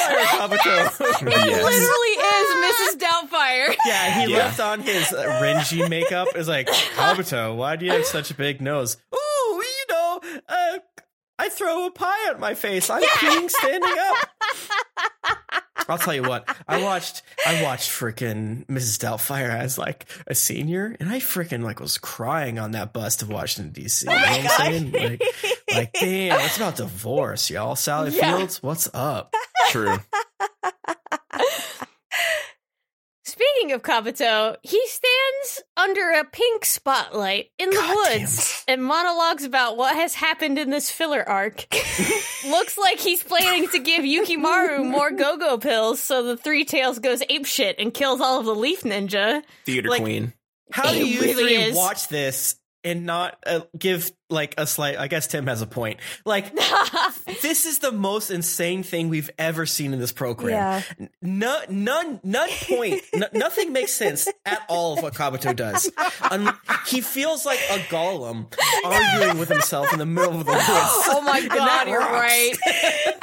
[0.00, 1.26] Doubtfire, Kabuto.
[1.26, 1.64] It Yes.
[1.64, 3.00] literally is Mrs.
[3.00, 3.76] Doubtfire.
[3.86, 4.38] yeah, he Yeah.
[4.38, 6.28] left on his uh, Renji makeup.
[6.34, 8.96] It's like, Kabuto, why do you have such a big nose?
[9.14, 9.18] Ooh,
[9.62, 10.78] you know, uh,
[11.38, 12.90] I throw a pie at my face.
[12.90, 15.62] I'm peeing standing up.
[15.88, 16.48] I'll tell you what.
[16.68, 17.22] I watched.
[17.46, 18.98] I watched freaking Mrs.
[18.98, 23.28] Doubtfire as like a senior, and I freaking like was crying on that bus of
[23.28, 24.06] Washington D.C.
[24.08, 24.92] Oh you know what I'm saying?
[24.92, 25.22] Like,
[25.72, 27.76] like, damn, it's about divorce, y'all.
[27.76, 28.38] Sally Yeah.
[28.38, 29.34] Fields, what's up?
[29.68, 29.98] True.
[33.40, 39.44] Speaking of Kabuto, he stands under a pink spotlight in the God woods and monologues
[39.44, 41.66] about what has happened in this filler arc.
[42.46, 47.22] Looks like he's planning to give Yukimaru more go-go pills so the Three Tails goes
[47.30, 49.42] apeshit and kills all of the Leaf Ninja.
[49.64, 50.34] Theater Like- queen.
[50.72, 51.76] How do you really three is.
[51.76, 52.54] watch this
[52.84, 54.96] and not uh, give like a slight?
[54.98, 55.98] I guess Tim has a point.
[56.24, 56.52] Like
[57.42, 60.82] this is the most insane thing we've ever seen in this program.
[60.98, 61.06] Yeah.
[61.22, 63.02] No, none, none point.
[63.14, 65.90] n- nothing makes sense at all of what Kabuto does.
[66.30, 66.54] Un-
[66.86, 68.52] he feels like a golem
[68.84, 70.68] arguing with himself in the middle of the woods.
[70.68, 72.12] Oh my god, you're rocks.
[72.12, 72.52] right.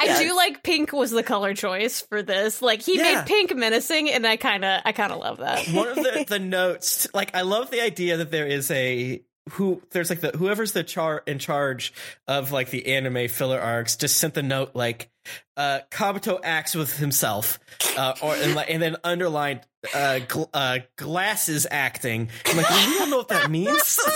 [0.00, 2.60] I do like pink was the color choice for this.
[2.62, 3.14] Like he Yeah.
[3.16, 5.66] made pink menacing and I kind of I kind of love that.
[5.68, 9.82] One of the, the notes, like I love the idea that there is a who
[9.90, 11.92] there's like the whoever's the char in charge
[12.26, 15.10] of like the anime filler arcs just sent the note like
[15.56, 17.58] uh Kabuto acts with himself
[17.96, 19.60] uh or and, and then underlined
[19.94, 22.28] uh, gl- uh glasses acting.
[22.46, 23.98] I'm like we don't know what that means.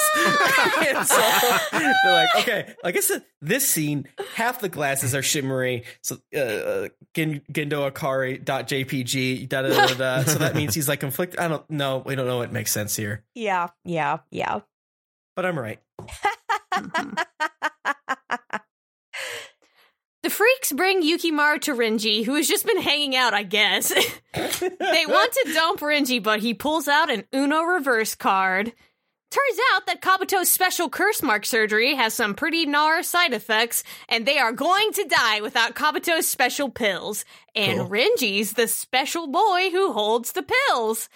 [1.04, 3.10] So they're like okay I guess
[3.40, 9.62] this scene half the glasses are shimmery so uh Gen- Gendo Ikari dot JPG da
[9.62, 10.22] da da da.
[10.24, 11.38] So that means he's like conflicted.
[11.40, 12.02] I don't know.
[12.04, 13.22] We don't know what makes sense here.
[13.34, 14.60] Yeah, yeah, yeah.
[15.34, 17.14] But I'm right mm-hmm.
[20.22, 23.88] The freaks bring Yukimaru to Renji, who has just been hanging out, I guess.
[24.32, 28.72] they want to dump Renji, but he pulls out an Uno reverse card,
[29.32, 34.26] Turns out that Kabuto's special curse mark surgery has some pretty gnar side effects, and
[34.26, 37.24] they are going to die without Kabuto's special pills.
[37.54, 37.88] And Cool.
[37.88, 41.08] Renji's the special boy who holds the pills.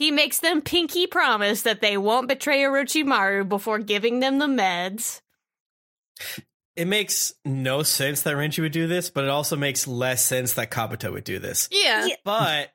[0.00, 5.20] He makes them pinky promise that they won't betray Orochimaru before giving them the meds.
[6.74, 10.54] It makes no sense that Renji would do this, but it also makes less sense
[10.54, 11.68] that Kabuto would do this.
[11.70, 12.06] Yeah.
[12.06, 12.14] Yeah.
[12.24, 12.72] But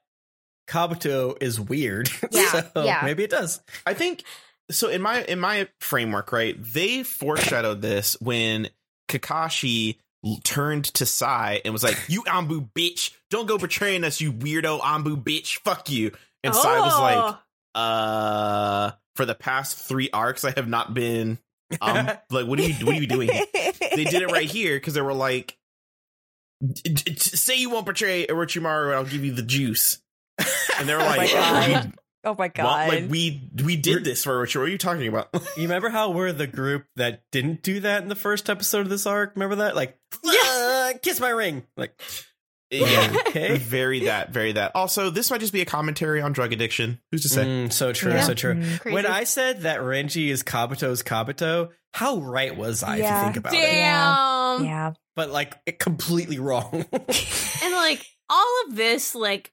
[0.68, 2.12] Kabuto is weird.
[2.32, 3.02] Yeah, so yeah.
[3.04, 3.60] maybe it does.
[3.88, 4.24] I think
[4.70, 6.56] so in my in my framework, right?
[6.60, 8.70] They foreshadowed this when
[9.10, 9.98] Kakashi
[10.44, 14.80] turned to Sai and was like, "You ANBU bitch, don't go betraying us, you weirdo
[14.82, 16.12] ANBU bitch, fuck you."
[16.46, 17.36] And Sai was like,
[17.76, 17.80] Oh.
[17.80, 21.38] "Uh, for the past 3 arcs I have not been
[21.82, 24.94] um like what are you what are you doing?" They did it right here cuz
[24.94, 25.58] they were like
[26.64, 30.00] "D- d- d- say you won't betray Orochimaru and I'll give you the juice.
[30.80, 31.94] And they were Oh my like, God.
[32.28, 32.88] Oh my god!
[32.88, 33.02] what?
[33.02, 34.60] like we we did this for Orochimaru.
[34.62, 38.02] What are you talking about?" You remember how we're the group that didn't do that
[38.02, 39.34] in the first episode of this arc?
[39.36, 39.76] Remember that?
[39.76, 39.98] Like,
[40.28, 41.64] uh, kiss my ring.
[41.78, 42.00] Like,
[42.72, 43.16] Yeah.
[43.28, 43.58] okay.
[43.58, 44.72] very that, very that.
[44.76, 47.00] Also, this might just be a commentary on drug addiction.
[47.12, 47.46] Who's to say?
[47.46, 48.22] Mm, so true, Yeah.
[48.24, 48.56] so true.
[48.56, 48.92] Mm.
[48.94, 53.20] When I said that Renji is Kabuto's Kabuto, how right was I if Yeah.
[53.20, 53.58] you think about it?
[53.62, 54.66] Damn.
[54.66, 56.86] yeah, But like, completely wrong.
[57.64, 59.52] And like all of this, like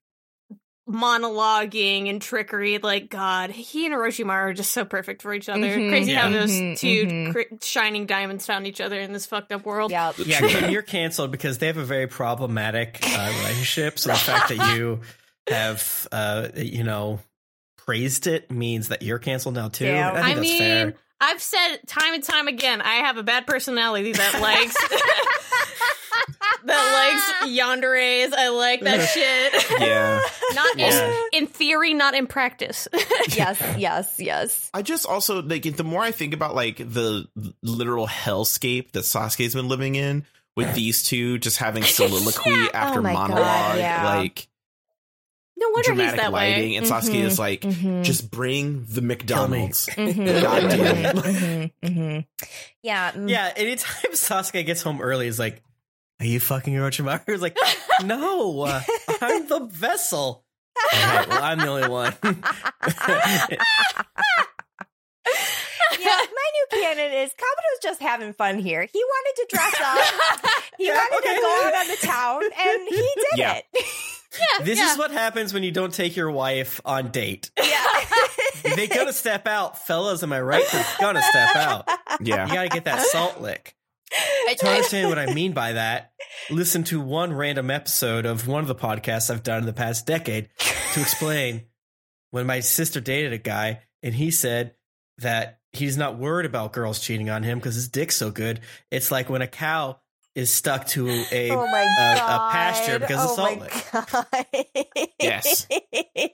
[0.89, 5.61] monologuing and trickery, like God, he and Orochimaru are just so perfect for each other.
[5.61, 6.39] Mhm, Crazy how yeah.
[6.41, 7.33] those mhm, 2 mhm.
[7.33, 9.91] cri- shining diamonds found each other in this fucked up world.
[9.91, 10.13] yeah.
[10.25, 13.99] yeah, you're canceled because they have a very problematic uh, relationship.
[13.99, 15.01] So the fact that you
[15.49, 17.21] have, uh, you know,
[17.77, 19.87] praised it means that you're canceled now too.
[19.87, 20.11] Yeah.
[20.11, 20.95] I think I that's mean, fair.
[21.21, 24.77] I've said time and time again, I have a bad personality that likes
[26.65, 28.33] that likes yanderes.
[28.33, 29.81] I like that shit.
[29.81, 30.21] Yeah.
[30.55, 31.09] Not Yeah.
[31.33, 32.89] in, in theory, not in practice.
[33.31, 34.71] yes, yes, yes.
[34.75, 37.27] I just also like the more I think about like the
[37.63, 40.25] literal hellscape that Sasuke's been living in
[40.57, 44.17] with these two just having soliloquy after Oh my God, monologue, yeah.
[44.19, 44.49] like
[45.57, 46.77] no wonder he's dramatic that lighting, way.
[46.77, 48.03] and Sasuke is like, Mhm.
[48.03, 49.87] just bring the McDonald's.
[49.87, 51.15] Mhm, God damn it.
[51.17, 52.27] mhm, mhm.
[52.83, 53.31] Yeah, mm.
[53.31, 55.63] Yeah, anytime Sasuke gets home early, he's like,
[56.23, 57.57] "Are you fucking Orochimaru?" He's like,
[58.05, 58.81] "No, uh,
[59.21, 60.45] I'm the vessel."
[60.95, 62.15] All right, well, I'm the only one.
[62.25, 63.57] yeah.
[65.99, 68.87] My new canon is Kabuto's just having fun here.
[68.93, 70.53] He wanted to dress up.
[70.79, 71.35] He Yeah, wanted okay.
[71.37, 73.53] to go out on the town, and he did Yeah.
[73.57, 73.65] it.
[73.75, 74.91] yeah, this yeah.
[74.93, 77.51] is what happens when you don't take your wife on date.
[77.63, 77.85] yeah.
[78.75, 80.23] They gonna step out, fellas.
[80.23, 80.65] Am I right?
[80.73, 81.87] They're gonna step out.
[82.21, 82.47] Yeah.
[82.49, 83.77] You gotta get that salt lick.
[84.59, 86.13] To understand what I mean by that,
[86.51, 90.07] listen to one random episode of one of the podcasts I've done in the past
[90.07, 90.49] decade
[90.95, 91.63] to explain
[92.31, 94.75] when my sister dated a guy and he said
[95.19, 98.61] that he's not worried about girls cheating on him because his dick's so good.
[98.91, 99.99] It's like when a cow
[100.35, 103.87] is stuck to a Oh my a pasture because of oh salt my lick.
[103.93, 105.07] god!
[105.21, 105.67] Yes.
[105.69, 106.33] That's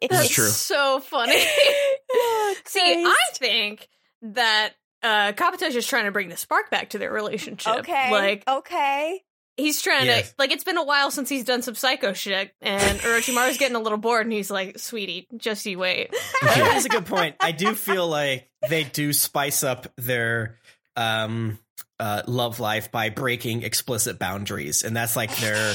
[0.10, 0.48] That's true.
[0.48, 1.36] so funny.
[2.18, 3.88] Oh, See, I think
[4.22, 4.72] that
[5.02, 7.80] uh Kabuto's just trying to bring the spark back to their relationship.
[7.80, 8.10] okay.
[8.10, 9.22] Like okay.
[9.56, 10.30] he's trying Yes.
[10.30, 13.76] to like it's been a while since he's done some psycho shit and Orochimaru's getting
[13.76, 16.14] a little bored and he's like, Sweetie, just you wait.
[16.42, 17.36] That is a good point.
[17.40, 20.58] I do feel like they do spice up their
[20.96, 21.58] um
[22.00, 24.82] uh love life by breaking explicit boundaries.
[24.84, 25.74] And that's like their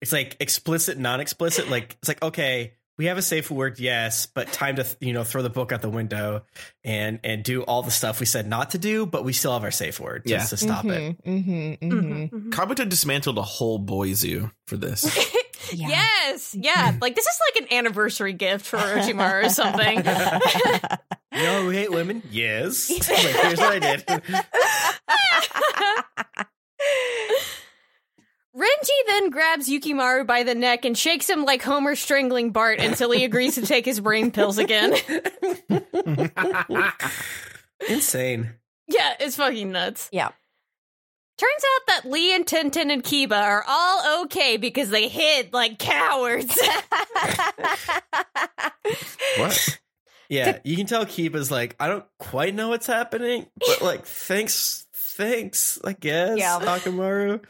[0.00, 1.68] it's like explicit, non-explicit.
[1.68, 5.24] Like it's like, okay, we have a safe word, yes, but time to you know
[5.24, 6.42] throw the book out the window
[6.84, 9.64] and and do all the stuff we said not to do, but we still have
[9.64, 10.48] our safe word just Yeah.
[10.50, 11.16] to stop it.
[11.24, 11.50] Mm-hmm,
[11.90, 12.50] Mhm, mhm.
[12.50, 15.06] Kabuto dismantled a whole boy zoo for this.
[15.72, 15.88] Yeah.
[15.88, 16.96] Yes, yeah.
[17.00, 20.02] Like this is like an anniversary gift for Orochimaru or something.
[21.32, 22.24] You know who hate women?
[22.28, 22.90] Yes.
[22.90, 24.04] like, here's what I did.
[28.56, 33.12] Renji then grabs Yukimaru by the neck and shakes him like Homer strangling Bart until
[33.12, 34.94] he agrees to take his brain pills again.
[37.88, 38.50] Insane.
[38.88, 40.08] yeah, it's fucking nuts.
[40.12, 40.30] Yeah.
[41.38, 45.78] Turns out that Lee and Tenten and Kiba are all okay because they hid like
[45.78, 46.54] cowards.
[49.38, 49.78] what?
[50.28, 54.86] Yeah, you can tell Kiba's like, I don't quite know what's happening, but like, thanks,
[54.92, 56.36] thanks, I guess.
[56.36, 56.58] Yeah.
[56.60, 57.40] Akamaru.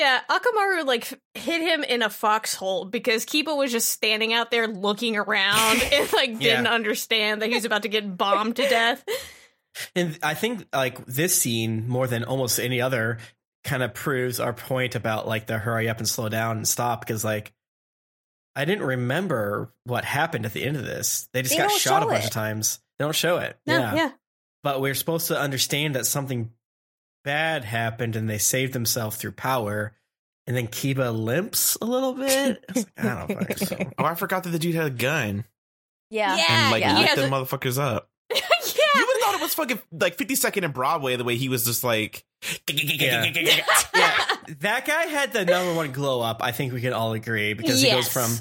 [0.00, 4.66] Yeah, Akamaru like hid him in a foxhole because Kiba was just standing out there
[4.66, 6.72] looking around and like didn't Yeah.
[6.72, 9.04] understand that he was about to get bombed to death.
[9.94, 13.18] And I think like this scene more than almost any other
[13.62, 17.00] kind of proves our point about like the hurry up and slow down and stop
[17.00, 17.52] because like
[18.56, 21.28] I didn't remember what happened at the end of this.
[21.32, 22.26] They just They got shot a bunch it.
[22.26, 22.80] of times.
[22.98, 23.56] They don't show it.
[23.66, 23.94] No, yeah.
[23.94, 24.10] yeah.
[24.62, 26.50] But we're supposed to understand that something
[27.24, 29.94] bad happened and they saved themselves through power.
[30.46, 32.64] And then Kiba limps a little bit.
[32.68, 33.76] I, like, I don't fucking so.
[33.98, 35.44] Oh, I forgot that the dude had a gun
[36.10, 36.36] Yeah.
[36.36, 36.44] Yeah.
[36.48, 36.98] and like yeah.
[36.98, 38.10] lit He them motherfuckers up.
[38.34, 38.40] yeah.
[38.94, 41.64] You would have thought it was fucking like 52nd and Broadway the way he was
[41.64, 42.24] just like.
[42.68, 43.24] Yeah.
[43.94, 46.42] yeah, that guy had the number one glow up.
[46.42, 48.32] I think we can all agree because he goes from.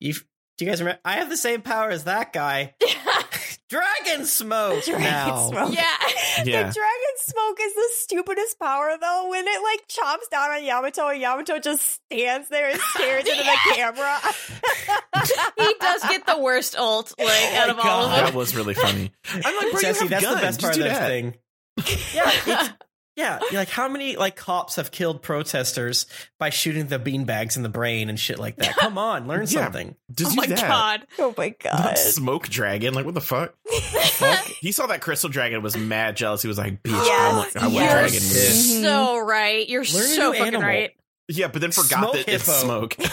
[0.00, 1.00] You, do you guys remember?
[1.04, 2.74] I have the same power as that guy.
[3.68, 5.50] Dragon smoke Dragon now.
[5.50, 5.74] smoke.
[5.74, 5.82] yeah.
[6.44, 6.68] Yeah.
[6.68, 9.28] The dragon smoke is the stupidest power though.
[9.28, 13.42] When it like chops down on Yamato and Yamato just stands there and stares into
[13.42, 14.18] the camera.
[15.58, 18.24] He does get the worst ult, like, Oh out my of all of them.
[18.26, 19.10] That was really funny.
[19.32, 20.36] I'm like, bro, Jesse, you have that's guns.
[20.36, 21.08] the best part Just of do this that.
[21.08, 21.34] thing.
[22.14, 22.72] Yeah, it's,
[23.18, 23.40] yeah.
[23.52, 26.06] Like how many like cops have killed protesters
[26.38, 28.76] by shooting the beanbags in the brain and shit like that?
[28.76, 29.64] Come on, learn Yeah.
[29.64, 29.96] something.
[30.12, 30.68] Just Oh do my that.
[30.68, 31.06] god.
[31.18, 31.78] oh my god.
[31.78, 32.94] Not smoke dragon.
[32.94, 33.54] Like what the fuck?
[34.12, 34.44] fuck?
[34.60, 36.42] He saw that crystal dragon was mad jealous.
[36.42, 37.92] He was like, "Bitch, I want, I want yes.
[37.92, 38.48] dragon." Yeah.
[38.48, 39.28] meat." So mm-hmm.
[39.28, 39.68] right.
[39.68, 40.62] You're Learn a so new fucking animal.
[40.68, 40.90] right.
[41.30, 42.58] Yeah, but then forgot Smoke that it's hippo.
[42.64, 42.96] smoke.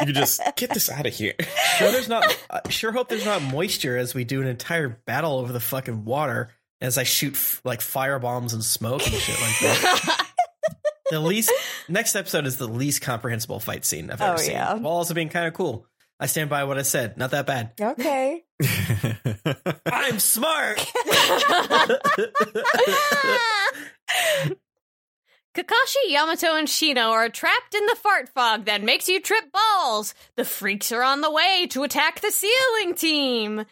[0.00, 1.34] You could just get this out of here.
[1.76, 2.24] Sure, there's not.
[2.50, 6.04] I sure hope there's not moisture as we do an entire battle over the fucking
[6.04, 10.26] water as I shoot f- like fire bombs and smoke and shit like that.
[11.10, 11.52] the least
[11.88, 14.52] next episode is the least comprehensible fight scene I've oh, ever Oh, seen.
[14.52, 14.74] yeah.
[14.74, 15.86] While also being kind of cool.
[16.18, 17.16] I stand by what I said.
[17.16, 17.72] Not that bad.
[17.80, 18.44] okay.
[19.86, 20.76] I'm smart.
[25.54, 30.14] Kakashi, Yamato, and Shino are trapped in the fart fog that makes you trip balls.
[30.36, 33.64] The freaks are on the way to attack the sealing team.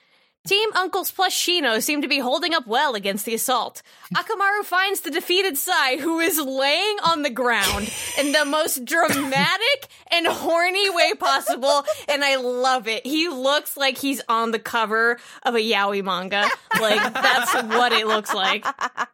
[0.49, 3.83] Team Uncles plus Shino seem to be holding up well against the assault.
[4.15, 9.89] Akamaru finds the defeated Sai, who is laying on the ground in the most dramatic
[10.11, 13.07] and horny way possible, and I love it.
[13.07, 16.49] He looks like he's on the cover of a yaoi manga.
[16.81, 18.65] Like, that's what it looks like.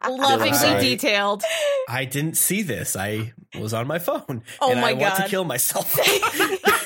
[0.07, 0.79] Lovingly Sai.
[0.79, 1.43] detailed.
[1.89, 2.95] I didn't see this.
[2.95, 4.43] I was on my phone.
[4.61, 5.97] Oh and my I want to kill myself.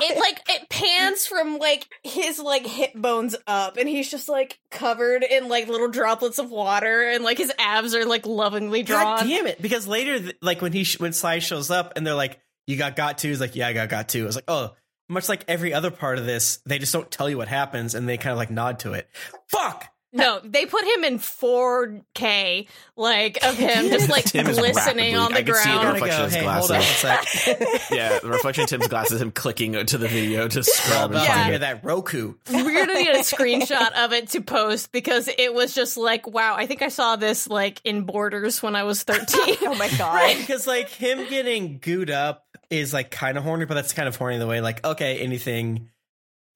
[0.00, 4.58] it like it pans from like his like hip bones up and he's just like
[4.70, 9.18] covered in like little droplets of water and like his abs are like lovingly God
[9.18, 9.60] drawn damn it!
[9.60, 12.96] Because later, like when he sh- when Sai shows up and they're like, "You got
[12.96, 14.74] got to," he's like, "Yeah, I got got to." I was like, "Oh."
[15.08, 18.08] Much like every other part of this, they just don't tell you what happens, and
[18.08, 19.08] they kind of like nod to it.
[19.48, 19.91] Fuck.
[20.12, 22.66] No they put him in 4k
[22.96, 25.92] like of him just like Tim glistening rapidly- on the I can see ground the
[25.92, 27.90] reflection of his hey, hold on a sec.
[27.90, 31.20] yeah, the reflection of Tim's glasses, him clicking to the video to Well, scrub and
[31.20, 31.26] Yeah.
[31.26, 32.34] to find hear that Roku.
[32.52, 36.54] we're gonna get a screenshot of it to post because it was just like wow
[36.56, 40.14] i think i saw this like in borders when i was 13 Oh my god.
[40.14, 44.08] Right, because like him getting gooed up is like kind of horny, but that's kind
[44.08, 45.90] of horny the way like okay, anything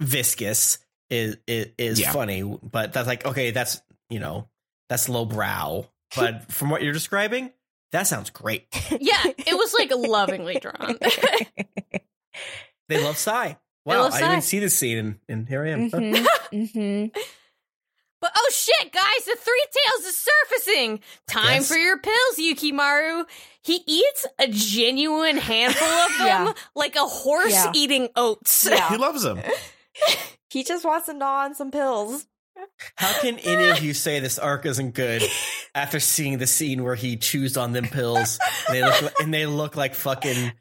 [0.01, 0.79] viscous
[1.11, 2.13] is is, is Yeah.
[2.13, 3.81] funny, but that's like okay, that's
[4.11, 4.49] you know
[4.89, 5.87] that's lowbrow.
[6.17, 7.51] But from what you're describing,
[7.93, 8.67] that sounds great.
[9.01, 10.97] yeah it was like lovingly drawn
[12.89, 13.57] They love Sai.
[13.85, 14.29] Wow, love I Sai.
[14.29, 15.91] didn't see this scene, and, and here I am.
[15.91, 17.07] hmm hmm
[18.21, 21.01] But oh shit, guys, the three tails is surfacing.
[21.27, 21.69] Time Yes.
[21.69, 23.25] for your pills, Yukimaru.
[23.63, 26.53] He eats a genuine handful of them, Yeah.
[26.77, 27.73] like a horse Yeah.
[27.75, 28.67] eating oats.
[28.71, 28.89] Yeah.
[28.89, 29.41] He loves him.
[30.57, 32.27] He just wants to gnaw on some pills.
[32.95, 35.23] How can any of you say this arc isn't good
[35.75, 39.45] after seeing the scene where he chews on them pills and they look and they
[39.45, 40.53] look like fucking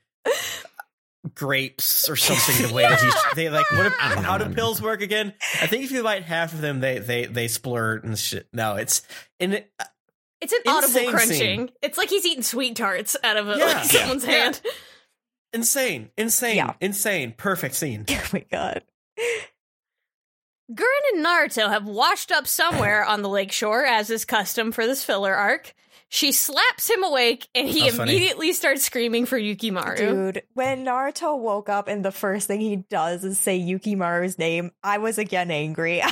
[1.33, 2.67] grapes or something?
[2.67, 3.93] The way that he's they like what?
[3.97, 5.33] I How do pills work again?
[5.61, 8.49] I think if you bite half of them, they they they splurt and shit.
[8.51, 9.01] No, it's
[9.39, 9.85] and it, uh,
[10.41, 11.37] It's an audible crunching.
[11.37, 11.71] scene.
[11.81, 13.65] It's like he's eating sweet tarts out of a, Yeah.
[13.67, 14.31] like, someone's Yeah.
[14.31, 14.61] hand.
[15.53, 16.73] insane, insane, Yeah.
[16.81, 17.33] insane.
[17.37, 18.03] Perfect scene.
[18.09, 18.83] Oh my god.
[20.71, 25.03] Guren and Naruto have washed up somewhere on the lakeshore, as is custom for this
[25.03, 25.73] filler arc.
[26.09, 28.11] She slaps him awake, and he That was funny.
[28.15, 29.97] immediately starts screaming for Yukimaru.
[29.97, 34.71] Dude, when Naruto woke up and the first thing he does is say Yukimaru's name,
[34.83, 36.01] I was again angry.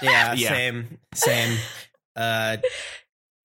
[0.00, 0.48] Yeah, Yeah.
[0.48, 1.58] same, same.
[2.14, 2.58] Uh,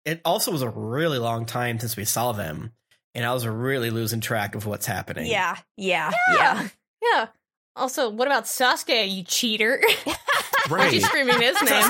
[0.07, 2.73] it also was a really long time since we saw them,
[3.15, 5.27] and I was really losing track of what's happening.
[5.27, 6.69] yeah, yeah, yeah.
[7.13, 7.27] Yeah.
[7.77, 9.83] Also, what about Sasuke, you cheater?
[10.69, 11.85] Why'd you screaming his name?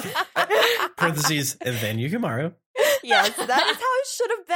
[0.96, 2.54] Parentheses and then Yukimaru.
[3.02, 4.46] yes, that is how it should have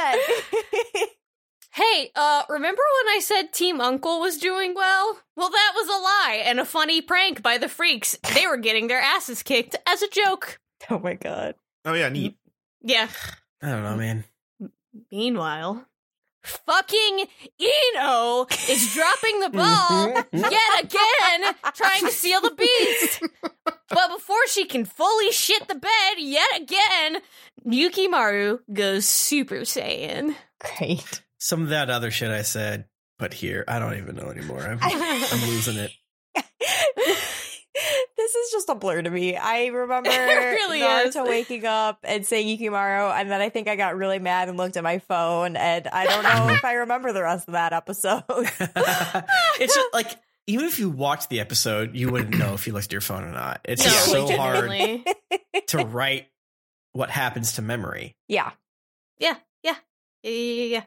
[0.93, 1.07] been.
[1.71, 5.19] Hey, uh, remember when I said Team Uncle was doing well?
[5.35, 8.17] Well, that was a lie and a funny prank by the freaks.
[8.33, 10.59] They were getting their asses kicked as a joke.
[10.89, 11.55] oh my god.
[11.85, 12.35] Oh yeah, neat.
[12.81, 13.07] Yeah.
[13.61, 14.23] I don't know, man.
[15.11, 15.85] Meanwhile,
[16.43, 17.25] fucking
[17.59, 20.37] Ino is dropping the ball mm-hmm.
[20.37, 23.23] yet again, trying to seal the beast.
[23.91, 27.17] But before she can fully shit the bed yet again,
[27.65, 30.35] Yukimaru goes Super Saiyan.
[30.59, 31.23] Great.
[31.39, 32.85] Some of that other shit I said,
[33.17, 34.61] but here I don't even know anymore.
[34.61, 35.91] I'm, I'm losing it.
[38.59, 39.37] This just a blur to me.
[39.37, 41.29] I remember really Naruto is.
[41.29, 44.77] waking up and saying Yukimaru, and then I think I got really mad and looked
[44.77, 48.23] at my phone, and I don't know if I remember the rest of that episode.
[48.29, 50.11] it's just like
[50.47, 53.23] even if you watched the episode, you wouldn't know if you looked at your phone
[53.23, 53.61] or not.
[53.63, 54.69] It's No, just so hard
[55.67, 56.27] to write
[56.93, 58.15] what happens to memory.
[58.27, 58.51] yeah.
[59.19, 59.75] Yeah, yeah,
[60.23, 60.83] yeah, yeah, yeah.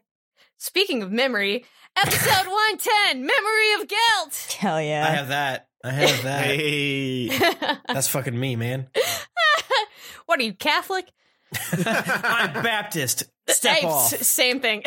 [0.58, 1.66] Speaking of memory,
[1.96, 4.56] episode 110, Memory of Guilt.
[4.58, 5.06] Hell yeah.
[5.06, 5.68] I have that.
[5.84, 6.44] I have that.
[6.44, 7.28] Hey.
[7.88, 8.88] That's fucking me, man.
[10.26, 11.06] what are you, Catholic?
[11.72, 13.24] I'm Baptist.
[13.48, 14.12] Step Hey, off.
[14.12, 14.82] s- same thing.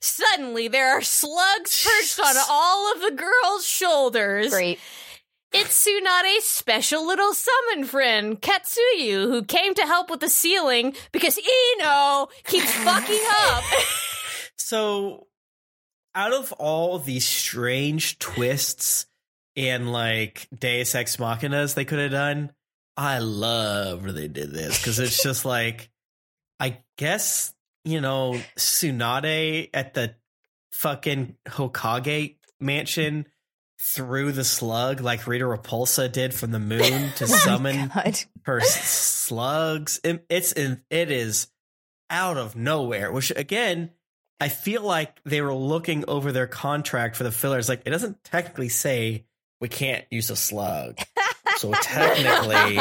[0.00, 4.50] Suddenly, there are slugs perched on all of the girls' shoulders.
[4.50, 4.78] Great.
[5.52, 11.38] It's Tsunade's special little summon friend, Katsuyu, who came to help with the sealing because
[11.38, 13.64] Ino keeps fucking up.
[14.56, 15.28] So,
[16.14, 19.06] out of all these strange twists
[19.56, 22.52] and like Deus Ex Machinas they could have done,
[22.96, 25.90] I love where they did this because it's just like,
[26.60, 27.52] I guess
[27.84, 30.14] you know Tsunade at the
[30.72, 33.26] fucking Hokage mansion
[33.80, 38.18] threw the slug like Rita Repulsa did from the moon to oh summon God.
[38.42, 40.00] her slugs.
[40.02, 41.48] It, it's in, it is
[42.10, 43.12] out of nowhere.
[43.12, 43.90] Which again,
[44.40, 47.68] I feel like they were looking over their contract for the fillers.
[47.68, 49.26] Like it doesn't technically say
[49.60, 50.98] we can't use a slug,
[51.56, 52.78] so technically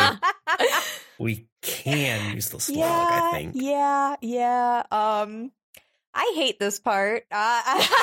[1.19, 2.77] we can use the slug.
[2.77, 3.53] yeah, I think.
[3.55, 4.83] Yeah, yeah.
[4.91, 5.51] Um,
[6.13, 7.23] I hate this part.
[7.31, 7.87] Uh,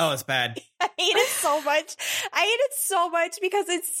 [0.00, 0.60] Oh, it's bad.
[0.80, 1.96] I hate it so much.
[2.32, 4.00] I hate it so much because it's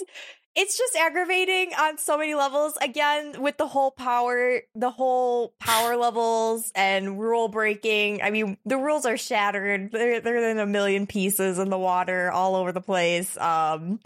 [0.58, 2.76] it's just aggravating on so many levels.
[2.82, 8.22] Again, with the whole power, the whole power levels and rule breaking.
[8.22, 9.92] I mean, the rules are shattered.
[9.92, 13.36] They're they're in a million pieces in the water all over the place.
[13.38, 14.00] Um,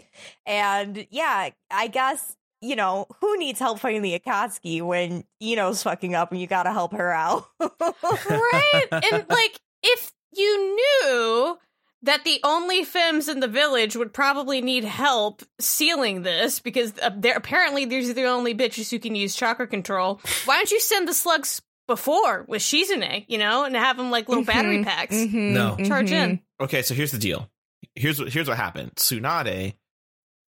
[0.45, 6.13] and yeah, I guess you know who needs help fighting the Akatsuki when Ino's fucking
[6.13, 7.47] up and you got to help her out.
[7.59, 8.87] right?
[8.91, 11.57] And like, if you knew
[12.03, 17.09] that the only femmes in the village would probably need help sealing this because uh,
[17.17, 20.19] they're apparently these are the only bitches who can use chakra control.
[20.45, 24.29] Why don't you send the slugs before with Shizune, you know, and have them like
[24.29, 25.15] little battery Mhm, packs?
[25.15, 25.77] mhm, No.
[25.85, 26.39] Charge in.
[26.61, 27.49] Okay, so here's the deal.
[27.95, 28.93] Here's what here's what happened.
[28.95, 29.75] Tsunade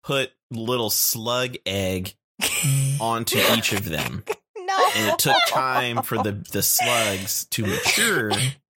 [0.04, 2.14] put little slug egg
[3.00, 4.24] onto each of them.
[4.56, 8.30] No, And it took time for the the slugs to mature.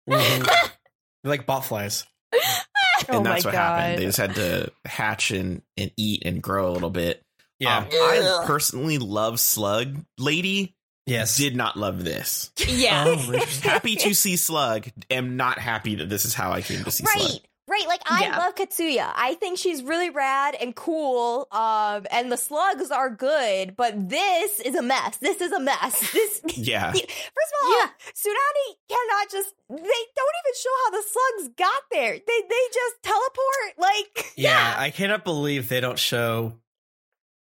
[0.05, 0.43] They're
[1.23, 2.05] like botflies.
[2.33, 2.63] Oh
[3.09, 3.99] and that's my what happened.
[3.99, 7.21] They just had to hatch and, and eat and grow a little bit.
[7.59, 7.77] Yeah.
[7.79, 10.75] Um, I personally love Slug Lady.
[11.05, 11.37] yes.
[11.37, 12.51] Did not love this.
[12.67, 13.05] Yeah.
[13.07, 13.45] Oh.
[13.63, 14.87] Happy to see Slug.
[15.09, 17.41] Am not happy that this is how I came to see Slug.
[17.79, 18.37] Right, like I Yeah.
[18.39, 19.11] love Katsuyu.
[19.15, 21.47] I think she's really rad and cool.
[21.51, 25.17] Um, and the slugs are good, but this is a mess.
[25.17, 25.99] This is a mess.
[26.13, 26.91] This Yeah.
[26.91, 27.89] First of all, Yeah.
[28.13, 32.13] Tsunade cannot just they don't even show how the slugs got there.
[32.13, 33.77] They they just teleport.
[33.77, 36.53] Like Yeah, I cannot believe they don't show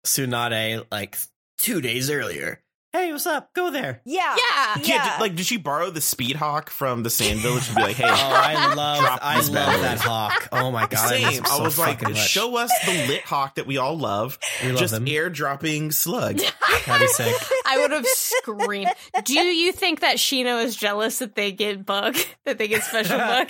[0.05, 1.17] Tsunade like
[1.57, 2.62] two days earlier.
[2.95, 3.51] Hey, what's up?
[3.55, 4.01] Go there.
[4.05, 4.35] yeah.
[4.37, 4.75] Yeah.
[4.75, 4.75] Yeah.
[4.83, 7.81] Yeah, did, like, did she borrow the Speed Hawk from the Sand Village to be
[7.81, 10.49] like, hey, Oh, I love I love bad that hawk.
[10.51, 11.33] Oh my god, I, miss same.
[11.39, 12.17] him I so was like, much.
[12.17, 14.37] show us the lit hawk that we all love.
[14.61, 15.05] we love just them.
[15.07, 16.37] airdropping slug.
[16.85, 17.33] That'd be sick.
[17.65, 18.91] I would have screamed.
[19.23, 22.15] Do you think that Shino is jealous that they get bug,
[22.45, 23.49] that they get special bug?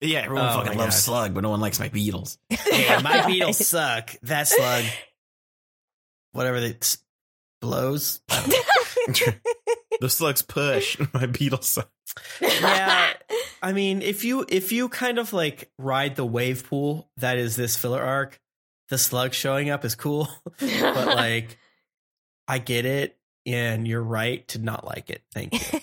[0.00, 1.00] Yeah, everyone Oh fucking loves God.
[1.00, 2.38] slug, but no one likes my beetles.
[2.50, 3.26] Yeah, my Right.
[3.28, 4.10] beetles suck.
[4.24, 4.84] That slug,
[6.32, 6.98] whatever that s-
[7.60, 8.20] blows.
[10.00, 10.98] the slugs push.
[11.14, 11.90] my beetles suck.
[12.40, 13.12] Yeah,
[13.62, 17.54] I mean, if you if you kind of like ride the wave pool that is
[17.56, 18.40] this filler arc,
[18.88, 20.28] the slug showing up is cool.
[20.60, 21.56] but like,
[22.48, 23.16] I get it,
[23.46, 25.22] and you're right to not like it.
[25.32, 25.80] Thank you.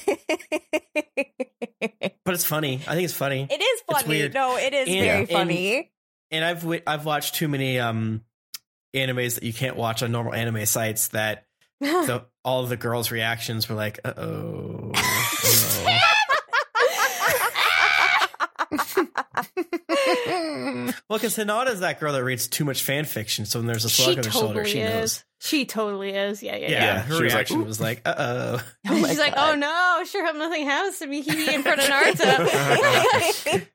[2.26, 2.82] But it's funny.
[2.86, 3.48] I think it's funny.
[3.50, 4.08] it is It's funny.
[4.20, 4.34] weird.
[4.34, 5.92] No, it is And- very funny.
[6.30, 8.22] and I've wi- I've watched too many um
[8.94, 11.46] animes that you can't watch on normal anime sites that
[11.80, 14.92] the, all the girls' reactions were like, "Uh oh."
[21.10, 23.90] Well, because Hinata's that girl that reads too much fan fiction, so when there's a
[23.90, 25.04] She slug on her shoulder, totally she knows.
[25.04, 25.26] is.
[25.40, 26.44] She totally is.
[26.44, 27.00] Yeah, yeah, Yeah, yeah.
[27.02, 28.62] her she was like, reaction was like, "Uh oh."
[29.02, 31.86] My She's like, "Oh no, sure hope nothing happens to me." He in front of
[31.88, 33.68] Naruto.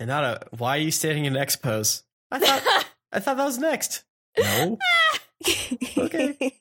[0.00, 0.40] And not a.
[0.56, 2.02] Why are you standing in X pose?
[2.30, 2.86] I thought.
[3.12, 4.04] I thought that was next.
[4.38, 4.78] No.
[5.98, 6.52] Okay.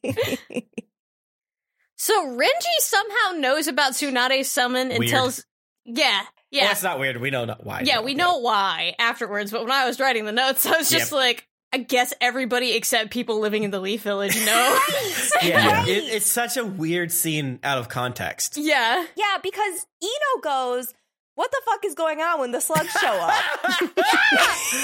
[1.96, 5.12] so Renji somehow knows about Tsunade's summon and Weird.
[5.12, 5.46] tells.
[5.86, 6.22] Yeah,
[6.52, 7.18] yeah, Well, it's not weird.
[7.18, 7.82] We know not why.
[7.86, 8.02] yeah.
[8.02, 11.48] We know why afterwards, but when I was writing the notes, I was just like,
[11.74, 14.80] I guess everybody except people living in the Leaf Village know.
[15.42, 15.88] Yeah, Right.
[15.88, 18.58] it, it's such a weird scene out of context.
[18.58, 19.06] yeah.
[19.16, 20.94] Yeah, because Ino goes,
[21.36, 23.34] What the fuck is going on when the slugs show up?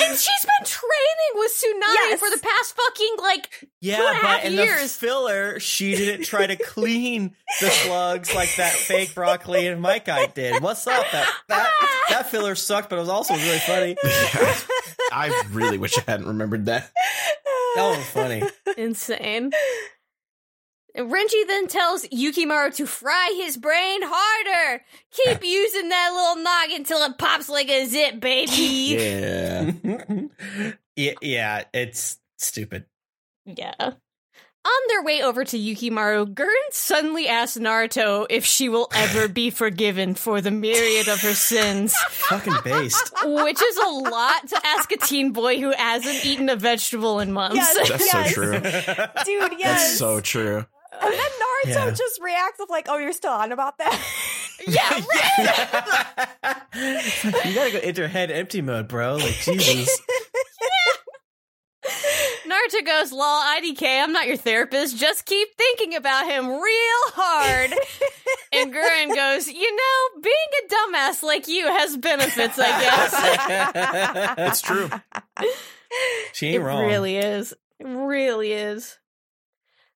[0.02, 2.20] And she's been training with Tsunade Yes.
[2.20, 4.96] for the past fucking like Yeah, Two and a half but in the years.
[4.96, 10.28] filler, she didn't try to clean the slugs like that fake broccoli and Mike guy
[10.28, 10.62] did.
[10.62, 11.06] What's up?
[11.12, 11.70] That that
[12.10, 13.96] that filler sucked, but it was also really funny.
[15.12, 16.90] I really wish I hadn't remembered that.
[17.76, 18.44] That was funny.
[18.78, 19.52] insane.
[20.95, 24.84] And Renji then tells Yukimaru to fry his brain harder.
[25.11, 28.52] Keep using that little noggin until it pops like a zip, baby.
[28.99, 29.72] Yeah.
[30.95, 32.86] yeah, yeah, it's stupid.
[33.45, 33.74] Yeah.
[34.66, 39.49] On their way over to Yukimaru, Guren suddenly asks Naruto if she will ever be
[39.52, 43.14] forgiven for the myriad of her sins, Fucking based.
[43.26, 47.32] which is a lot to ask a teen boy who hasn't eaten a vegetable in
[47.32, 47.56] months.
[47.56, 47.90] Yes.
[47.90, 48.36] That's Yes.
[48.36, 48.52] so true.
[48.60, 49.82] Dude, yes.
[49.82, 50.66] That's so true.
[51.02, 51.92] And then Naruto Yeah.
[51.92, 54.00] just reacts of like, oh, you're still on about that?
[54.68, 54.90] yeah,
[56.76, 57.46] right.
[57.46, 59.16] you gotta go into head empty mode, bro.
[59.16, 60.00] Like Jesus.
[62.46, 64.98] Naruto goes, lol, IDK, I'm not your therapist.
[64.98, 66.62] Just keep thinking about him real
[67.16, 67.72] hard.
[68.54, 74.36] and Guren goes, you know, being a dumbass like you has benefits, I guess.
[74.52, 74.90] It's true.
[76.34, 76.86] She ain't it wrong.
[76.86, 77.54] really is.
[77.80, 78.98] It really is.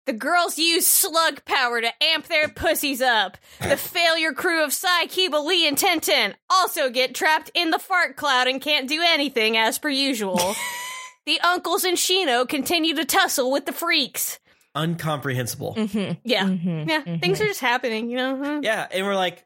[0.06, 3.38] The girls use slug power to amp their pussies up.
[3.62, 8.18] The failure crew of Sai, Kiba, Lee, and Tenten also get trapped in the fart
[8.18, 10.56] cloud and can't do anything as per usual.
[11.26, 14.40] the uncles and Shino continue to tussle with the freaks.
[14.76, 15.76] Uncomprehensible.
[15.76, 16.20] mm-hmm.
[16.26, 16.46] Yeah.
[16.46, 16.90] Mm-hmm.
[16.90, 17.18] Yeah.
[17.20, 18.60] Things are just happening, you know?
[18.62, 19.46] Yeah, and we're like,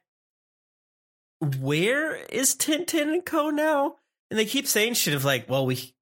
[1.60, 3.98] where is Tenten and Co now?
[4.32, 5.94] And they keep saying shit of like, well, we.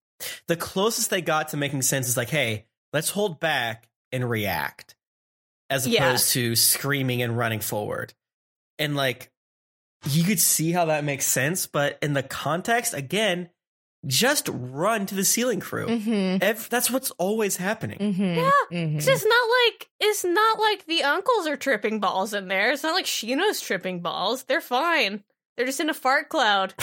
[0.47, 4.95] The closest they got to making sense is like, hey, let's hold back and react,
[5.69, 6.41] as opposed Yeah.
[6.41, 8.13] to screaming and running forward.
[8.79, 9.31] And like,
[10.09, 13.49] you could see how that makes sense, but in the context, again,
[14.05, 15.87] just run to the sealing crew.
[15.87, 16.37] Mm-hmm.
[16.43, 17.97] Ev- that's what's always happening.
[17.97, 18.23] Mm-hmm.
[18.35, 18.51] Yeah.
[18.71, 18.97] Mm-hmm.
[18.97, 22.71] It's just not like it's not like the uncles are tripping balls in there.
[22.71, 24.43] It's not like Shino's tripping balls.
[24.43, 25.23] They're fine.
[25.57, 26.75] They're just in a fart cloud.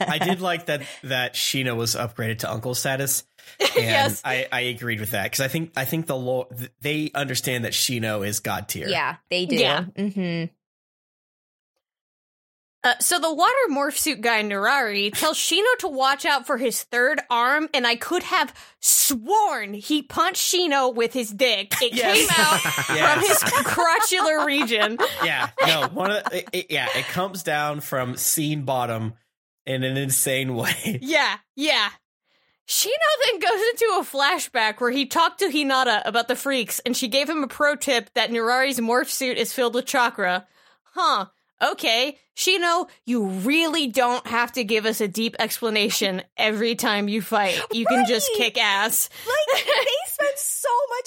[0.00, 3.24] I did like that that Shino was upgraded to uncle status.
[3.60, 4.22] And yes.
[4.24, 6.46] I, I agreed with that because I think I think the law
[6.80, 8.88] they understand that Shino is god tier.
[8.88, 9.56] Yeah, they do.
[9.56, 9.84] Yeah.
[9.96, 10.52] Mm-hmm.
[12.84, 16.84] Uh, so the water morph suit guy Nurari tells Shino to watch out for his
[16.84, 21.74] third arm, and I could have sworn he punched Shino with his dick.
[21.82, 22.16] It Yes.
[22.16, 22.60] came out
[23.16, 24.96] from his crotchular region.
[25.24, 29.14] yeah, no, one of the, it, it- yeah, it comes down from scene bottom
[29.66, 31.00] in an insane way.
[31.02, 31.88] Yeah, yeah.
[32.68, 32.90] Shino
[33.24, 37.08] then goes into a flashback where he talked to Hinata about the freaks, and she
[37.08, 40.46] gave him a pro tip that Nurari's morph suit is filled with chakra.
[40.92, 41.26] Huh.
[41.60, 47.20] Okay, Shino, you really don't have to give us a deep explanation every time you
[47.20, 47.60] fight.
[47.72, 49.08] You can just kick ass.
[49.26, 49.90] Like they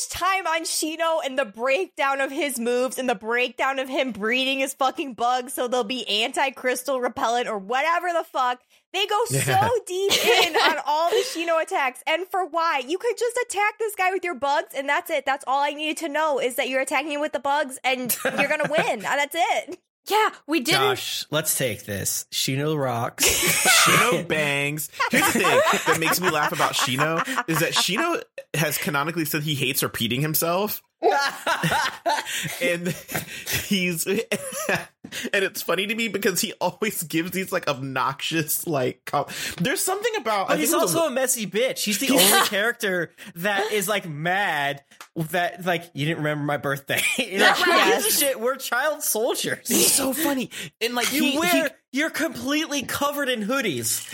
[0.01, 4.11] much time on Shino and the breakdown of his moves and the breakdown of him
[4.11, 8.59] breeding his fucking bugs so they'll be anti-crystal repellent or whatever the fuck.
[8.93, 9.67] They go Yeah.
[9.67, 10.11] so deep
[10.45, 12.01] in on all the Shino attacks.
[12.07, 12.83] And for why?
[12.85, 15.25] You could just attack this guy with your bugs and that's it.
[15.25, 18.15] That's all I needed to know is that you're attacking him with the bugs and
[18.23, 18.99] you're gonna win.
[18.99, 19.79] That's it.
[20.07, 20.81] Yeah, we didn't.
[20.81, 22.25] Josh, let's take this.
[22.31, 23.25] Shino rocks.
[23.85, 24.89] Shino bangs.
[25.11, 28.21] Here's the thing that makes me laugh about Shino is that Shino
[28.55, 30.81] has canonically said he hates repeating himself.
[32.61, 32.95] and
[33.67, 34.07] he's
[35.33, 39.25] and it's funny to me because he always gives these like obnoxious like com-
[39.57, 41.83] there's something about But he's think a- also a messy bitch.
[41.83, 44.83] He's the only character that is like mad
[45.15, 47.01] that like you didn't remember my birthday.
[47.17, 48.39] You're like, who gives a shit?
[48.39, 49.67] We're child soldiers.
[49.67, 54.07] he's so funny and like You he, wear he you're completely covered in hoodies.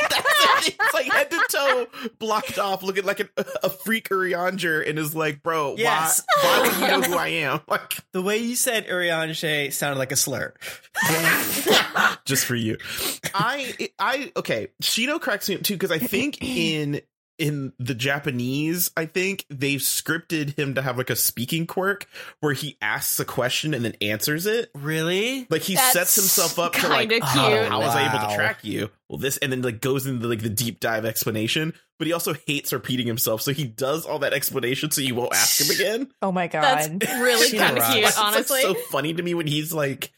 [0.00, 1.86] it's like head to toe
[2.18, 3.28] blocked off looking like an,
[3.62, 6.24] a freak Urianger and is like bro Yes.
[6.42, 9.98] why why would you know who I am like The way you said Urianger sounded
[9.98, 10.54] like a slur.
[12.24, 12.78] just for you.
[13.34, 14.68] I I okay.
[14.82, 17.00] Shino cracks me up too because I think in
[17.38, 22.06] in the Japanese, I think they've scripted him to have like a speaking quirk
[22.40, 24.70] where he asks a question and then answers it.
[24.74, 25.46] Really?
[25.48, 27.68] Like he That's sets himself up to like, kinda oh, cute.
[27.68, 28.90] how was I able to track you?
[29.08, 31.74] Well, this, and then like goes into like the deep dive explanation.
[31.98, 35.34] But he also hates repeating himself, so he does all that explanation so you won't
[35.34, 36.12] ask him again.
[36.22, 37.02] Oh my god, That's god.
[37.22, 37.94] really kind of rocks.
[37.94, 40.12] cute, It's, like, so funny to me when he's like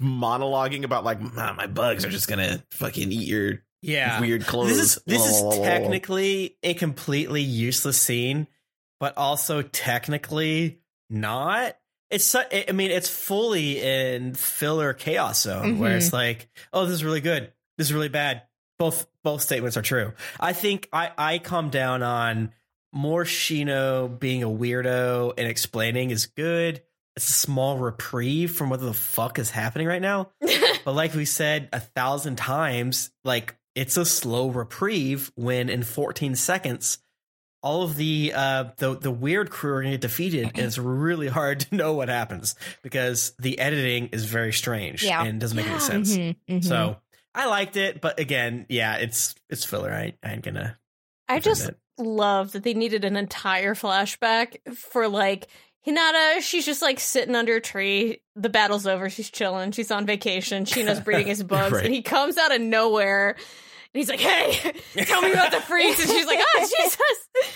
[0.00, 4.20] monologuing about like "Ah, my bugs are just gonna fucking eat your Yeah.
[4.20, 4.68] weird clothes.
[4.68, 5.62] This is this is Lol.
[5.62, 8.46] technically a completely useless scene,
[9.00, 10.80] but also technically
[11.10, 11.76] not.
[12.10, 16.16] It's su- I I mean, it's fully in filler chaos zone where it's mm-hmm.
[16.16, 17.52] like, oh, this is really good.
[17.76, 18.42] This is really bad.
[18.78, 20.12] Both both statements are true.
[20.38, 22.52] I think I I come down on
[22.92, 26.82] more Shino being a weirdo and explaining is good.
[27.16, 30.30] It's a small reprieve from what the fuck is happening right now.
[30.84, 36.34] But like we said a thousand times, like it's a slow reprieve when in 14
[36.36, 36.98] seconds
[37.62, 41.28] all of the uh the the weird crew are gonna get defeated and it's really
[41.28, 45.22] hard to know what happens because the editing is very strange Yeah.
[45.24, 46.16] and doesn't make any sense.
[46.16, 46.64] Mhm, mhm.
[46.64, 46.96] So
[47.34, 49.92] I liked it, but again, yeah, it's it's filler.
[49.92, 50.76] I, I ain't gonna
[51.28, 51.78] I just it.
[51.98, 55.46] love that they needed an entire flashback for like
[55.86, 56.40] Hinata.
[56.40, 58.20] She's just like sitting under a tree.
[58.36, 59.10] The battle's over.
[59.10, 59.72] She's chilling.
[59.72, 60.64] She's on vacation.
[60.64, 61.84] Shino's breeding his bugs, Right.
[61.86, 63.30] and he comes out of nowhere.
[63.30, 64.72] And he's like, "Hey,
[65.04, 66.68] tell me about the freaks." And she's like, "Oh,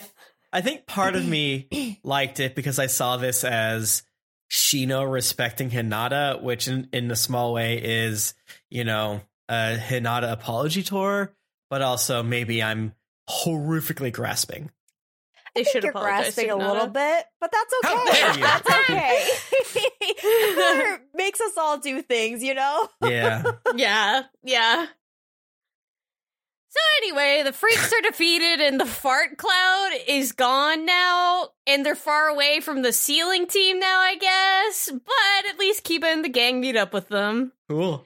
[0.54, 4.04] I think part of me liked it because I saw this as
[4.52, 8.34] Shino respecting Hinata, which in, in a small way is,
[8.70, 11.34] you know, a Hinata apology tour,
[11.70, 12.94] but also maybe I'm
[13.30, 14.72] horrifically grasping.
[15.56, 18.12] They I think should you're apologize grasping a little bit, but that's How okay.
[18.12, 18.44] dare you.
[18.44, 19.30] That's okay.
[20.20, 22.90] Filler makes us all do things, you know?
[23.02, 23.44] Yeah.
[23.76, 24.86] Yeah, yeah.
[26.70, 31.96] So anyway, the freaks are defeated and the fart cloud is gone now, and they're
[31.96, 34.90] far away from the sealing team now, I guess.
[34.92, 37.54] But at least Kiba and the gang meet up with them.
[37.70, 38.06] cool.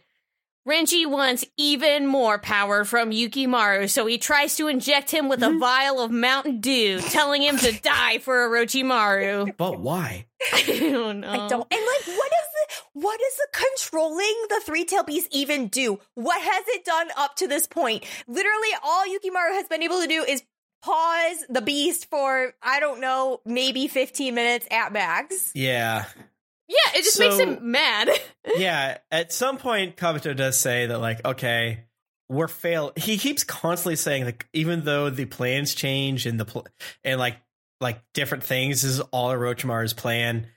[0.70, 5.48] Renji wants even more power from Yukimaru, so he tries to inject him with a
[5.48, 5.60] mm-hmm.
[5.60, 9.50] vial of Mountain Dew, telling him to die for Orochimaru.
[9.58, 10.28] But why?
[10.54, 11.30] I don't know.
[11.30, 11.68] I don't.
[11.72, 16.00] And like, what is the what does the controlling the three tail beast even do?
[16.14, 18.06] What has it done up to this point?
[18.28, 20.44] Literally, all Yukimaru has been able to do is
[20.84, 25.52] pause the beast for I don't know, maybe fifteen minutes at max.
[25.56, 26.06] Yeah.
[26.70, 28.10] Yeah, it just makes him mad.
[28.58, 31.86] yeah, at some point, Kabuto does say that, like, okay,
[32.30, 32.94] we're fail.
[32.96, 36.68] He keeps constantly saying, like, even though the plans change and the pl-
[37.04, 37.38] and like
[37.82, 40.48] like different things this is all Orochimaru's plan,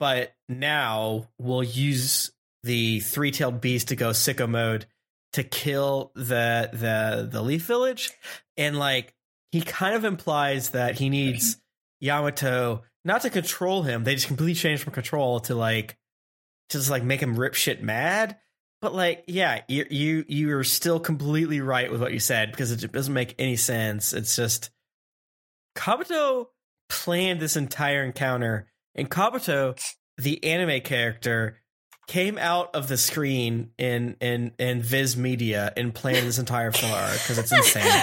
[0.00, 2.32] but now we'll use
[2.64, 4.86] the three tailed beast to go sicko mode
[5.34, 8.10] to kill the the the Leaf Village,
[8.56, 9.14] and like
[9.52, 11.58] he kind of implies that he needs
[12.00, 14.04] Yamato not to control him.
[14.04, 15.96] They just completely change from control to like
[16.70, 18.38] to just like make him rip shit mad.
[18.80, 22.92] But like, yeah, you you you're still completely right with what you said because it
[22.92, 24.12] doesn't make any sense.
[24.12, 24.70] It's just
[25.76, 26.48] Kabuto
[26.88, 29.78] planned this entire encounter, and Kabuto,
[30.18, 31.58] the anime character,
[32.06, 36.74] came out of the screen in in in Viz Media and planned this entire arc
[36.74, 38.02] because it's insane.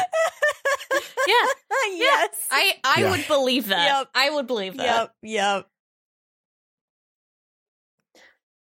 [2.51, 2.75] Yeah, yes.
[2.83, 3.09] I I Yeah.
[3.11, 3.97] would believe that.
[3.99, 4.07] Yep.
[4.15, 4.85] I would believe that.
[4.85, 5.15] Yep.
[5.23, 5.67] Yep.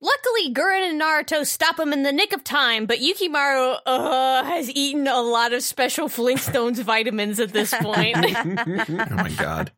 [0.00, 4.70] Luckily, Guren and Naruto stop him in the nick of time, but Yukimaru uh, has
[4.70, 8.16] eaten a lot of special Flintstones vitamins at this point.
[8.16, 9.72] oh my god.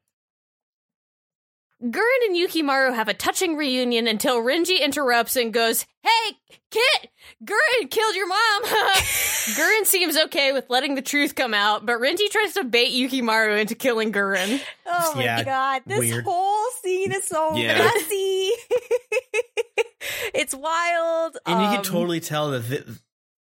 [1.82, 6.32] Guren and Yukimaru have a touching reunion until Renji interrupts and goes, Hey,
[6.70, 7.10] Kit!
[7.42, 8.62] Guren killed your mom!
[8.64, 13.58] Guren seems okay with letting the truth come out, but Renji tries to bait Yukimaru
[13.60, 14.60] into killing Guren.
[14.86, 16.24] Oh my Yeah, god, this weird.
[16.24, 17.78] whole scene is so Yeah.
[17.78, 18.50] messy.
[20.34, 21.38] it's wild.
[21.46, 22.84] and you Um, can totally tell that thi-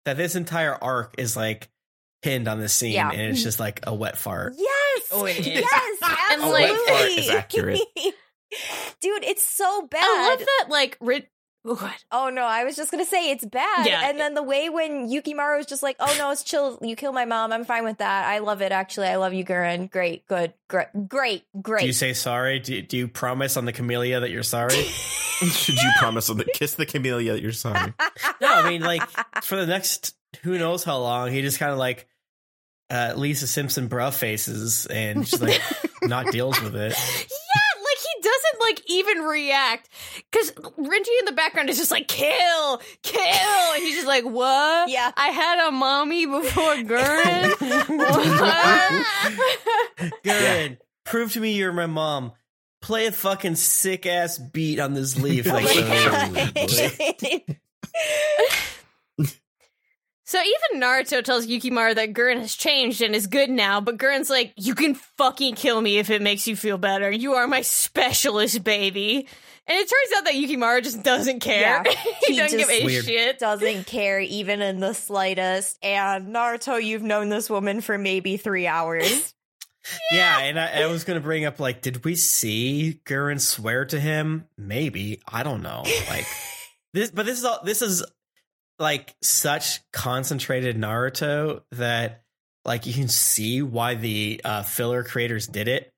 [0.04, 1.68] that this entire arc is like
[2.22, 3.10] pinned on this scene, Yeah.
[3.10, 4.54] and it's just like a wet fart.
[4.56, 5.02] Yes.
[5.10, 5.46] Oh, it is.
[5.46, 5.98] Yes.
[6.02, 6.64] Absolutely.
[6.64, 7.80] A wet fart is accurate.
[9.00, 10.02] Dude, it's so bad.
[10.02, 11.26] I love that, like, Ren-
[11.62, 12.04] what?
[12.10, 13.86] Oh no, I was just gonna say it's bad.
[13.86, 14.08] Yeah.
[14.08, 16.78] And then the way when Yukimaru is just like, "Oh no, it's chill.
[16.80, 17.52] You kill my mom.
[17.52, 18.26] I'm fine with that.
[18.26, 18.72] I love it.
[18.72, 19.90] Actually, I love you, Guren.
[19.90, 22.60] Great, good, great, great, great." Do you say sorry?
[22.60, 24.82] Do, do you promise on the camellia that you're sorry?
[24.82, 27.92] Should you promise on the kiss the camellia that you're sorry?
[28.40, 29.02] no, I mean like
[29.42, 32.06] for the next who knows how long, he just kind of like
[32.90, 35.60] uh, Lisa Simpson bruh faces and just like
[36.02, 36.94] not deals with it.
[36.96, 37.60] Yeah,
[38.68, 39.88] like he doesn't like even react
[40.30, 44.90] because Renji in the background is just like kill, kill, and he's just like, "What?
[44.90, 45.10] Yeah.
[45.16, 47.88] I had a mommy before Guren.
[49.98, 50.12] what?
[50.22, 50.78] Good.
[51.04, 52.32] Prove to me you're my mom.
[52.80, 55.46] Play a fucking sick ass beat on this leaf.
[55.46, 57.56] Like, my oh, God.
[60.28, 64.28] So even Naruto tells Yukimaru that Guren has changed and is good now, but Guren's
[64.28, 67.10] like, "You can fucking kill me if it makes you feel better.
[67.10, 69.26] You are my specialist, baby."
[69.66, 71.82] And it turns out that Yukimaru just doesn't care.
[71.82, 71.92] Yeah,
[72.26, 73.06] he, he doesn't give a Weird.
[73.06, 73.38] shit.
[73.38, 75.78] doesn't care even in the slightest.
[75.82, 79.32] And Naruto, you've known this woman for maybe three hours.
[80.12, 83.98] yeah, and I, I was gonna bring up like, did we see Guren swear to
[83.98, 84.44] him?
[84.58, 85.84] Maybe I don't know.
[86.10, 86.26] Like
[86.92, 87.60] this, but this is all.
[87.64, 88.04] This is
[88.78, 92.22] like such concentrated Naruto that
[92.64, 95.92] like you can see why the uh, filler creators did it,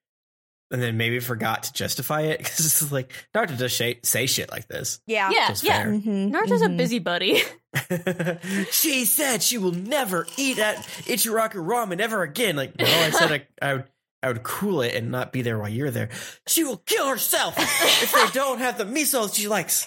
[0.70, 4.50] and then maybe forgot to justify it because it's like Naruto does say, say shit
[4.50, 5.00] like this.
[5.06, 5.30] Yeah.
[5.30, 5.82] Yeah, yeah.
[5.82, 5.92] fair.
[5.92, 6.74] Mhm, Naruto's mhm.
[6.74, 7.42] a busybody.
[8.72, 10.76] she said she will never eat at
[11.06, 12.56] Ichiraku ramen ever again.
[12.56, 13.84] Like, no, I said I, I would
[14.22, 16.10] I would cool it and not be there while you're there.
[16.46, 19.86] She will kill herself if they don't have the miso she likes.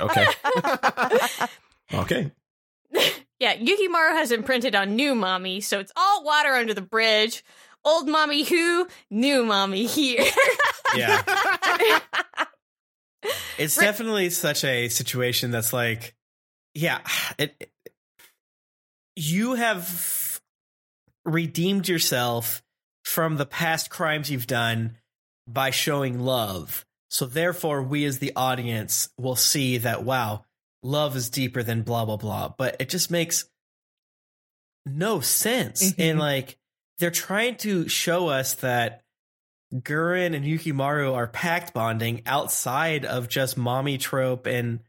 [0.00, 0.26] Okay.
[1.92, 2.30] Okay.
[3.38, 7.44] yeah, Yukimaru has imprinted on new mommy, so it's all water under the bridge.
[7.84, 10.24] Old mommy who, new mommy here.
[10.96, 11.22] Yeah.
[13.58, 16.14] It's definitely such a situation that's like,
[16.74, 17.00] yeah,
[17.38, 17.92] it, it-
[19.14, 20.40] you have
[21.24, 22.62] redeemed yourself
[23.04, 24.96] from the past crimes you've done
[25.46, 26.86] by showing love.
[27.10, 30.44] So therefore, we as the audience will see that wow,
[30.82, 32.48] love is deeper than blah blah blah.
[32.56, 33.44] But it just makes
[34.86, 35.92] no sense.
[35.92, 36.10] Mhm.
[36.10, 36.58] And like
[36.98, 39.02] they're trying to show us that
[39.72, 44.80] Guren and Yukimaru are pact bonding outside of just mommy trope and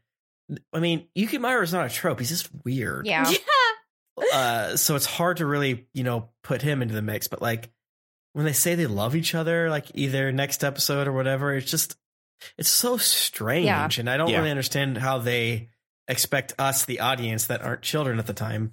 [0.72, 2.18] I mean, Yukimaru is not a trope.
[2.18, 3.06] He's just weird.
[3.06, 3.30] Yeah.
[4.34, 7.28] Uh, so it's hard to really, you know, put him into the mix.
[7.28, 7.70] But like
[8.34, 11.96] when they say they love each other, like either next episode or whatever, it's just
[12.58, 13.88] it's so strange, Yeah.
[13.98, 14.38] and I don't Yeah.
[14.38, 15.70] really understand how they
[16.08, 18.72] expect us, the audience that aren't children at the time,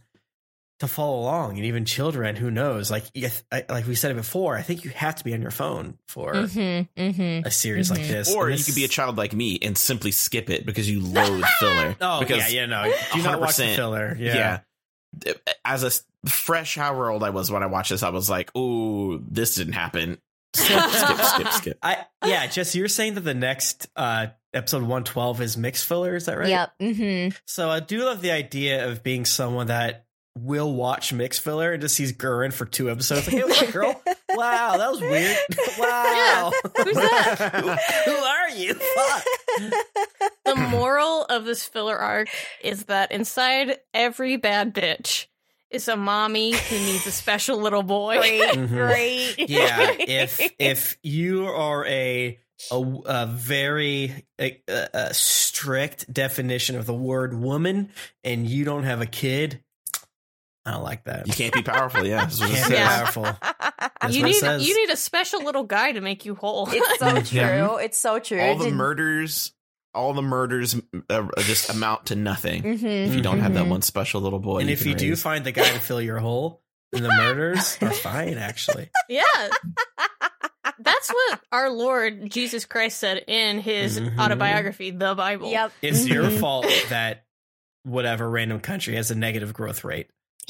[0.80, 1.57] to follow along.
[1.57, 2.89] And even children, who knows?
[2.89, 5.41] Like, if, I, like we said it before, I think you have to be on
[5.41, 7.45] your phone for Mm-hmm, mm-hmm.
[7.45, 8.07] a series like Mhm.
[8.07, 8.34] this.
[8.34, 11.01] Or And you could be a child like me and simply skip it because you
[11.01, 11.95] loathe filler.
[11.99, 14.15] Oh because yeah, yeah, no, do not watch the filler.
[14.18, 14.60] Yeah,
[15.26, 15.34] yeah.
[15.65, 18.51] As a s- fresh how old I was when I watched this, I was like,
[18.56, 20.18] "Oh, this didn't happen."
[20.56, 21.77] Skip, skip, skip, skip.
[21.84, 26.26] I yeah, Jesse, you're saying that the next uh episode 112 is mixed filler, is
[26.26, 26.49] that right?
[26.49, 26.71] Yep.
[26.81, 27.38] Mm-hmm.
[27.45, 30.05] So I do love the idea of being someone that
[30.38, 33.27] will watch mixed filler and just sees Guren for two episodes.
[33.27, 34.01] Like, hey, what's up, girl?
[34.35, 35.35] Wow, that was weird.
[35.80, 36.51] Wow.
[36.77, 37.51] Who's that?
[38.05, 38.76] who, who are you?
[38.76, 39.23] Fuck.
[40.45, 42.30] the moral of this filler arc
[42.63, 45.26] is that inside every bad bitch
[45.71, 48.17] is a mommy who needs a special little boy.
[48.19, 48.49] Great.
[48.53, 48.67] Mhm.
[48.69, 49.49] Great.
[49.49, 52.39] Yeah, if if you are a
[52.72, 52.76] a,
[53.06, 57.90] a very a, a strict definition of the word woman
[58.23, 59.64] and you don't have a kid,
[60.65, 61.27] I don't like that.
[61.27, 62.06] You can't be powerful.
[62.06, 62.69] Yeah, that's what Can't says.
[62.69, 63.23] be powerful.
[64.02, 64.68] That's you what it need says.
[64.68, 66.68] you need a special little guy to make you whole.
[66.72, 67.38] It's so true.
[67.40, 67.76] Yeah.
[67.77, 68.40] It's so true.
[68.40, 69.52] All the murders,
[69.94, 70.80] all the murders
[71.10, 73.07] uh, just amount to nothing Mhm.
[73.07, 73.69] if you don't have that Mhm.
[73.69, 74.60] one special little boy.
[74.60, 76.61] and if can you do find the guy to fill your hole,
[76.94, 78.38] then the murders are fine.
[78.38, 79.23] Actually, yeah.
[80.80, 84.18] That's what our Lord Jesus Christ said in his Mhm.
[84.19, 85.51] autobiography, the Bible.
[85.51, 85.72] Yep.
[85.81, 86.39] it's your Mhm.
[86.39, 87.26] fault that
[87.84, 90.07] whatever random country has a negative growth rate.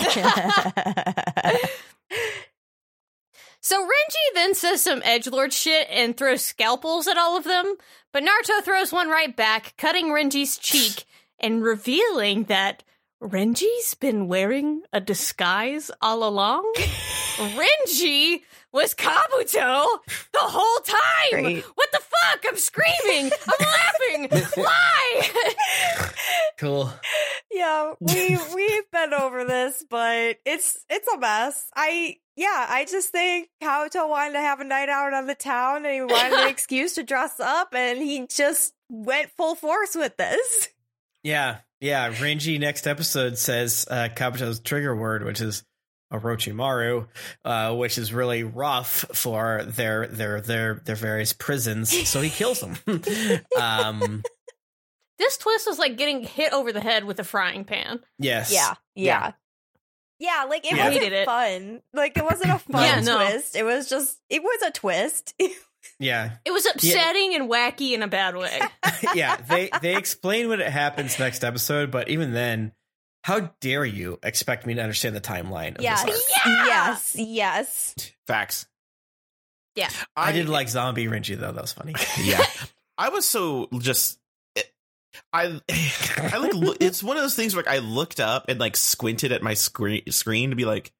[3.61, 7.75] So Renji then says some edgelord shit and throws scalpels at all of them,
[8.13, 11.03] but Naruto throws one right back, cutting Renji's cheek
[11.39, 12.83] and revealing that
[13.21, 16.71] Renji's been wearing a disguise all along.
[16.77, 19.85] Renji was Kabuto
[20.33, 21.43] the whole time.
[21.43, 21.63] Great.
[21.75, 22.43] What the fuck?
[22.47, 23.31] I'm screaming.
[23.47, 24.47] I'm laughing.
[24.55, 25.29] Why?
[26.57, 26.91] Cool.
[27.51, 31.69] yeah, we we've been over this, but it's it's a mess.
[31.75, 35.85] I yeah, I just think Kabuto wanted to have a night out on the town
[35.85, 40.15] and he wanted an excuse to dress up and he just went full force with
[40.17, 40.69] this.
[41.23, 42.11] Yeah, yeah.
[42.11, 45.63] Renji next episode says uh, Kabuto's trigger word, which is
[46.11, 47.07] Orochimaru,
[47.45, 52.07] uh, which is really rough for their their their their various prisons.
[52.09, 52.75] So he kills them.
[53.59, 54.23] um,
[55.19, 57.99] this twist was like getting hit over the head with a frying pan.
[58.17, 58.51] yes.
[58.53, 59.31] Yeah, yeah.
[60.21, 60.87] Yeah, like it Yeah.
[60.89, 61.25] wasn't it.
[61.25, 61.81] fun.
[61.93, 63.17] Like it wasn't a fun Yeah, no.
[63.17, 63.55] twist.
[63.55, 65.33] It was just it was a twist.
[65.97, 68.59] Yeah, It was upsetting and wacky in a bad way.
[69.15, 69.37] yeah.
[69.37, 72.73] They they explain what it happens next episode, but even then,
[73.23, 75.75] how dare you expect me to understand the timeline?
[75.77, 76.03] Of Yes.
[76.05, 76.67] this arc?
[76.67, 77.15] Yes.
[77.19, 77.95] Yes.
[78.27, 78.65] Facts.
[79.75, 79.89] Yeah.
[80.15, 81.51] I, did like zombie Renji though.
[81.51, 81.93] That was funny.
[82.21, 82.43] yeah
[82.97, 84.19] i was so just
[85.31, 86.51] i i like
[86.81, 89.53] it's one of those things where like, i looked up and like squinted at my
[89.53, 90.91] screen screen to be like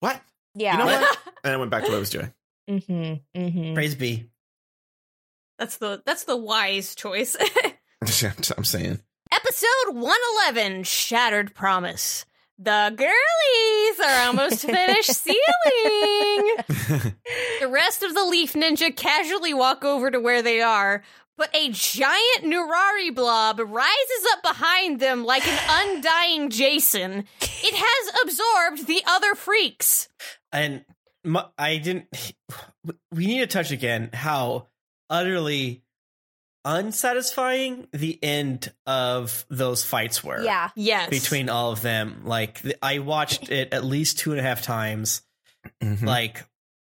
[0.00, 0.18] what
[0.54, 0.72] Yeah.
[0.72, 2.32] you know what and i went back to what i was doing
[2.70, 3.38] Mm-hmm.
[3.40, 3.74] Mm-hmm.
[3.74, 4.30] Praise be.
[5.58, 7.36] That's the that's the wise choice.
[8.00, 9.00] i'm saying
[9.42, 12.26] Episode 111 Shattered Promise.
[12.58, 17.14] The girlies are almost finished sealing.
[17.60, 21.02] The rest of the Leaf Ninja casually walk over to where they are,
[21.36, 25.58] but a giant Nurari blob rises up behind them like an
[25.96, 27.24] undying Jason.
[27.40, 30.08] It has absorbed the other freaks.
[30.52, 30.84] And
[31.24, 32.06] my, I didn't.
[33.12, 34.68] We need to touch again how
[35.10, 35.82] utterly
[36.64, 40.42] unsatisfying the end of those fights were.
[40.42, 40.70] Yeah.
[40.74, 41.10] Yes.
[41.10, 42.22] between all of them.
[42.24, 45.22] Like I watched it at least two and a half times.
[45.82, 46.02] Mhm.
[46.02, 46.44] Like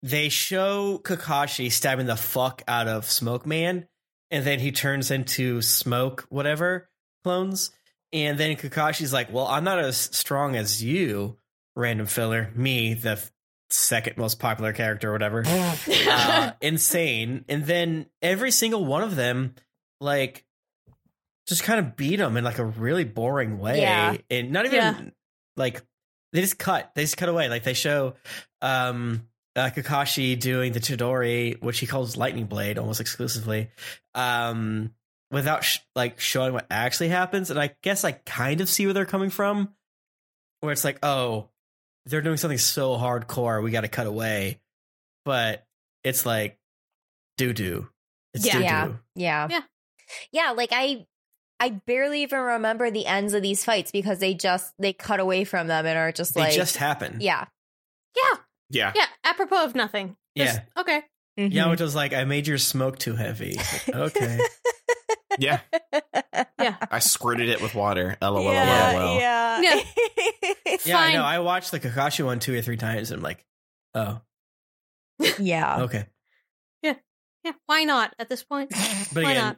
[0.03, 3.89] they show Kakashi stabbing the fuck out of Smoke Man,
[4.31, 6.89] and then he turns into Smoke whatever
[7.24, 7.70] clones,
[8.12, 11.39] and then Kakashi's like, "Well, I'm not as strong as you,
[11.74, 12.53] random filler.
[12.55, 13.32] Me, the f-
[13.70, 15.43] second most popular character, or whatever."
[16.09, 17.45] uh, insane.
[17.49, 19.55] And then every single one of them,
[20.01, 20.45] like,
[21.47, 24.16] just kind of beat them in like a really boring way, Yeah.
[24.31, 25.01] and not even Yeah.
[25.57, 25.82] like
[26.32, 26.90] they just cut.
[26.95, 27.49] They just cut away.
[27.49, 28.15] Like they show
[28.61, 29.27] um
[29.57, 33.70] uh, Kakashi doing the Chidori, which he calls Lightning Blade, almost exclusively,
[34.15, 34.95] um,
[35.32, 37.51] without sh- like showing what actually happens.
[37.51, 39.74] And I guess I kind of see where they're coming from,
[40.61, 41.49] where it's like, oh,
[42.09, 44.60] they're doing something so hardcore, we got to cut away.
[45.24, 45.64] But
[46.05, 46.59] it's like
[47.36, 47.89] doo doo.
[48.35, 48.52] It's Yeah.
[48.59, 48.86] doo Yeah.
[48.86, 48.98] doo.
[49.14, 49.48] Yeah.
[49.51, 49.60] Yeah.
[50.32, 51.06] Yeah, like I
[51.60, 55.44] I barely even remember the ends of these fights because they just they cut away
[55.44, 57.18] from them and are just They like just happen.
[57.20, 57.44] Yeah.
[58.16, 58.39] yeah.
[58.70, 59.06] yeah Yeah.
[59.24, 60.16] Apropos of nothing.
[60.36, 60.80] Just- Yeah.
[60.80, 61.02] okay.
[61.39, 61.52] Mhm.
[61.52, 63.56] Yamato's like, I made your smoke too heavy.
[63.94, 64.39] okay.
[65.39, 65.60] Yeah
[66.59, 66.77] Yeah.
[66.90, 69.60] i squirted it with water lol yeah, lol yeah.
[69.60, 69.81] Yeah.
[70.85, 71.23] Yeah, I know.
[71.24, 73.44] I watched the Kakashi one two or three times and I'm like,
[73.94, 74.20] oh,
[75.39, 75.82] yeah.
[75.82, 76.06] okay.
[76.82, 76.94] Yeah.
[77.44, 77.52] Yeah.
[77.66, 78.70] Why not at this point?
[79.12, 79.56] But Why again, not?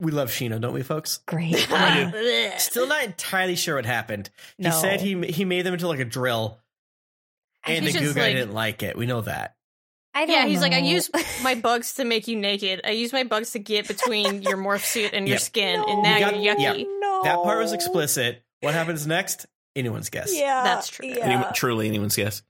[0.00, 1.18] we love Shino, don't we, folks?
[1.26, 1.56] Great.
[2.58, 4.30] Still not entirely sure what happened.
[4.58, 4.70] He No.
[4.70, 6.58] said he he made them into like a drill,
[7.66, 8.96] and the He's goo just guy like- didn't like it.
[8.96, 9.56] We know that.
[10.14, 11.10] I don't Yeah, he's like, I use
[11.42, 12.80] my bugs to make you naked.
[12.84, 15.42] I use my bugs to get between your morph suit and your Yep.
[15.42, 15.86] skin, No.
[15.86, 16.74] and now We got- you're yeah.
[16.74, 16.86] yucky.
[17.00, 17.20] No.
[17.24, 18.42] That part was explicit.
[18.60, 19.46] What happens next?
[19.76, 20.36] Anyone's guess.
[20.36, 20.64] Yeah.
[20.64, 21.06] That's true.
[21.06, 21.18] Yeah.
[21.26, 22.42] Anyone, truly anyone's guess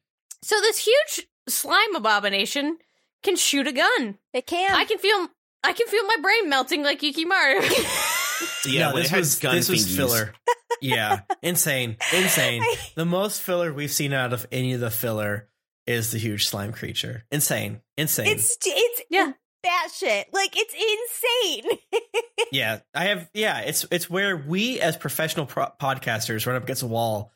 [0.43, 2.79] So this huge slime abomination
[3.23, 4.17] can shoot a gun.
[4.33, 4.73] It can.
[4.75, 5.29] I can feel
[5.63, 8.65] I can feel my brain melting like Yuki Yukimaru.
[8.67, 9.97] yeah No, when this it had was gun this was thingies.
[9.97, 10.33] filler.
[10.81, 12.63] yeah, insane, insane.
[12.63, 15.49] I- The most filler we've seen out of any of the filler
[15.87, 17.25] is the huge slime creature.
[17.31, 18.29] Insane, insane.
[18.29, 19.33] It's it's Yeah.
[19.63, 20.29] that shit.
[20.33, 21.79] Like it's insane.
[22.53, 23.29] yeah, I have.
[23.35, 27.33] Yeah, it's it's where we as professional pro- podcasters run up against a wall.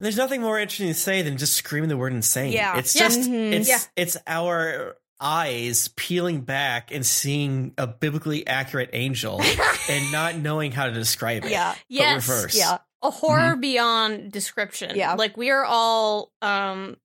[0.00, 2.52] There's nothing more interesting to say than just screaming the word insane.
[2.52, 2.76] Yeah.
[2.78, 3.02] it's Yeah.
[3.08, 3.52] just Mhm.
[3.52, 3.78] it's Yeah.
[3.96, 9.40] it's our eyes peeling back and seeing a biblically accurate angel
[9.88, 11.50] and not knowing how to describe it.
[11.50, 11.74] yeah.
[11.88, 12.28] yes.
[12.28, 12.56] reverse.
[12.58, 12.78] Yeah.
[13.02, 14.94] A horror beyond description.
[14.96, 15.14] Yeah.
[15.14, 16.96] Like we are all um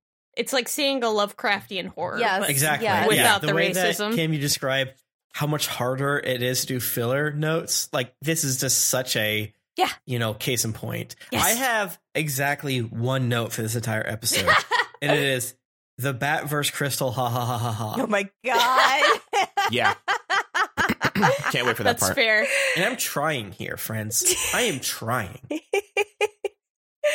[0.41, 2.17] it's like seeing a Lovecraftian horror.
[2.19, 2.39] Yes.
[2.41, 2.85] but- exactly.
[2.85, 3.01] Yeah.
[3.03, 4.09] Yeah, Without the, the way racism.
[4.09, 4.89] that Kim you describe
[5.33, 7.87] how much harder it is to do filler notes.
[7.93, 9.89] Like this is just such a Yeah.
[10.05, 11.15] you know case in point.
[11.31, 11.45] Yes.
[11.45, 14.49] I have exactly one note for this entire episode,
[15.01, 15.55] and it is
[15.97, 17.11] the bat versus crystal.
[17.11, 17.95] Ha ha ha ha ha.
[17.99, 19.19] Oh my god.
[19.71, 19.93] yeah
[21.51, 22.47] can't wait for that That's part fair.
[22.75, 24.35] And I'm trying here, friends.
[24.53, 25.39] I am trying.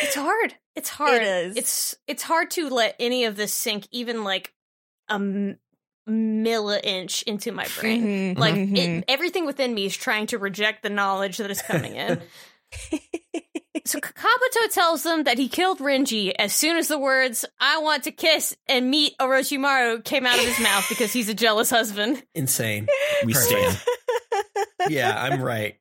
[0.02, 0.54] It's hard.
[0.74, 1.22] It's hard.
[1.22, 1.56] It is.
[1.56, 4.52] It's it's hard to let any of this sink even like
[5.08, 5.58] a m-
[6.08, 8.34] milli inch into my brain.
[8.34, 8.38] Mhm.
[8.38, 8.76] Like Mhm.
[8.98, 12.20] it, everything within me is trying to reject the knowledge that is coming in.
[13.84, 18.04] so Kabuto tells them that he killed Renji as soon as the words "I want
[18.04, 22.22] to kiss and meet Orochimaru" came out of his mouth because he's a jealous husband.
[22.34, 22.86] Insane.
[23.24, 23.80] we stand
[24.88, 25.78] Yeah, I'm right.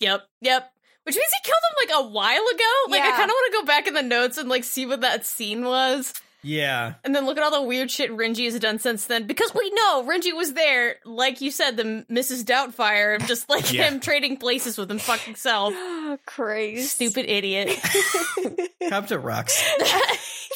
[0.00, 0.72] Yep, yep.
[1.06, 2.72] Which means he killed him like a while ago.
[2.88, 5.02] Like I kind of want to go back in the notes and like see what
[5.02, 6.12] that scene was.
[6.42, 6.94] Yeah.
[7.04, 9.26] And then look at all the weird shit Renji has done since then.
[9.26, 12.44] Because we know Renji was there, like you said, the Mrs.
[12.44, 13.90] Doubtfire, of just like Yeah.
[13.90, 15.74] him trading places with him fucking self.
[16.26, 16.82] Crazy.
[16.82, 17.68] Stupid idiot.
[18.82, 19.60] Kabuto rocks.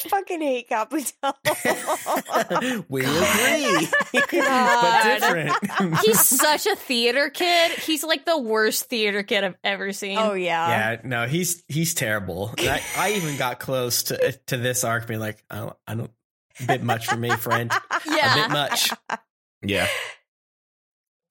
[0.07, 1.13] fucking hate Kabuto.
[2.89, 3.87] we agree.
[4.13, 5.97] but different.
[6.05, 7.71] He's such a theater kid.
[7.71, 10.17] He's like the worst theater kid I've ever seen.
[10.17, 10.69] oh yeah.
[10.69, 12.53] yeah, no, he's he's terrible.
[12.57, 16.11] I, I even got close to to this arc being like, I don't, I don't
[16.59, 17.71] a bit much for me, friend.
[17.71, 18.35] A yeah.
[18.35, 18.91] bit much.
[19.61, 19.87] Yeah.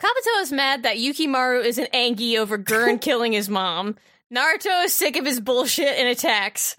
[0.00, 3.96] Kabuto is mad that Yukimaru is an Angie over Guren killing his mom.
[4.34, 6.76] Naruto is sick of his bullshit and attacks.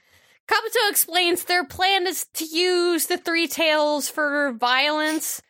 [0.47, 5.41] Kabuto explains their plan is to use the three tails for violence.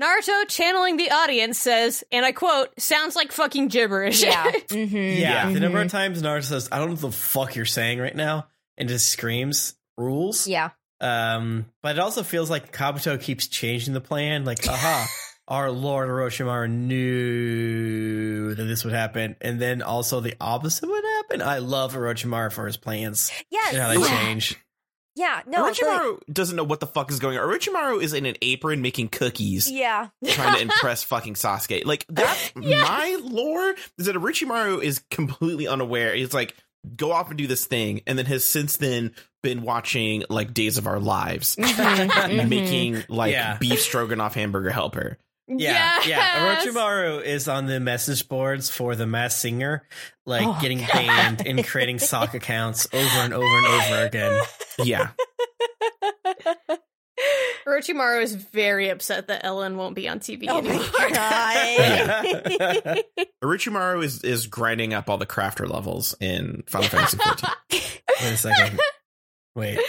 [0.00, 4.22] Naruto, channeling the audience, says, and I quote, sounds like fucking gibberish.
[4.22, 4.50] Yeah.
[4.68, 5.20] Mm-hmm.
[5.20, 8.00] Yeah, the number of times Naruto says, "I don't know what the fuck you're saying
[8.00, 10.48] right now," and just screams rules.
[10.48, 10.70] Yeah.
[11.00, 14.44] Um, but it also feels like Kabuto keeps changing the plan.
[14.44, 15.06] Like, aha,
[15.48, 21.42] our Lord Orochimaru knew that this would happen, and then also the opposite would happen.
[21.42, 23.74] I love Orochimaru for his plans Yes.
[23.74, 24.22] and how they yeah.
[24.24, 24.56] change.
[25.16, 25.42] Yeah.
[25.46, 25.66] No.
[25.66, 27.46] it's like- Orochimaru doesn't know what the fuck is going on.
[27.48, 29.70] Orochimaru is in an apron making cookies.
[29.70, 30.08] yeah.
[30.26, 31.84] trying to impress fucking Sasuke.
[31.84, 36.14] Like that's my lore is that Orochimaru is completely unaware.
[36.16, 36.56] He's like,
[36.96, 40.78] go off and do this thing, and then has since then been watching like Days
[40.78, 42.48] of Our Lives, Mhm, mhm.
[42.48, 43.56] making like Yeah.
[43.58, 45.18] beef stroganoff hamburger helper.
[45.46, 46.06] Yeah, yeah.
[46.06, 46.66] Yes.
[46.66, 49.86] Orochimaru is on the message boards for the Masked Singer,
[50.24, 54.42] like Oh, getting banned and creating sock accounts over and over and over again.
[54.78, 55.08] Yeah,
[57.66, 60.84] Orochimaru is very upset that Ellen won't be on TV Oh anymore.
[60.98, 63.04] my god.
[63.44, 67.54] Orochimaru is is grinding up all the crafter levels in Final Fantasy XIV.
[67.70, 68.80] Wait a second.
[69.54, 69.78] Wait.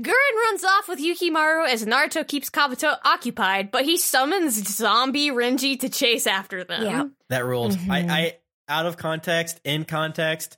[0.00, 0.14] Guren
[0.46, 5.90] runs off with Yukimaru as Naruto keeps Kabuto occupied, but he summons zombie Renji to
[5.90, 6.82] chase after them.
[6.84, 7.04] Yeah.
[7.28, 7.72] That ruled.
[7.72, 7.90] Mhm.
[7.90, 8.36] I, I
[8.68, 10.56] out of context, in context,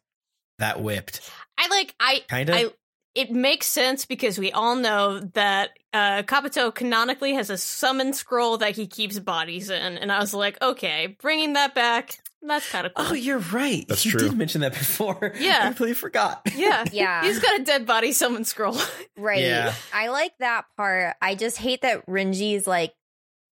[0.59, 1.29] that whipped.
[1.59, 2.73] I like I Kind of.
[3.17, 8.13] I it makes sense because we all know that uh Kabuto canonically has a summon
[8.13, 12.69] scroll that he keeps bodies in, and I was like, okay, bringing that back, that's
[12.71, 13.07] kind of cool.
[13.11, 13.87] oh, you're right.
[13.87, 14.29] That's you true.
[14.29, 15.33] did mention that before.
[15.39, 15.59] Yeah.
[15.63, 16.43] I completely forgot.
[16.55, 17.23] yeah, yeah.
[17.23, 18.77] he's got a dead body summon scroll.
[19.17, 19.43] Right.
[19.43, 19.75] Yeah.
[19.93, 21.15] I like that part.
[21.21, 22.93] I just hate that Renji's like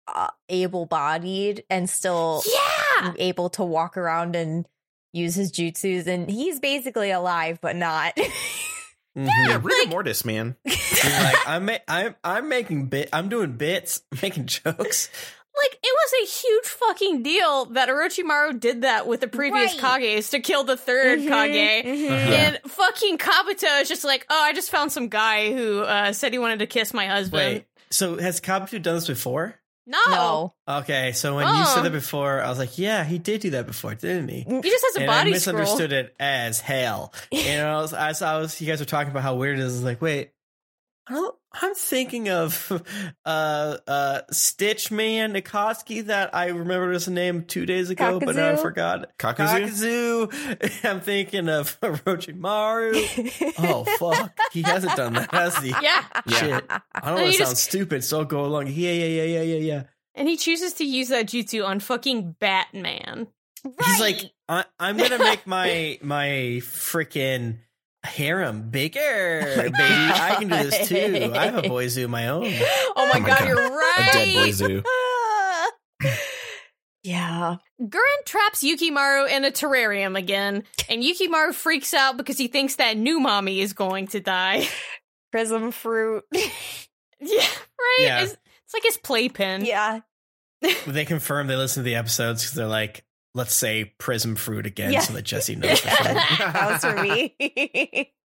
[0.07, 4.67] uh, able-bodied and still yeah, able to walk around and
[5.13, 8.17] use his jutsus, and he's basically alive but not.
[9.17, 9.27] Mhm.
[9.47, 10.55] Yeah, rigor mortis, man.
[11.03, 13.09] Like, I'm, ma- I'm, I'm making bit.
[13.11, 15.09] I'm doing bits, making jokes.
[15.63, 20.01] like it was a huge fucking deal that Orochimaru did that with the previous Right.
[20.01, 21.85] Kages to kill the 3rd Mhm, Kage.
[21.85, 22.05] mhm.
[22.11, 22.33] Uh-huh.
[22.33, 26.33] And fucking Kabuto is just like, oh, I just found some guy who uh, said
[26.33, 27.55] he wanted to kiss my husband.
[27.55, 27.65] Wait.
[27.89, 29.55] So has Kabuto done this before?
[29.91, 30.53] No.
[30.67, 30.77] No.
[30.79, 31.91] Okay, so when you said that um.
[31.91, 34.41] before, I was like, yeah, he did do that before, didn't he?
[34.41, 36.05] He just has a and I body misunderstood scroll.
[36.05, 37.13] it as hell.
[37.31, 39.73] And I was, as I was, you guys were talking about how weird it is.
[39.73, 40.31] I was like, wait, I don't,
[41.53, 42.71] I'm thinking of
[43.25, 48.51] uh, uh, Stitch Man Nikoski that I remembered his name two days ago, but now
[48.51, 49.17] I forgot.
[49.17, 50.27] Kakuzu?
[50.27, 50.83] Kakuzu.
[50.89, 53.55] I'm thinking of Orochimaru.
[53.59, 55.69] Oh fuck, he hasn't done that, has he?
[55.69, 56.03] Yeah.
[56.25, 56.37] Yeah.
[56.37, 56.63] Shit.
[56.69, 58.67] I don't want he to just- sound stupid, so I'll go along.
[58.67, 59.83] Yeah, yeah, yeah, yeah, yeah, yeah.
[60.15, 63.27] And he chooses to use that jutsu on fucking Batman.
[63.63, 66.27] He's like, I, I'm gonna make my my
[66.61, 67.59] freaking
[68.03, 69.73] harem bigger, baby.
[69.77, 71.31] I can do this too.
[71.33, 72.45] I have a boy zoo of my own.
[72.45, 73.47] Oh my, oh my god, God.
[73.47, 74.53] you're right A dead boy right.
[74.53, 74.83] zoo.
[77.03, 77.55] yeah.
[77.81, 82.97] Guren traps Yukimaru in a terrarium again, and Yukimaru freaks out because he thinks that
[82.97, 84.67] new mommy is going to die.
[85.31, 86.23] Prism fruit.
[86.33, 86.47] yeah,
[87.19, 87.97] right?
[87.99, 88.21] Yeah.
[88.23, 89.65] It's, it's like his playpen.
[89.65, 90.01] yeah.
[90.85, 93.03] They confirm they listen to the episodes because they're like,
[93.33, 94.99] let's say prism fruit again, Yeah.
[95.01, 95.79] so that Jesse knows.
[95.79, 98.11] for that was for me.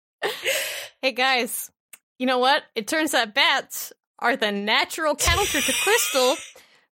[1.01, 1.69] Hey guys,
[2.17, 2.63] you know what?
[2.75, 6.35] It turns that bats are the natural counter to crystal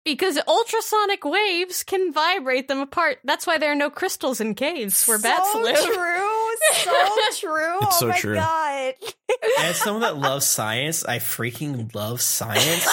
[0.04, 3.20] because ultrasonic waves can vibrate them apart.
[3.24, 5.78] That's why there are no crystals in caves where bats so live.
[5.78, 6.50] true.
[6.74, 6.92] So
[7.40, 7.78] true.
[7.82, 8.36] It's oh so my true.
[8.36, 8.94] god.
[9.60, 12.86] As someone that loves science, I freaking love science.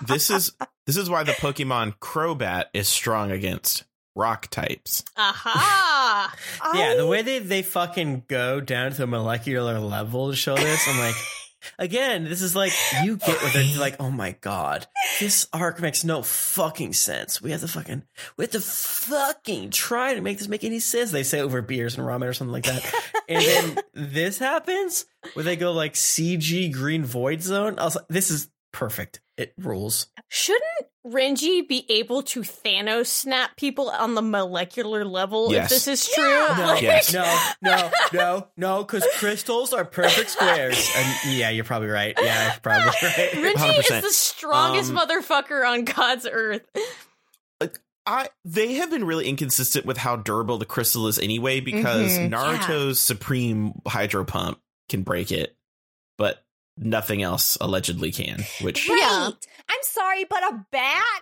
[0.00, 0.52] This is
[0.86, 5.04] this is why the Pokemon Crobat is strong against rock types.
[5.16, 6.34] Aha!
[6.74, 7.08] Yeah, I- the oh.
[7.08, 11.14] way they they fucking go down to the molecular level to show this, I'm like,
[11.78, 12.72] again, this is like
[13.04, 13.96] you get what they're like.
[14.00, 14.86] Oh my god,
[15.18, 17.40] this arc makes no fucking sense.
[17.42, 18.02] We have to fucking,
[18.36, 21.10] we have to fucking try to make this make any sense.
[21.10, 25.44] They say over beers and ramen or something like that, and then this happens where
[25.44, 27.78] they go like CG Green Void Zone.
[27.78, 29.20] I was like, this is perfect.
[29.38, 30.08] It rules.
[30.28, 30.62] Shouldn't
[31.06, 35.64] Renji be able to Thanos snap people on the molecular level Yes.
[35.64, 36.22] if this is true?
[36.24, 36.54] Yeah.
[36.58, 37.12] No, Like- Yes.
[37.14, 40.90] no, no, no, no, because crystals are perfect squares.
[40.94, 42.14] And yeah, you're probably right.
[42.20, 43.30] Yeah, you're probably right.
[43.32, 44.02] Renji is 100%.
[44.02, 46.62] the strongest Um, motherfucker on God's earth.
[48.04, 52.30] I they have been really inconsistent with how durable the crystal is anyway because Mhm,
[52.30, 55.61] Naruto's supreme hydro pump can break it, but
[56.76, 58.44] nothing else allegedly can.
[58.60, 58.98] Which Right.
[59.00, 59.30] Yeah.
[59.68, 61.20] I'm sorry, but a bat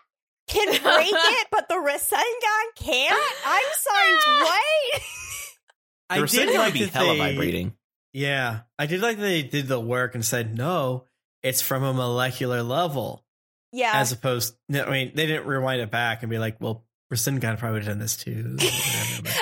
[0.49, 3.23] can break it, but the Rasengan can't?
[3.47, 4.13] I'm sorry,
[4.43, 5.03] what?
[6.11, 7.75] I the did Rasengan like would be that hella they- vibrating.
[8.13, 11.05] Yeah, I did like they did the work and said no,
[11.45, 13.25] it's from a molecular level,
[13.73, 13.93] Yeah.
[13.95, 14.57] as opposed.
[14.69, 18.01] I mean, they didn't rewind it back and be like, "Well, Rasengan probably would've done
[18.01, 19.37] this too." Whatever, but-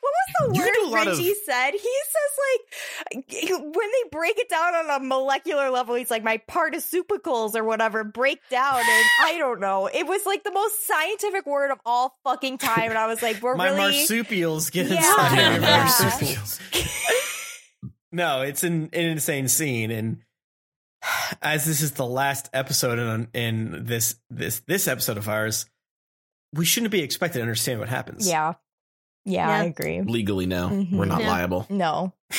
[0.00, 1.70] what was the You word do a lot Renji of- said?
[1.72, 3.24] He says like
[3.60, 8.04] when they break it down on a molecular level, he's like my participles or whatever
[8.04, 9.86] break down, and I don't know.
[9.86, 13.42] It was like the most scientific word of all fucking time, and I was like,
[13.42, 14.96] we're My really marsupials get Yeah.
[14.96, 15.78] inside Yeah, your yeah.
[15.78, 16.60] marsupials.
[18.12, 20.18] no, it's an, an insane scene, and
[21.42, 25.66] as this is the last episode in in this this this episode of ours,
[26.52, 28.26] we shouldn't be expected to understand what happens.
[28.28, 28.54] yeah,
[29.28, 30.00] yeah, I agree.
[30.02, 30.92] Legally, no, Mhm.
[30.92, 31.30] we're not Yeah.
[31.30, 31.66] liable.
[31.70, 32.12] No,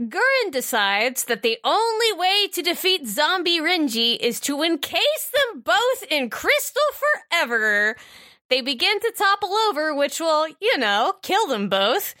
[0.00, 6.02] Guren decides that the only way to defeat zombie Renji is to encase them both
[6.10, 7.96] in crystal forever.
[8.48, 12.14] They begin to topple over, which will, you know, kill them both.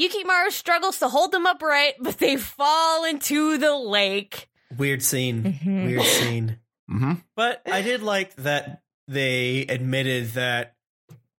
[0.00, 4.48] Yukimaru struggles to hold them upright, but they fall into the lake.
[4.76, 5.42] weird scene.
[5.64, 5.84] Mhm.
[5.86, 6.58] Weird scene.
[6.88, 10.74] hmm But I did like that they admitted that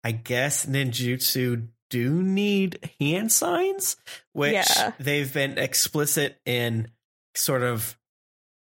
[0.05, 3.97] I guess ninjutsu do need hand signs,
[4.33, 4.93] which Yeah.
[5.01, 6.91] they've been explicit in
[7.35, 7.99] sort of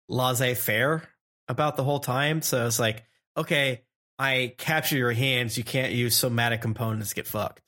[0.10, 1.08] laissez faire
[1.48, 2.42] about the whole time.
[2.42, 3.04] So it's like,
[3.38, 3.82] okay,
[4.20, 7.62] I capture your hands, you can't use somatic components to get fucked.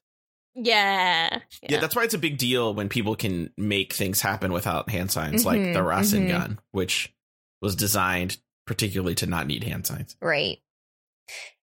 [0.53, 1.39] Yeah.
[1.67, 1.79] Yeah.
[1.81, 5.45] that's why it's a big deal when people can make things happen without hand signs,
[5.45, 6.29] like Mhm, the Rasengan, mhm.
[6.29, 7.13] gun, which
[7.61, 10.15] was designed particularly to not need hand signs.
[10.21, 10.59] right.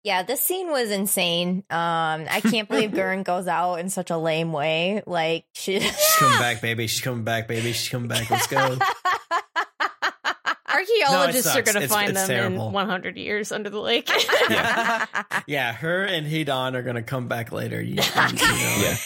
[0.06, 1.64] Yeah, this scene was insane.
[1.72, 5.02] Um, I can't believe Guren goes out in such a lame way.
[5.08, 6.86] Like she She's coming back, baby.
[6.88, 7.74] She's coming back, baby.
[7.74, 8.30] She's coming back.
[8.30, 8.78] Let's go.
[10.68, 12.68] Archaeologists are going to find it's them terrible.
[12.68, 14.10] in 100 years under the lake.
[14.50, 15.06] yeah,
[15.48, 17.82] yeah, her and Hidan are gonna come back later.
[17.82, 18.76] You, you- you know.
[18.82, 18.98] Yeah.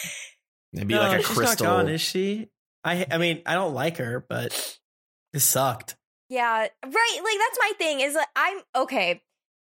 [0.74, 1.66] It'd be No, like a she's crystal.
[1.66, 2.48] not gone, is she?
[2.84, 4.78] I I mean, I don't like her, but
[5.32, 5.96] this sucked.
[6.28, 6.68] Yeah, right.
[6.84, 8.00] Like that's my thing.
[8.00, 9.22] Is like I'm okay.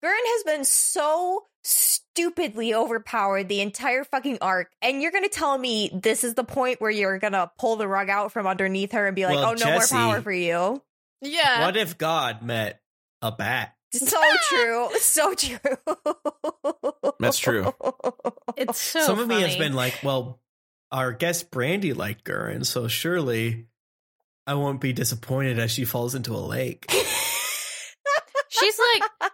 [0.03, 5.89] Guren has been so stupidly overpowered the entire fucking arc, and you're gonna tell me
[5.93, 9.15] this is the point where you're gonna pull the rug out from underneath her and
[9.15, 10.81] be like, Well, "Oh, no Jesse- more power for you."
[11.21, 11.65] yeah.
[11.65, 12.81] What if God met
[13.21, 13.75] a bat?
[13.91, 14.87] So true.
[14.99, 15.57] So true.
[17.19, 17.73] That's true.
[18.55, 20.39] It's so Some of me has been like, well,
[20.91, 23.67] our guest Brandy liked Guren, so surely
[24.47, 26.85] I won't be disappointed as she falls into a lake.
[28.49, 29.31] She's like,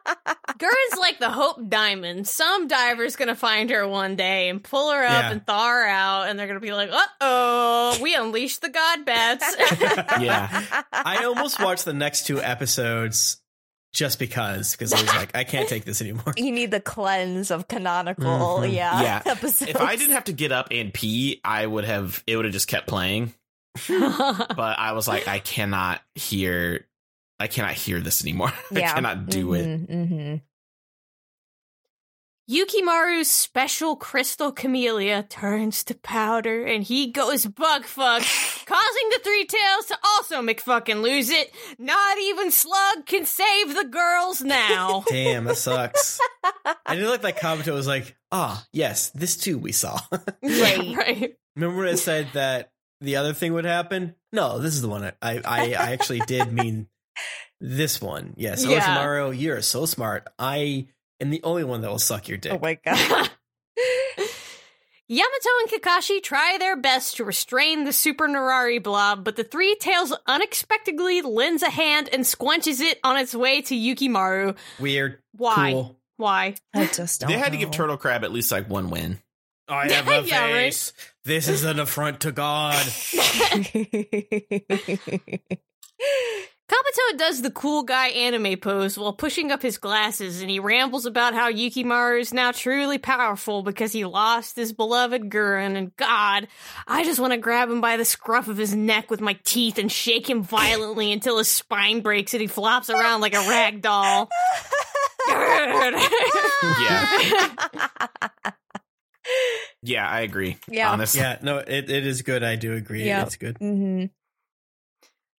[0.58, 2.28] Guren's like the Hope Diamond.
[2.28, 5.32] Some diver's gonna find her one day and pull her up Yeah.
[5.32, 9.06] and thaw her out, and they're gonna be like, "Uh oh, we unleashed the God
[9.06, 9.56] Bats."
[10.22, 10.64] Yeah.
[10.94, 13.38] I almost watched the next two episodes
[13.94, 16.34] just because, because I was like, I can't take this anymore.
[16.38, 18.26] you need the cleanse of canonical,
[18.60, 18.74] Mhm.
[18.74, 19.22] yeah, Yeah.
[19.32, 19.72] episodes.
[19.72, 22.22] If I didn't have to get up and pee, I would have.
[22.28, 23.34] It would have just kept playing.
[23.88, 26.86] But I was like, I cannot hear.
[27.40, 28.54] I cannot hear this anymore.
[28.72, 29.66] I cannot do it.
[29.66, 30.36] hmm
[32.48, 38.22] Yukimaru's special crystal camellia turns to powder and he goes bug fuck,
[38.68, 41.52] causing the three tails to also McFucking lose it.
[41.80, 45.04] Not even Slug can save the girls now.
[45.10, 46.20] Damn, that sucks.
[46.86, 50.00] I did like that Kabuto was like, ah, yes, this too we saw.
[50.44, 50.96] Right.
[50.96, 51.36] right.
[51.56, 52.70] Remember when it said that
[53.02, 54.14] the other thing would happen?
[54.32, 56.88] No, this is the one I I, I, I actually did mean
[57.68, 58.34] this one.
[58.38, 58.80] Yes, Yeah.
[58.98, 60.28] Orochimaru, you're so smart.
[60.38, 60.88] I
[61.20, 62.54] am the only one that will suck your dick.
[62.54, 63.30] Oh my god.
[65.08, 69.76] Yamato and Kakashi try their best to restrain the super Nurari blob, but the three
[69.80, 74.56] tails unexpectedly lends a hand and squenches it on its way to Yukimaru.
[74.80, 75.20] Weird.
[75.34, 75.72] Why?
[75.74, 76.00] Cool.
[76.18, 76.56] Why?
[76.74, 77.70] I just don't They had to give.
[77.72, 79.20] Turtle Crab at least like one win.
[79.68, 80.52] I have a Yeah, right.
[80.66, 80.92] face.
[81.24, 82.76] This is an affront to God.
[86.68, 91.06] Kabuto does the cool guy anime pose while pushing up his glasses, and he rambles
[91.06, 95.78] about how Yukimaru is now truly powerful because he lost his beloved Guren.
[95.78, 96.48] And God,
[96.88, 99.78] I just want to grab him by the scruff of his neck with my teeth
[99.78, 103.82] and shake him violently until his spine breaks and he flops around like a rag
[103.82, 104.28] doll.
[105.30, 106.00] Yeah.
[109.82, 110.58] Yeah, I agree.
[110.68, 110.92] Yeah.
[110.92, 111.22] Honestly.
[111.22, 112.44] Yeah, no, it, it is good.
[112.44, 113.06] I do agree.
[113.06, 113.24] Yeah.
[113.24, 113.58] It's good.
[113.58, 114.06] hmm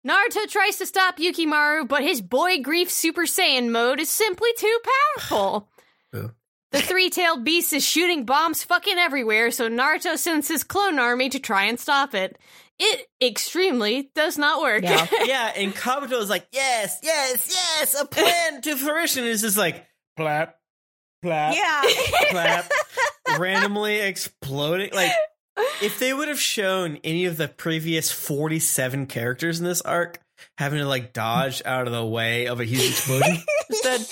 [0.07, 4.79] Naruto tries to stop Yukimaru, but his boy grief Super Saiyan mode is simply too
[5.17, 5.69] powerful.
[6.13, 6.31] Boo.
[6.73, 11.29] The three tailed beast is shooting bombs fucking everywhere, so Naruto sends his clone army
[11.31, 12.39] to try and stop it.
[12.79, 14.83] It extremely does not work.
[14.83, 15.07] Yeah.
[15.25, 19.25] yeah, and Kabuto is like, yes, yes, yes, a plan to fruition.
[19.25, 20.57] is just like, plap,
[21.23, 21.83] plap, Yeah.
[22.31, 22.71] plap,
[23.39, 24.91] randomly exploding.
[24.93, 25.13] Like,
[25.83, 30.21] if they would have shown any of the previous 47 characters in this arc
[30.59, 33.37] having to like dodge out of the way of a huge explosion,
[33.71, 34.07] instead,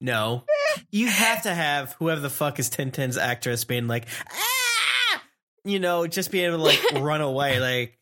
[0.00, 0.44] no.
[0.90, 5.22] You have to have whoever the fuck is Tenten's actress being like, ah!
[5.64, 7.58] You know, just being able to like run away.
[7.58, 7.98] Like,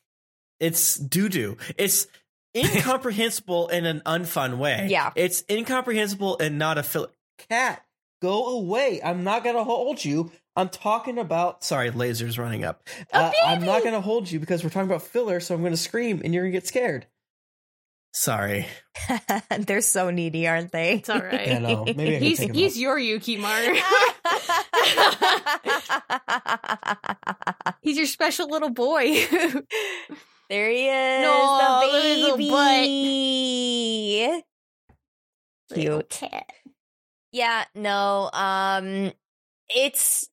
[0.58, 1.56] it's doo doo.
[1.78, 2.06] It's
[2.56, 4.88] incomprehensible in an unfun way.
[4.90, 5.12] Yeah.
[5.14, 7.08] It's incomprehensible and not a filler.
[7.48, 7.84] Cat,
[8.20, 9.00] go away.
[9.02, 10.32] I'm not going to hold you.
[10.56, 11.64] I'm talking about.
[11.64, 12.86] Sorry, lasers running up.
[13.12, 15.72] Uh, I'm not going to hold you because we're talking about filler, so I'm going
[15.72, 17.06] to scream and you're going to get scared.
[18.14, 18.66] Sorry.
[19.58, 20.96] They're so needy, aren't they?
[20.96, 21.52] It's all right.
[21.52, 21.84] I know.
[21.86, 22.80] Maybe I He's take him he's out.
[22.80, 23.74] your Yukimaru.
[27.80, 29.04] he's your special little boy.
[30.50, 31.22] there he is.
[31.22, 31.86] No, the
[32.18, 34.42] little baby.
[35.72, 36.10] Cute.
[36.10, 36.52] cat.
[37.32, 38.28] Yeah, no.
[38.34, 39.12] Um
[39.70, 40.28] it's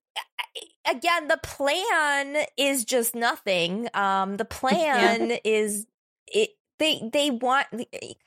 [0.90, 3.90] again the plan is just nothing.
[3.94, 5.86] Um the plan is
[6.28, 7.68] it they they want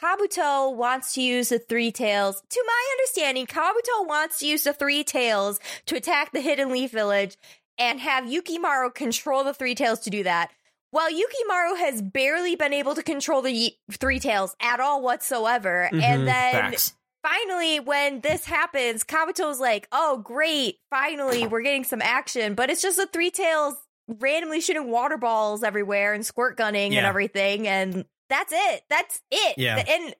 [0.03, 2.43] Kabuto wants to use the three tails.
[2.51, 6.91] To my understanding, Kabuto wants to use the three tails to attack the Hidden Leaf
[6.91, 7.37] Village
[7.79, 10.51] and have Yukimaru control the three tails to do that.
[10.91, 16.03] While Yukimaru has barely been able to control the three tails at all whatsoever, Mhm.
[16.03, 16.93] and then Facts.
[17.23, 20.79] Finally, when this happens, Kabuto's like, "Oh, great!
[20.91, 23.75] Finally, we're getting some action." But it's just the three tails
[24.09, 28.83] randomly shooting water balls everywhere and squirt gunning and everything, and that's it.
[28.89, 29.59] That's it.
[29.59, 29.77] Yeah.
[29.77, 30.15] And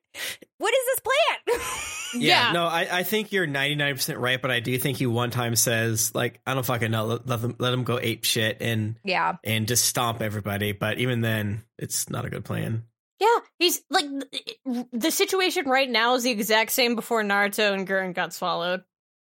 [0.57, 1.61] what is this plan?
[2.15, 5.55] Yeah, no, I, I think you're 99% right, but I do think he one time
[5.55, 8.97] says, like, I don't fucking know, let, let, them, let them go ape shit and,
[9.03, 9.37] yeah.
[9.43, 10.73] and just stomp everybody.
[10.73, 12.83] But even then, it's not a good plan.
[13.19, 14.05] Yeah, he's like
[14.91, 18.83] the situation right now is the exact same before Naruto and Guren got swallowed.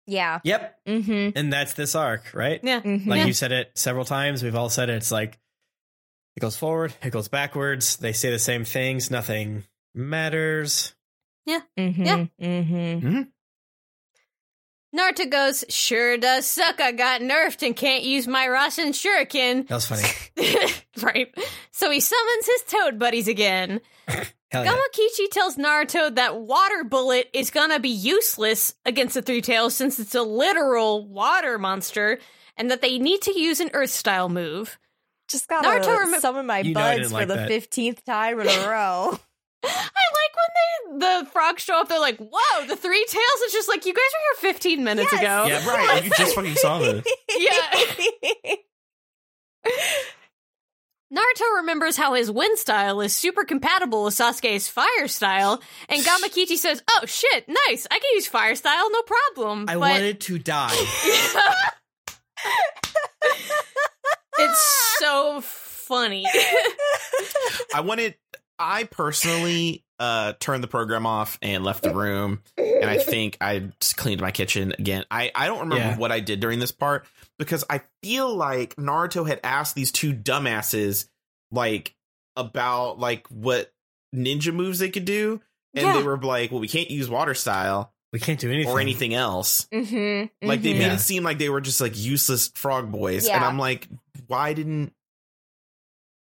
[0.07, 0.39] Yeah.
[0.43, 0.79] Yep.
[0.87, 1.37] Mm-hmm.
[1.37, 2.59] And that's this arc, right?
[2.63, 2.81] Yeah.
[2.81, 3.09] mm-hmm.
[3.09, 3.25] Like Yeah.
[3.25, 4.43] you said it several times.
[4.43, 4.95] We've all said it.
[4.97, 5.39] It's like
[6.35, 7.97] it goes forward, it goes backwards.
[7.97, 9.09] They say the same things.
[9.09, 9.63] Nothing
[9.93, 10.93] matters.
[11.47, 12.03] Mm-hmm.
[12.39, 13.23] Yeah.
[14.95, 16.79] Naruto goes, sure does suck.
[16.79, 19.67] I got nerfed and can't use my Rasen Shuriken.
[19.67, 20.71] That was funny.
[21.01, 21.27] right.
[21.71, 23.81] So he summons his toad buddies again.
[24.07, 24.23] Hell
[24.63, 24.71] yeah.
[24.73, 29.99] Gamakichi tells Naruto that water bullet is gonna be useless against the three tails since
[29.99, 32.19] it's a literal water monster
[32.55, 34.77] and that they need to use an earth style move.
[35.27, 37.47] Just gotta Naruto rem- summon my You buds for like the that.
[37.49, 39.19] fifteenth time in a row.
[39.67, 43.53] I like when they the frogs show up, they're like, whoa, the three tails is
[43.53, 45.21] just like you guys were here 15 minutes Yes.
[45.21, 45.45] ago.
[45.47, 46.03] Yeah, right.
[46.03, 47.05] You just fucking saw this.
[47.37, 48.55] Yeah.
[51.13, 56.57] Naruto remembers how his wind style is super compatible with Sasuke's fire style, and Gamakichi
[56.57, 57.85] says, "Oh shit, nice!
[57.89, 60.73] I can use fire style, no problem." I But wanted to die.
[64.39, 66.25] it's so funny.
[67.73, 68.15] I wanted
[68.59, 73.69] I personally uh turned the program off and left the room and I think I
[73.79, 75.05] just cleaned my kitchen again.
[75.09, 75.97] I I don't remember Yeah.
[75.97, 77.05] what I did during this part
[77.39, 81.07] because I feel like Naruto had asked these two dumbasses
[81.51, 81.95] like
[82.35, 83.71] about like what
[84.13, 85.41] ninja moves they could do
[85.73, 85.93] and Yeah.
[85.97, 88.71] they were like, "Well, we can't use water style We can't do anything.
[88.71, 90.45] or anything else." mm-hmm.
[90.45, 90.77] Like they Mhm.
[90.79, 90.93] made Yeah.
[90.95, 93.87] it seem like they were just like useless frog boys and I'm like,
[94.27, 94.93] "Why didn't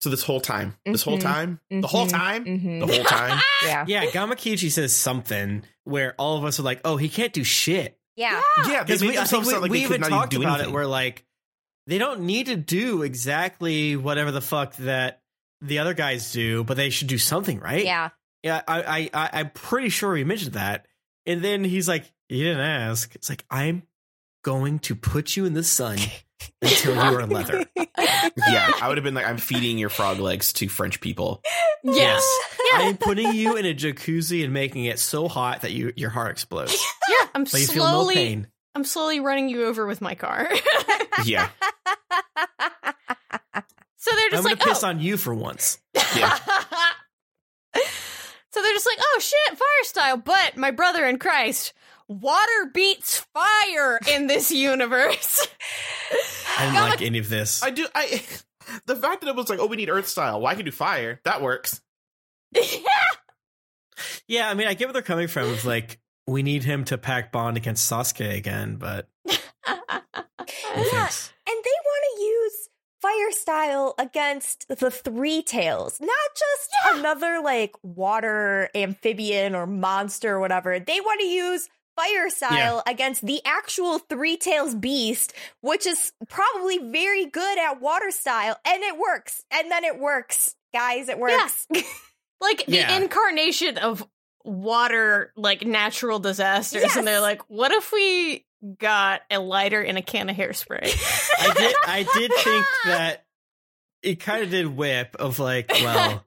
[0.01, 1.23] so this whole time, this whole Mhm.
[1.23, 2.81] time, the whole time, Mhm.
[2.81, 3.85] the whole time, Yeah.
[3.89, 7.99] Yeah, Gamakichi says something where all of us are like, "Oh, he can't do shit."
[8.17, 8.41] Yeah.
[8.69, 10.31] Yeah, Because made we, I think we, like we they could even not even talked
[10.33, 10.71] do about anything.
[10.71, 10.75] it.
[10.75, 11.25] Where like
[11.87, 15.23] they don't need to do exactly whatever the fuck that
[15.61, 17.85] the other guys do, but they should do something, right?
[17.85, 18.11] Yeah.
[18.43, 18.63] yeah.
[18.69, 20.87] I, I, I I'm pretty sure we mentioned that,
[21.27, 23.83] and then he's like, "You didn't ask." It's like I'm
[24.45, 25.99] going to put you in the sun
[26.63, 27.65] until you are leather.
[27.77, 31.43] yeah, I would have been like, I'm feeding your frog legs to French people.
[31.83, 32.23] Yes.
[32.75, 36.11] I am putting you in a jacuzzi and making it so hot that you your
[36.11, 36.73] heart explodes,
[37.09, 37.29] Yeah.
[37.35, 38.47] I'm but you feel no slowly pain.
[38.75, 40.49] I'm slowly running you over with my car.
[41.25, 41.49] Yeah,
[44.07, 44.89] so they're just like I'm gonna like, piss oh.
[44.89, 45.79] on you for once.
[45.95, 46.35] Yeah.
[48.51, 50.17] so they're just like, oh shit, fire style.
[50.17, 51.73] But my brother in Christ,
[52.09, 55.47] water beats fire in this universe.
[56.59, 56.91] I didn't God.
[56.91, 57.63] like any of this.
[57.63, 57.87] I do.
[57.95, 58.23] I
[58.87, 60.41] the fact that it was like, oh, we need Earth style.
[60.41, 61.21] Well, I can do fire.
[61.25, 61.81] That works.
[62.53, 62.63] Yeah,
[64.29, 65.49] Yeah, I mean, I get where they're coming from.
[65.53, 69.33] It's like we need him to pack bond against Sasuke again, but no
[69.67, 70.01] Yeah,
[70.91, 71.33] thanks.
[71.49, 72.69] and they want to use
[73.03, 80.41] fire style against the three tails, not just another like water amphibian or monster or
[80.41, 80.79] whatever.
[80.81, 86.79] They want to use fire style against the actual three tails beast, which is probably
[86.79, 89.45] very good at water style, and it works.
[89.51, 91.09] And then it works, guys.
[91.09, 91.67] It works.
[92.41, 94.07] like the incarnation of
[94.45, 98.47] water like natural disasters and they're like what if we
[98.79, 100.85] got a lighter and a can of hairspray
[101.41, 101.77] I did.
[101.85, 103.27] I did think that
[104.07, 106.25] it kind of did whip of like, well,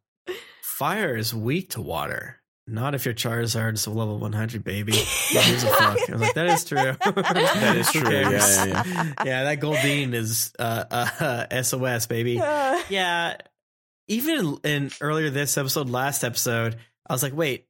[0.61, 2.38] fire is weak to water.
[2.71, 4.91] Not if your Charizard is a level 100, baby.
[5.31, 6.09] Gives a fuck?
[6.09, 6.77] I was like, that is true.
[7.05, 8.09] that is true.
[8.09, 9.13] Yeah, yeah, yeah.
[9.25, 12.33] yeah, that Goldeen is uh, uh, SOS, baby.
[12.33, 13.37] Yeah.
[14.07, 16.77] Even in earlier this episode, last episode,
[17.07, 17.67] I was like, wait,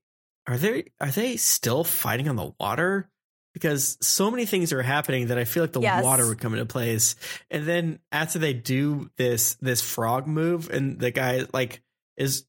[0.48, 3.10] are they are they still fighting on the water?
[3.54, 6.04] Because so many things are happening that I feel like the Yes.
[6.04, 7.16] water would come into place.
[7.52, 11.82] And then after they do this this frog move and the guy like
[12.16, 12.46] is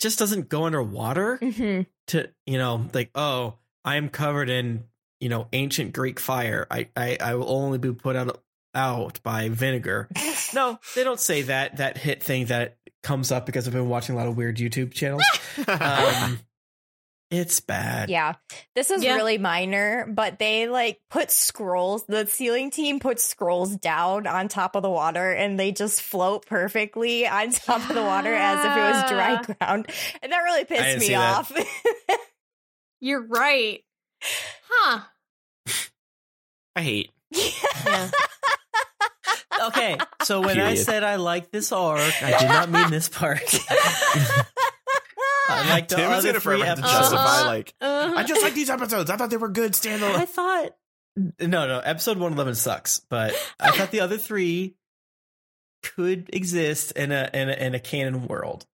[0.00, 1.86] just doesn't go underwater mhm.
[2.08, 3.54] to you know, like, oh,
[3.84, 4.84] I'm covered in,
[5.20, 6.66] you know, ancient Greek fire.
[6.70, 8.42] I I, I will only be put out
[8.74, 10.08] out by vinegar.
[10.52, 14.16] No, they don't say that that hit thing that comes up because I've been watching
[14.16, 15.22] a lot of weird YouTube channels.
[15.68, 16.40] Um,
[17.30, 18.10] it's bad.
[18.10, 18.34] Yeah.
[18.74, 19.14] This is Yeah.
[19.14, 22.04] really minor, but they like put scrolls.
[22.06, 26.46] The sealing team puts scrolls down on top of the water and they just float
[26.46, 29.86] perfectly on top of the water as if it was dry ground.
[30.22, 31.52] And that really pissed me off.
[33.00, 33.82] you're right
[34.68, 35.00] huh
[36.76, 37.10] I hate.
[37.30, 38.10] yeah
[39.62, 43.42] Okay, so when I said I like this arc, I did not mean this part.
[45.50, 47.00] I like the Tim is other gonna three forever have to episodes.
[47.00, 47.46] justify Uh-huh.
[47.46, 49.10] like Uh, I just like these episodes.
[49.10, 50.14] I thought they were good standalone.
[50.16, 50.70] I thought
[51.16, 51.80] no, no.
[51.80, 54.76] Episode one eleven sucks, but I thought the other three
[55.82, 58.66] could exist in a in a, in a canon world.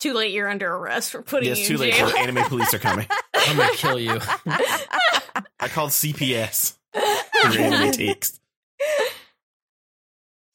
[0.00, 1.94] too late you're under arrest for putting Yes, you too in late.
[1.94, 3.06] jail The anime police are coming.
[3.34, 4.18] I'm gonna kill you.
[4.46, 6.76] I called CPS.
[6.92, 8.38] for Your anime takes.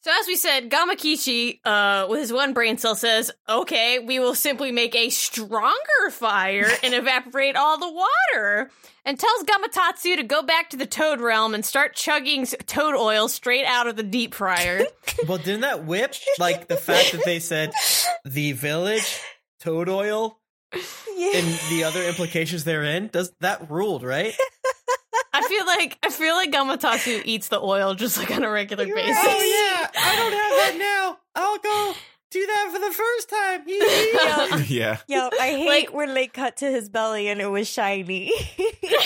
[0.10, 4.34] So as we said, Gamakichi, uh, with his one brain cell says, okay, we will
[4.34, 8.72] simply make a stronger fire and evaporate all the water.
[9.06, 13.28] And tells Gamatatsu to go back to the toad realm and start chugging toad oil
[13.28, 14.88] straight out of the deep fryer.
[15.28, 17.72] Well, didn't that whip like the fact that they said
[18.26, 19.22] the village
[19.60, 20.40] toad oil
[20.74, 23.10] and the other implications therein?
[23.14, 24.34] Does that ruled right?
[25.50, 28.86] I feel like I feel like Gamatatsu eats the oil just like on a regular
[28.86, 29.16] You're basis.
[29.16, 29.26] right.
[29.28, 31.18] Oh yeah, I don't have that now.
[31.36, 31.94] I'll go
[32.32, 33.64] do that for the first time.
[34.68, 34.68] Yeah.
[34.68, 34.98] Yeah.
[35.08, 38.32] Yo, I hate Like- when they cut to his belly and it was shiny.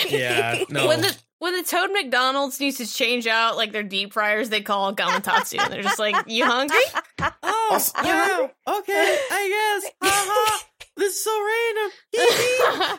[0.08, 0.86] Yeah, no.
[0.88, 4.60] When the when the Toad McDonald's needs to change out like their deep fryers, they
[4.60, 6.76] call Gamatatsu and they're just like, "You hungry?"
[7.42, 8.50] Oh, Also- wow.
[8.78, 9.92] Okay, I guess.
[10.02, 10.64] Haha.
[10.96, 11.40] This is so
[12.20, 12.98] random.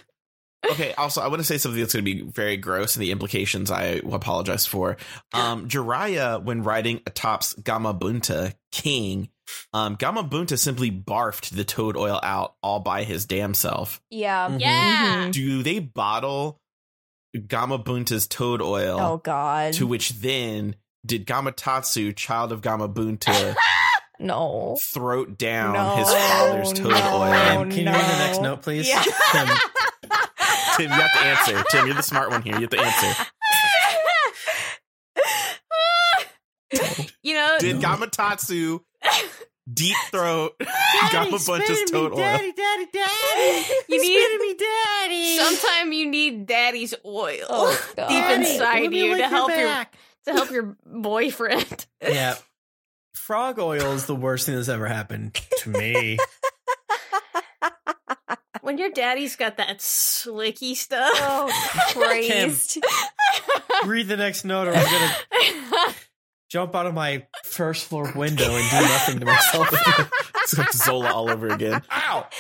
[0.72, 0.94] Okay.
[0.94, 3.72] Also, I want to say something that's going to be very gross, and the implications
[3.72, 4.98] I will apologize for.
[5.34, 9.30] Um, Jiraiya, when riding atop's Gamabunta King,
[9.74, 14.02] um, Gamabunta simply barfed the toad oil out all by his damn self.
[14.10, 14.50] yeah.
[14.50, 14.60] Mhm.
[14.60, 15.30] yeah.
[15.32, 16.60] Do they bottle
[17.36, 19.00] Gamabunta's toad oil?
[19.00, 19.74] Oh God.
[19.74, 20.76] To which then
[21.06, 23.56] did Gamatatsu, child of Gamabunta,
[24.20, 24.78] no.
[24.82, 27.22] throat down No, his father's toad no.
[27.22, 27.66] oil?
[27.66, 28.88] Can you read the next note, please?
[28.88, 29.04] Yeah.
[30.78, 31.64] Tim, Tim, you have to answer.
[31.72, 32.56] Tim, you're the smart one here.
[32.56, 33.26] You have to answer.
[37.24, 38.82] you know, Did Gamatatsu
[39.72, 40.54] deep throat
[41.12, 42.18] Gamabunta's toad oil?
[42.18, 42.86] daddy, daddy.
[42.94, 43.66] Daddy.
[43.90, 45.38] You need- me, daddy.
[45.38, 48.10] sometime you need daddy's oil Oh, God.
[48.10, 49.96] deep Daddy, inside you to your help your back.
[50.26, 51.86] to help your boyfriend.
[52.02, 52.36] Yeah.
[53.14, 56.18] Frog oil is the worst thing that's ever happened to me.
[58.66, 61.12] When your daddy's got that slicky stuff.
[61.14, 62.80] Oh Christ.
[63.86, 65.94] Read the next note or I'm gonna
[66.50, 69.70] jump out of my first floor window and do nothing to myself.
[70.42, 71.84] It's like Zola all over again.
[71.92, 72.28] Ow!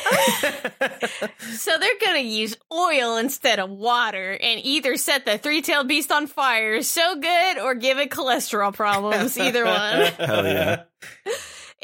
[1.57, 6.11] So they're gonna use oil instead of water and either set the three tailed beast
[6.11, 9.37] on fire so good or give it cholesterol problems.
[9.37, 10.05] Either one.
[10.17, 10.83] Hell yeah.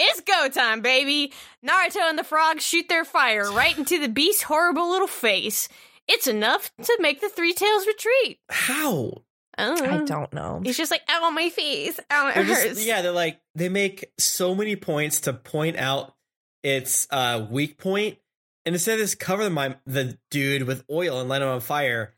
[0.04, 1.32] It's go time, baby.
[1.66, 5.70] Naruto and the frogs shoot their fire right into the beast's horrible little face.
[6.08, 8.40] It's enough to make the three tails retreat.
[8.50, 9.22] How?
[9.58, 9.86] Oh.
[9.86, 10.62] I don't know.
[10.66, 12.00] It's just like, ow, my face.
[12.10, 12.86] Ow, it They're just- hurts.
[12.86, 16.16] yeah, they're like they make so many points to point out
[16.64, 18.18] its uh, weak point,
[18.66, 22.14] and instead of just cover my the dude with oil and light him on fire,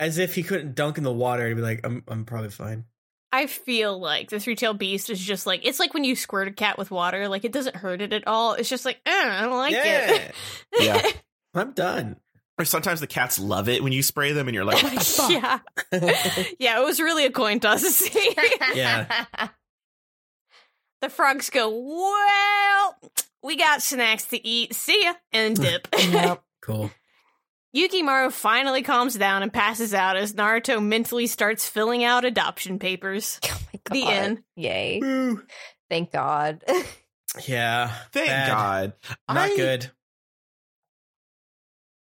[0.00, 2.84] as if he couldn't dunk in the water and be like, "I'm I'm probably fine."
[3.32, 6.48] I feel like the three tailed beast is just like, it's like when you squirt
[6.48, 7.28] a cat with water.
[7.28, 8.54] Like, it doesn't hurt it at all.
[8.54, 10.34] It's just like, eh, I don't like it.
[10.78, 11.10] yeah, Yeah.
[11.54, 12.16] I'm done.
[12.58, 15.60] Or sometimes the cats love it when you spray them and you're like, what yeah.
[16.58, 18.36] Yeah, it was really a coin toss to see.
[18.74, 19.24] Yeah.
[21.00, 22.96] the frogs go, well,
[23.42, 24.74] we got snacks to eat.
[24.74, 25.14] See ya.
[25.32, 25.88] And dip.
[25.98, 26.42] Yep.
[26.62, 26.90] Cool.
[27.76, 33.38] Yukimaru finally calms down and passes out as Naruto mentally starts filling out adoption papers.
[33.50, 34.42] Oh my The end.
[34.56, 34.98] Yay.
[35.00, 35.42] Woo.
[35.88, 36.62] Thank God.
[37.46, 37.92] Yeah.
[38.12, 38.48] Thank bad.
[38.48, 38.92] God.
[39.28, 39.90] Not I- good.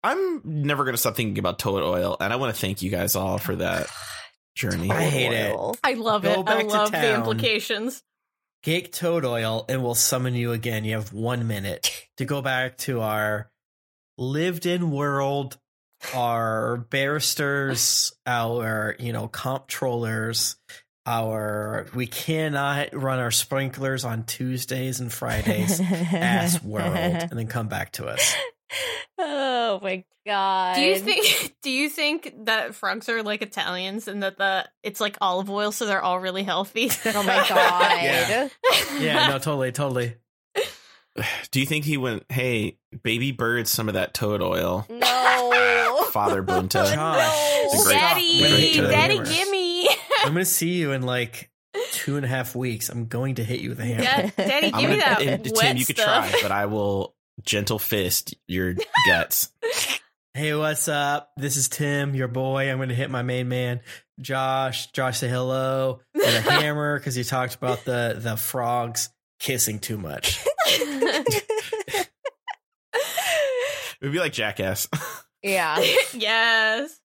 [0.02, 2.90] I'm never going to stop thinking about toad oil, and I want to thank you
[2.90, 3.86] guys all for oh that
[4.54, 4.90] journey.
[4.90, 5.54] I hate it.
[5.56, 5.76] Oil.
[5.82, 6.38] I love Go it.
[6.40, 8.02] I back to love the implications.
[8.62, 10.84] Get toad oil, and we'll summon you again.
[10.84, 13.50] You have one minute to go back to our
[14.18, 15.58] lived-in world,
[16.14, 20.56] our barristers, our you know comptrollers,
[21.06, 25.80] our we cannot run our sprinklers on Tuesdays and Fridays.
[25.80, 28.34] ass world, and then come back to us.
[29.18, 30.76] oh my God.
[30.76, 35.00] Do you think do you think that frogs are like Italians and that the it's
[35.00, 36.90] like olive oil so they're all really healthy?
[37.06, 38.02] Oh my God.
[38.02, 38.48] Yeah.
[38.98, 40.14] Yeah, no, totally, totally.
[41.50, 44.86] Do you think he went, hey, baby bird, some of that toad oil?
[44.88, 46.06] No.
[46.12, 46.94] Father Bunta.
[46.94, 47.30] Josh,
[47.72, 48.74] It's a great- Daddy.
[48.76, 49.88] Daddy, gimme.
[50.22, 51.50] I'm gonna see you in like
[51.92, 52.88] two and a half weeks.
[52.88, 54.02] I'm going to hit you with a hammer.
[54.02, 56.30] Yeah, Daddy, I'm give me gonna- that and, wet Tim, you could stuff.
[56.30, 58.74] try, but I will gentle fist your
[59.08, 59.50] guts.
[60.36, 61.30] Hey, what's up?
[61.36, 62.68] This is Tim, your boy.
[62.68, 63.78] I'm going to hit my main man,
[64.20, 64.90] Josh.
[64.90, 69.96] Josh, say hello with a hammer because you talked about the the frogs kissing too
[69.96, 70.44] much.
[74.00, 74.86] It would be like Jackass.
[75.42, 75.78] yeah.
[76.12, 77.00] yes.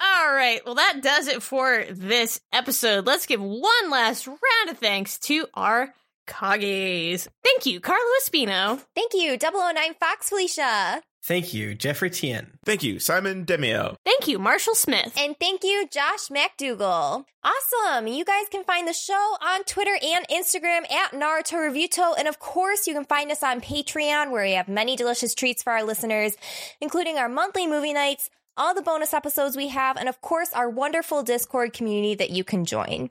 [0.00, 0.60] All right.
[0.66, 3.06] Well, that does it for this episode.
[3.06, 5.94] Let's give one last round of thanks to our
[6.28, 7.26] Kages.
[7.42, 8.84] Thank you, Carlo Espino.
[8.94, 11.02] Thank you, 009 Fox Felicia.
[11.28, 12.52] Thank you, Jeffrey Tien.
[12.64, 13.96] Thank you, Simon Demio.
[14.02, 15.12] Thank you, Marshall Smith.
[15.20, 17.26] And thank you, Josh McDougall.
[17.44, 18.06] Awesome.
[18.06, 22.14] You guys can find the show on Twitter and Instagram at Naruto Reviewto.
[22.18, 25.62] And of course, you can find us on Patreon, where we have many delicious treats
[25.62, 26.34] for our listeners,
[26.80, 30.70] including our monthly movie nights, all the bonus episodes we have, and of course, our
[30.70, 33.10] wonderful Discord community that you can join.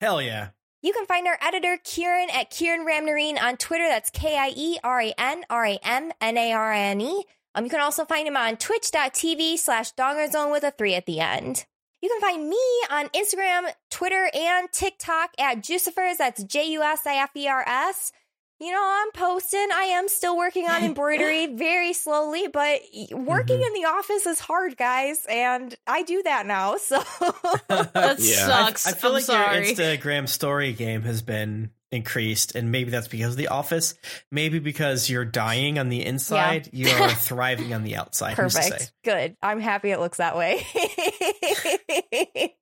[0.00, 0.50] Hell yeah.
[0.80, 3.88] You can find our editor, Kieran, at Kieran Ramnarine on Twitter.
[3.88, 7.00] That's K I E R A N R A M N A R I N
[7.00, 7.24] E.
[7.54, 11.20] Um, you can also find him on twitch.tv slash dongerzone with a three at the
[11.20, 11.64] end.
[12.00, 12.56] You can find me
[12.90, 16.18] on Instagram, Twitter, and TikTok at Jusifers.
[16.18, 18.12] That's J U S I F E R S.
[18.60, 19.68] You know, I'm posting.
[19.72, 22.80] I am still working on embroidery very slowly, but
[23.12, 25.24] working in the office is hard, guys.
[25.28, 26.76] And I do that now.
[26.76, 26.98] So
[27.68, 28.46] That Yeah.
[28.46, 28.86] sucks.
[28.86, 29.66] I, I feel I'm like sorry.
[29.68, 33.94] your Instagram story game has been increased, and maybe that's because of the office.
[34.30, 38.36] Maybe because you're dying on the inside, you're thriving on the outside.
[38.36, 38.70] Who's say?
[38.70, 38.92] Perfect.
[39.04, 39.36] Good.
[39.42, 40.64] I'm happy it looks that way.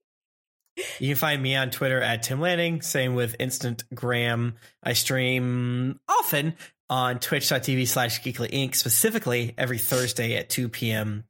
[0.98, 2.82] You can find me on Twitter at Tim Lanning.
[2.82, 4.54] Same with Instagram.
[4.82, 6.54] I stream often
[6.90, 11.24] on twitch.tv slash geekly inc, specifically every Thursday at 2 p.m.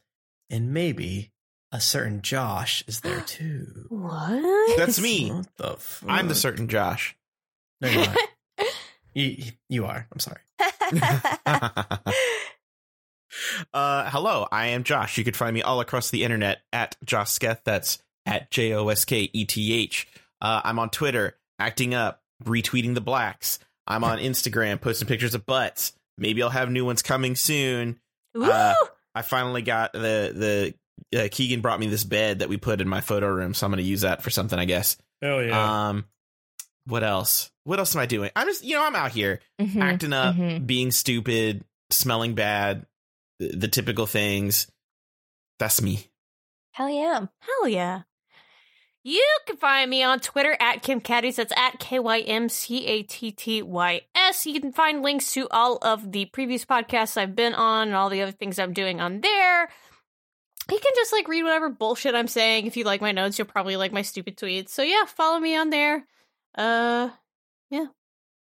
[0.50, 1.30] And maybe
[1.70, 3.86] a certain Josh is there too.
[3.88, 4.76] what?
[4.76, 5.30] That's me.
[5.30, 6.10] What the fuck?
[6.10, 7.16] I'm the certain Josh.
[7.80, 8.16] No, you're not.
[9.14, 10.06] you, you are.
[10.12, 10.40] I'm sorry.
[13.74, 15.18] uh, hello, I am Josh.
[15.18, 17.60] You could find me all across the internet at Josketh.
[17.64, 20.08] That's at J O S K E T H.
[20.40, 23.58] Uh, I'm on Twitter, acting up, retweeting the blacks.
[23.86, 25.92] I'm on Instagram, posting pictures of butts.
[26.18, 28.00] Maybe I'll have new ones coming soon.
[28.34, 28.74] Uh,
[29.14, 30.74] I finally got the
[31.12, 33.66] the uh, Keegan brought me this bed that we put in my photo room, so
[33.66, 34.96] I'm going to use that for something, I guess.
[35.22, 35.88] Oh yeah.
[35.88, 36.04] Um,
[36.86, 37.50] what else?
[37.64, 38.30] What else am I doing?
[38.36, 40.66] I'm just, you know, I'm out here Mhm, acting up, mhm.
[40.66, 42.86] being stupid, smelling bad,
[43.38, 44.70] the, the typical things.
[45.58, 46.06] That's me.
[46.72, 47.26] Hell yeah.
[47.40, 48.02] Hell yeah.
[49.02, 51.36] You can find me on Twitter at Kym Cattys.
[51.36, 54.46] That's at K Y M C A T T Y S.
[54.46, 58.10] You can find links to all of the previous podcasts I've been on and all
[58.10, 59.68] the other things I'm doing on there.
[60.68, 62.66] You can just like read whatever bullshit I'm saying.
[62.66, 64.70] If you like my notes, you'll probably like my stupid tweets.
[64.70, 66.04] So yeah, follow me on there.
[66.56, 67.10] Uh,
[67.70, 67.86] yeah.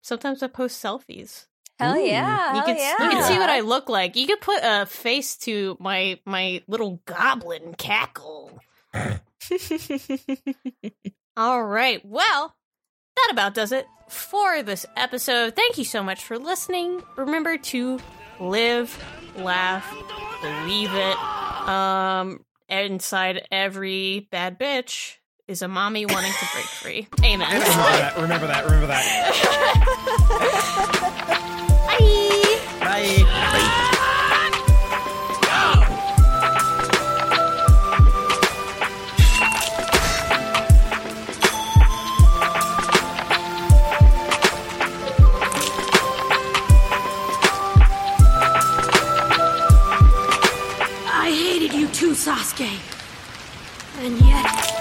[0.02, 1.48] Sometimes I post selfies.
[1.80, 2.00] Hell Ooh.
[2.00, 2.50] yeah.
[2.50, 3.04] You hell can yeah.
[3.04, 4.16] you can see what I look like.
[4.16, 8.60] You can put a face to my my little goblin cackle.
[11.38, 12.02] All right.
[12.04, 12.56] Well,
[13.16, 15.56] that about does it for this episode.
[15.56, 17.04] Thank you so much for listening.
[17.16, 18.00] Remember to
[18.40, 18.98] live,
[19.36, 19.88] laugh,
[20.42, 21.18] believe it.
[21.68, 25.18] Um, inside every bad bitch
[25.48, 27.08] is a mommy wanting to break free.
[27.24, 27.48] Amen.
[27.48, 28.18] Remember that.
[28.18, 28.66] Remember that.
[28.66, 29.04] Remember that.
[32.82, 33.24] Bye.
[33.24, 33.84] Bye.
[51.10, 52.80] I hated you too, Sasuke.
[54.00, 54.77] And yet,